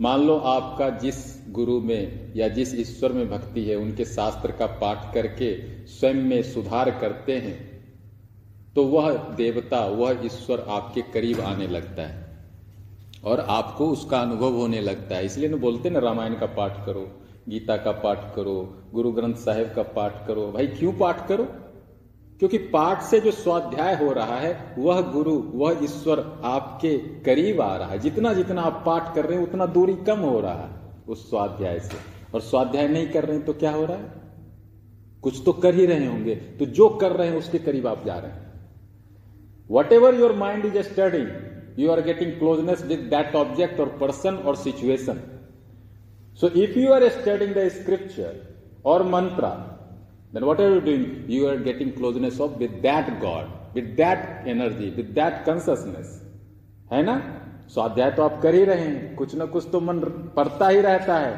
मान 0.00 0.22
लो 0.22 0.36
आपका 0.36 0.88
जिस 0.98 1.16
गुरु 1.48 1.80
में 1.80 2.32
या 2.36 2.48
जिस 2.48 2.74
ईश्वर 2.74 3.12
में 3.12 3.28
भक्ति 3.30 3.64
है, 3.64 3.76
उनके 3.76 4.04
शास्त्र 4.04 4.52
का 4.52 4.66
पाठ 4.80 5.12
करके 5.14 5.54
स्वयं 5.86 6.14
में 6.14 6.42
सुधार 6.42 6.90
करते 6.90 7.36
हैं 7.38 7.56
तो 8.76 8.84
वह 8.84 9.12
देवता, 9.36 9.84
वह 9.86 10.20
ईश्वर 10.26 10.64
आपके 10.68 11.02
करीब 11.12 11.40
आने 11.40 11.66
लगता 11.66 12.02
है 12.02 12.22
और 13.24 13.40
आपको 13.40 13.88
उसका 13.88 14.20
अनुभव 14.20 14.54
होने 14.54 14.80
लगता 14.80 15.16
है। 15.16 15.24
इसलिए 15.24 15.48
ना 15.48 15.56
बोलते 15.56 15.90
ना, 15.90 15.98
रामायण 15.98 16.34
का 16.34 16.46
पाठ 16.46 16.84
करो, 16.86 17.06
गीता 17.48 17.76
का 17.76 17.92
पाठ 17.92 18.34
करो, 18.36 18.56
गुरु 18.94 19.12
ग्रंथ 19.12 19.34
साहिब 19.34 19.72
का 19.76 19.82
पाठ 19.82 20.26
करो। 20.26 20.50
भाई, 20.52 20.66
क्यों 20.68 20.92
पाठ 20.92 21.26
करो? 21.28 21.46
क्योंकि 22.40 22.58
पाठ 22.58 23.02
से 23.02 23.20
जो 23.20 23.30
स्वाध्याय 23.30 23.94
हो 23.96 24.12
रहा 24.12 24.36
है 24.36 24.74
वह 24.78 25.00
गुरु 25.00 25.34
वह 25.54 25.84
ईश्वर 25.84 26.20
आपके 26.44 26.96
करीब 26.98 27.60
आ 27.60 27.76
रहा 27.76 27.88
है। 27.88 27.98
जितना 27.98 28.32
जितना 28.32 28.62
आप 28.62 28.82
पाठ 28.86 29.14
कर 29.14 29.26
रहे 29.26 29.38
हैं 29.38 29.46
उतना 29.46 29.66
दूरी 29.66 29.94
कम 30.06 30.18
हो 30.18 30.40
रहा 30.40 30.54
है 30.54 30.70
उस 31.08 31.28
स्वाध्याय 31.30 31.78
से। 31.80 31.96
और 32.34 32.40
स्वाध्याय 32.40 32.88
नहीं 32.88 33.06
कर 33.08 33.24
रहे 33.24 33.36
हैं 33.36 33.44
तो 33.46 33.52
क्या 33.52 33.70
हो 33.70 33.84
रहा 33.84 33.96
है? 33.96 34.12
कुछ 35.22 35.42
तो 35.44 35.52
कर 35.52 35.74
ही 35.74 35.86
रहे 35.86 36.06
होंगे। 36.06 36.34
तो 36.34 36.66
जो 36.66 36.88
कर 36.88 37.12
रहे 37.12 37.28
हैं 37.28 37.36
उसके 37.36 37.58
करीब 37.58 37.86
आप 37.86 38.04
जा 38.06 38.18
रहे 38.18 38.30
हैं। 38.30 38.52
Whatever 39.92 40.14
your 40.14 40.32
mind 40.32 40.64
is 40.64 40.78
study 40.78 41.82
you 41.82 41.90
are 41.90 42.00
getting 42.00 42.32
closeness 42.32 42.84
with 42.84 43.10
that 43.14 43.34
object 43.36 43.80
और 43.80 43.88
पर्सन 44.00 44.34
और 44.36 44.56
situation 44.56 45.20
so 46.40 46.48
if 46.48 46.78
you 46.78 46.92
are 46.92 47.08
studying 47.08 47.54
the 47.54 47.68
scripture 47.68 48.34
और 48.86 49.02
mantra, 49.04 49.50
then 50.34 50.42
what 50.42 50.60
are 50.60 50.70
you 50.70 50.80
doing? 50.80 51.02
You 51.28 51.48
are 51.48 51.58
getting 51.64 51.92
closeness 51.92 52.40
of 52.40 52.60
with 52.60 52.82
that 52.82 53.20
God, 53.20 53.46
with 53.74 53.96
that 53.96 54.46
energy, 54.46 54.88
with 54.96 55.14
that 55.14 55.44
consciousness. 55.44 56.08
है 56.92 57.02
ना? 57.02 57.40
स्वाध्याय 57.68 58.10
तो 58.10 58.22
आप 58.22 58.40
कर 58.42 58.54
ही 58.54 58.64
रहे 58.64 58.80
हैं। 58.80 59.16
कुछ 59.16 59.34
ना 59.34 59.44
कुछ 59.44 59.68
तो 59.72 59.80
मन 59.80 59.98
पढ़ता 60.36 60.68
ही 60.68 60.80
रहता 60.80 61.18
है। 61.18 61.36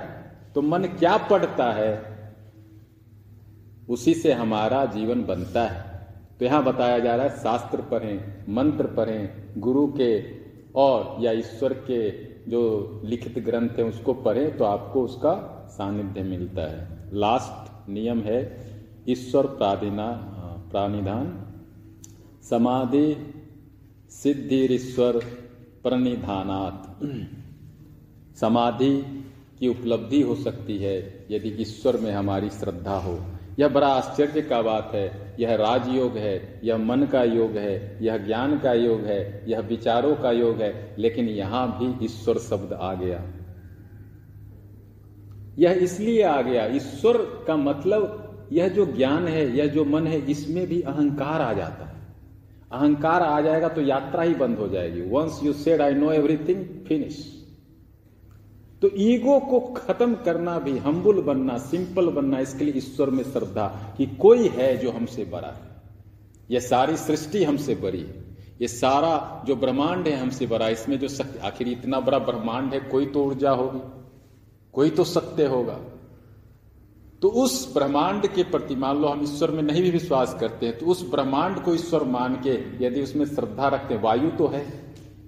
तो 0.54 0.62
मन 0.62 0.82
क्या 0.82 1.16
पढ़ता 1.16 1.72
है? 1.72 2.16
उसी 3.88 4.14
से 4.14 4.32
हमारा 4.32 4.84
जीवन 4.84 5.24
बनता 5.24 5.66
है। 5.66 5.84
तो 6.38 6.44
यहाँ 6.44 6.64
बताया 6.64 6.98
जा 6.98 7.16
रहा 7.16 7.26
है 7.26 7.36
शास्त्र 7.36 7.80
पढ़ें 7.80 8.44
मंत्र 8.48 8.86
पढ़ें 8.86 9.30
गुरु 9.58 9.86
के 9.86 10.22
और 10.72 11.24
या 11.24 11.32
ईश्वर 11.32 11.72
के 11.72 12.10
जो 12.50 13.00
लिखित 13.04 13.38
ग्रंथ 13.38 13.70
है 13.70 13.84
उसको 13.84 14.14
पढ़ें 14.14 14.56
तो 14.56 14.64
आपको 14.64 15.02
उसका 15.02 15.66
सानिध्य 15.70 16.22
मिलता 16.22 16.62
है। 16.62 16.88
लास्ट 17.12 17.88
नियम 17.88 18.20
है 18.20 18.66
ईश्वर 19.08 19.46
प्राधिना 19.46 20.08
प्राणिधान। 20.70 21.46
समाधि 22.42 23.34
सिद्धि 24.10 24.64
ईश्वर 24.74 25.16
प्रणिधानात। 25.82 27.00
समाधि 28.36 29.24
की 29.58 29.68
उपलब्धि 29.68 30.22
हो 30.22 30.34
सकती 30.34 30.78
है 30.78 31.26
यदि 31.30 31.48
ईश्वर 31.48 31.96
में 31.96 32.12
हमारी 32.12 32.50
श्रद्धा 32.50 32.98
हो। 32.98 33.18
यह 33.58 33.68
बड़ा 33.68 33.88
आश्चर्य 33.88 34.42
का 34.42 34.62
बात 34.62 34.90
है। 34.94 35.36
यह 35.40 35.54
राजयोग 35.54 36.16
है। 36.16 36.60
यह 36.64 36.78
मन 36.78 37.02
का 37.02 37.24
योग 37.24 37.50
है। 37.50 37.98
यह 38.02 38.16
ज्ञान 38.18 38.58
का 38.58 38.72
योग 38.72 39.00
है। 39.00 39.44
यह 39.48 39.60
विचारों 39.60 40.16
का 40.16 40.30
योग 40.32 40.62
है। 40.62 40.96
लेकिन 40.98 41.28
यहाँ 41.28 41.78
भी 41.78 42.04
ईश्वर 42.04 42.38
शब्द 42.38 42.72
आ 42.72 42.94
गया। 42.94 43.32
यह 45.58 45.70
इसलिए 45.70 46.22
आ 46.22 46.42
गया। 46.42 46.66
ईश्वर 46.66 47.44
का 47.46 47.56
मतलब 47.56 48.22
यह 48.52 48.68
जो 48.68 48.86
ज्ञान 48.86 49.28
है, 49.28 49.56
यह 49.56 49.66
जो 49.66 49.84
मन 49.84 50.06
है, 50.06 50.18
इसमें 50.30 50.66
भी 50.66 50.80
अहंकार 50.82 51.40
आ 51.42 51.52
जाता 51.52 51.84
है। 51.84 51.94
अहंकार 52.72 53.22
आ 53.22 53.40
जाएगा 53.40 53.68
तो 53.68 53.80
यात्रा 53.82 54.22
ही 54.22 54.34
बंद 54.34 54.58
हो 54.58 54.68
जाएगी। 54.68 55.02
Once 55.10 55.40
you 55.42 55.52
said 55.54 55.80
I 55.82 55.94
know 55.94 56.12
everything 56.12 56.64
finish 56.88 57.24
तो 58.82 58.88
ईगो 59.00 59.38
को 59.40 59.58
खत्म 59.76 60.14
करना 60.24 60.58
भी 60.58 60.76
हम्बुल 60.78 61.20
बनना 61.22 61.56
सिंपल 61.60 62.08
बनना, 62.10 62.38
इसके 62.40 62.64
लिए 62.64 62.74
ईश्वर 62.76 63.10
में 63.10 63.22
श्रद्धा 63.24 63.66
कि 63.96 64.06
कोई 64.20 64.48
है 64.48 64.76
जो 64.76 64.90
हमसे 64.90 65.24
बड़ा 65.24 65.48
है। 65.48 65.74
यह 66.50 66.60
सारी 66.60 66.96
सृष्टि 66.96 67.44
हमसे 67.44 67.74
बड़ी 67.74 68.00
है। 68.00 68.24
ये 68.60 68.68
सारा 68.68 69.42
जो 69.46 69.56
ब्रह्मांड 69.56 70.08
है 70.08 70.16
हमसे 70.16 70.46
बड़ा 70.46 70.68
इसमें 70.68 70.98
जो 70.98 71.08
शक्ति, 71.08 71.38
आखिर 71.38 71.68
इतना 71.68 72.00
बड़ा 72.00 72.18
ब्रह्मांड 72.20 72.72
है, 72.74 72.80
कोई 72.82 73.06
तो 73.06 73.24
ऊर्जा 73.24 73.50
होगी, 73.52 73.80
कोई 74.74 74.90
तो 74.90 75.04
सत्य 75.06 75.46
होगा। 75.46 75.78
तो 77.26 77.30
उस 77.32 77.54
ब्रह्मांड 77.74 78.26
के 78.26 78.42
प्रति, 78.42 78.74
मान 78.76 78.98
लो 78.98 79.08
हम 79.08 79.22
ईश्वर 79.22 79.50
में 79.50 79.62
नहीं 79.62 79.80
भी 79.82 79.90
विश्वास 79.90 80.36
करते 80.40 80.66
हैं 80.66 80.76
तो 80.78 80.86
उस 80.86 81.00
ब्रह्मांड 81.10 81.58
को 81.60 81.74
ईश्वर 81.74 82.02
मान 82.04 82.34
के 82.46 82.52
यदि 82.84 83.02
उसमें 83.02 83.24
श्रद्धा 83.26 83.68
रखते 83.68 83.94
हैं, 83.94 84.02
वायु 84.02 84.28
तो 84.30 84.46
है, 84.46 84.62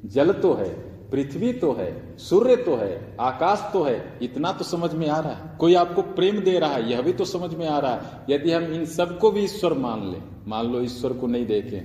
जल 0.07 0.33
तो 0.35 0.53
है, 0.55 0.69
पृथ्वी 1.11 1.53
तो 1.55 1.73
है, 1.73 2.17
सूर्य 2.19 2.57
तो 2.57 2.77
है, 2.77 3.17
आकाश 3.21 3.69
तो 3.73 3.83
है, 3.83 3.97
इतना 4.23 4.53
तो 4.53 4.65
समझ 4.65 4.93
में 4.95 5.09
आ 5.09 5.19
रहा 5.19 5.33
है। 5.33 5.57
कोई 5.61 5.75
आपको 5.75 6.03
प्रेम 6.03 6.39
दे 6.41 6.59
रहा 6.59 6.75
है, 6.75 6.91
यह 6.91 7.03
भी 7.03 7.13
तो 7.13 7.25
समझ 7.25 7.53
में 7.55 7.67
आ 7.67 7.79
रहा 7.79 7.93
है। 7.93 8.25
यदि 8.31 8.53
हम 8.53 8.73
इन 8.73 8.85
सबको 8.87 9.31
भी 9.31 9.45
ईश्वर 9.45 9.75
मान 9.79 10.09
लें, 10.13 10.23
मान 10.47 10.73
लो 10.73 10.83
ईश्वर 10.83 11.13
को 11.13 11.27
नहीं 11.27 11.47
देखें, 11.47 11.83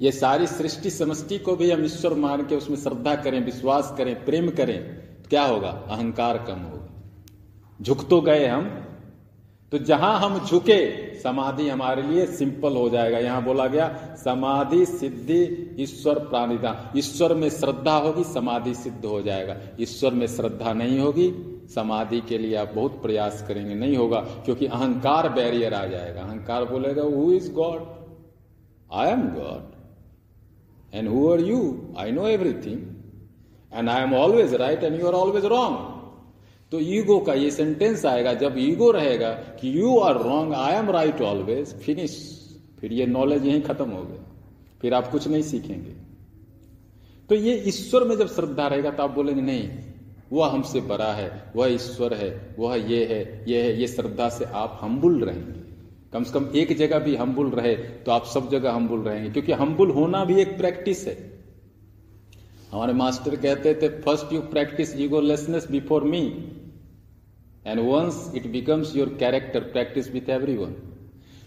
ये 0.00 0.12
सारी 0.12 0.46
सृष्टि 0.46 0.90
समष्टि 0.92 1.38
को 1.38 1.56
भी 1.56 1.70
हम 1.70 1.84
ईश्वर 1.84 2.14
मान 2.18 2.46
के 2.46 2.56
उसमें 2.56 2.76
श्रद्धा 2.76 3.14
करें, 3.16 3.44
विश्वास 3.44 3.94
करें, 3.98 4.14
प्रेम 4.24 4.50
करें 4.52 4.78
तो 5.16 5.28
क्या 5.28 5.44
होगा? 5.44 5.68
अहंकार 5.68 6.44
कम 6.48 6.62
होगा। 6.62 6.85
झुक 7.80 8.08
तो 8.08 8.20
गए 8.20 8.46
हम। 8.46 8.68
तो 9.72 9.78
जहाँ 9.80 10.18
हम 10.20 10.38
झुके, 10.40 10.80
समाधि 11.14 11.68
हमारे 11.68 12.02
लिए 12.02 12.26
सिंपल 12.28 12.76
हो 12.76 12.88
जाएगा। 12.88 13.18
यहाँ 13.18 13.42
बोला 13.44 13.66
गया, 13.66 13.88
समाधि 14.16 14.84
सिद्धि 14.86 15.74
ईश्वर 15.80 16.18
प्राणिदा 16.20 16.92
ईश्वर 16.96 17.34
में 17.34 17.48
श्रद्धा 17.50 17.96
होगी, 17.96 18.24
समाधि 18.24 18.74
सिद्ध 18.74 19.04
हो 19.04 19.20
जाएगा। 19.22 19.56
ईश्वर 19.80 20.12
में 20.12 20.26
श्रद्धा 20.26 20.72
नहीं 20.72 20.98
होगी, 20.98 21.30
समाधि 21.74 22.20
के 22.20 22.38
लिए 22.38 22.54
आप 22.56 22.72
बहुत 22.74 23.02
प्रयास 23.02 23.44
करेंगे। 23.48 23.74
नहीं 23.74 23.96
होगा, 23.96 24.20
क्योंकि 24.44 24.66
अहंकार 24.66 25.28
बैरियर 25.28 25.74
आ 25.74 25.84
जाएगा। 25.86 26.20
अहंकार 26.20 26.64
बोलेगा 26.64 27.02
who 27.04 27.30
is 27.32 27.52
God 27.52 27.82
I 28.90 29.10
am 29.10 29.26
God 29.30 30.94
and 30.94 31.08
who 31.08 31.30
are 31.32 31.40
you 31.40 31.58
I 31.98 32.12
know 32.12 32.26
everything 32.28 32.80
and 33.72 33.88
I 33.88 34.02
am 34.02 34.14
always 34.14 34.54
right 34.54 34.84
and 34.84 35.00
you 35.00 35.06
are 35.06 35.14
always 35.14 35.44
wrong 35.44 35.94
तो 36.72 36.80
ईगो 36.80 37.18
का 37.20 37.34
ये 37.34 37.50
सेंटेंस 37.50 38.04
आएगा, 38.06 38.32
जब 38.34 38.54
ईगो 38.58 38.90
रहेगा 38.90 39.30
कि 39.60 39.78
you 39.78 39.98
are 39.98 40.22
wrong 40.22 40.54
I 40.54 40.74
am 40.74 40.90
right 40.90 41.20
always 41.22 41.74
finish 41.80 42.14
फिर 42.80 42.92
ये 42.92 43.06
knowledge 43.08 43.44
यहीं 43.46 43.60
खत्म 43.62 43.88
हो 43.90 44.02
गया। 44.02 44.24
फिर 44.80 44.94
आप 44.94 45.10
कुछ 45.10 45.28
नहीं 45.28 45.42
सीखेंगे। 45.42 45.92
तो 47.30 47.34
ये 47.34 47.54
ईश्वर 47.68 48.04
में 48.04 48.16
जब 48.16 48.28
श्रद्धा 48.28 48.66
रहेगा 48.66 48.90
तो 48.90 49.02
आप 49.02 49.10
बोलेंगे, 49.10 49.42
नहीं, 49.42 49.68
वह 50.32 50.48
हमसे 50.48 50.80
बड़ा 50.82 51.12
है, 51.12 51.30
वह 51.56 51.68
ईश्वर 51.68 52.14
है, 52.14 52.56
वह 52.58 52.74
ये 52.76 53.04
है 53.04 53.44
ये 53.48 53.62
है, 53.62 53.80
ये 53.80 53.86
श्रद्धा 53.86 54.28
से 54.28 54.44
आप 54.44 54.78
हम्बुल 54.82 55.22
रहेंगे। 55.24 55.64
कम 56.12 56.24
से 56.24 56.32
कम 56.32 56.48
एक 56.56 56.76
जगह 56.78 56.98
भी 56.98 57.14
हम्बुल 57.16 57.50
रहे 57.50 57.74
तो 57.74 58.12
आप 58.12 58.24
सब 58.24 58.50
जगह 58.50 58.72
हम्बुल 58.72 59.00
रहेंगे, 59.00 59.30
क्योंकि 59.30 59.52
हम्बुल 59.54 59.90
होना 59.90 60.24
भी 60.24 60.40
एक 60.40 60.56
प्रैक्टिस 60.58 61.06
है। 61.06 61.16
हमारे 62.72 62.92
मास्टर 62.94 63.36
कहते 63.36 63.74
थे 63.74 63.88
first 64.00 64.32
you 64.32 64.40
practice 64.42 64.94
egolessness 65.00 65.70
before 65.70 66.04
me 66.04 66.20
and 67.66 67.80
once 67.80 68.32
it 68.34 68.46
becomes 68.46 68.96
your 68.96 69.16
character 69.20 69.60
practice 69.60 70.12
with 70.12 70.28
everyone 70.56 70.74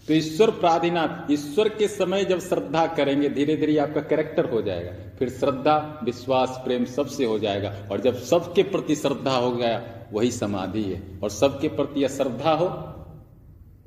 तो 0.08 0.14
ईश्वर 0.14 0.50
प्राधिनाथ, 0.50 1.30
ईश्वर 1.30 1.68
के 1.68 1.88
समय 1.88 2.24
जब 2.24 2.40
श्रद्धा 2.40 2.86
करेंगे, 2.86 3.28
धीरे 3.28 3.56
धीरे 3.56 3.76
आपका 3.78 4.00
कैरेक्टर 4.00 4.44
हो 4.44 4.62
जाएगा। 4.62 4.92
फिर 5.18 5.28
श्रद्धा, 5.28 6.00
विश्वास, 6.04 6.60
प्रेम 6.64 6.84
सबसे 6.84 7.24
हो 7.24 7.38
जाएगा। 7.38 7.74
और 7.92 8.00
जब 8.00 8.16
सबके 8.16 8.62
प्रति 8.62 8.96
श्रद्धा 8.96 9.36
हो 9.36 9.50
गया, 9.50 10.06
वही 10.12 10.30
समाधि 10.30 10.82
है। 10.82 11.02
और 11.22 11.30
सबके 11.30 11.68
प्रति 11.68 12.04
अश्रद्धा 12.04 12.52
हो, 12.52 12.68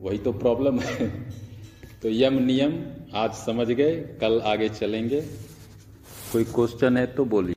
वही 0.02 0.18
तो 0.18 0.32
प्रॉब्लम 0.34 0.80
है। 0.80 1.08
तो 2.02 2.10
यम 2.10 2.34
नियम 2.34 2.80
आज 3.16 3.34
समझ 3.34 3.68
गए, 3.68 3.96
कल 4.22 4.42
आगे 4.46 4.70
चलेंगे। 4.70 5.22
कोई 6.32 6.44
क्वेश्चन 6.44 6.98
है 6.98 7.06
तो 7.06 7.26
बोलिए। 7.26 7.56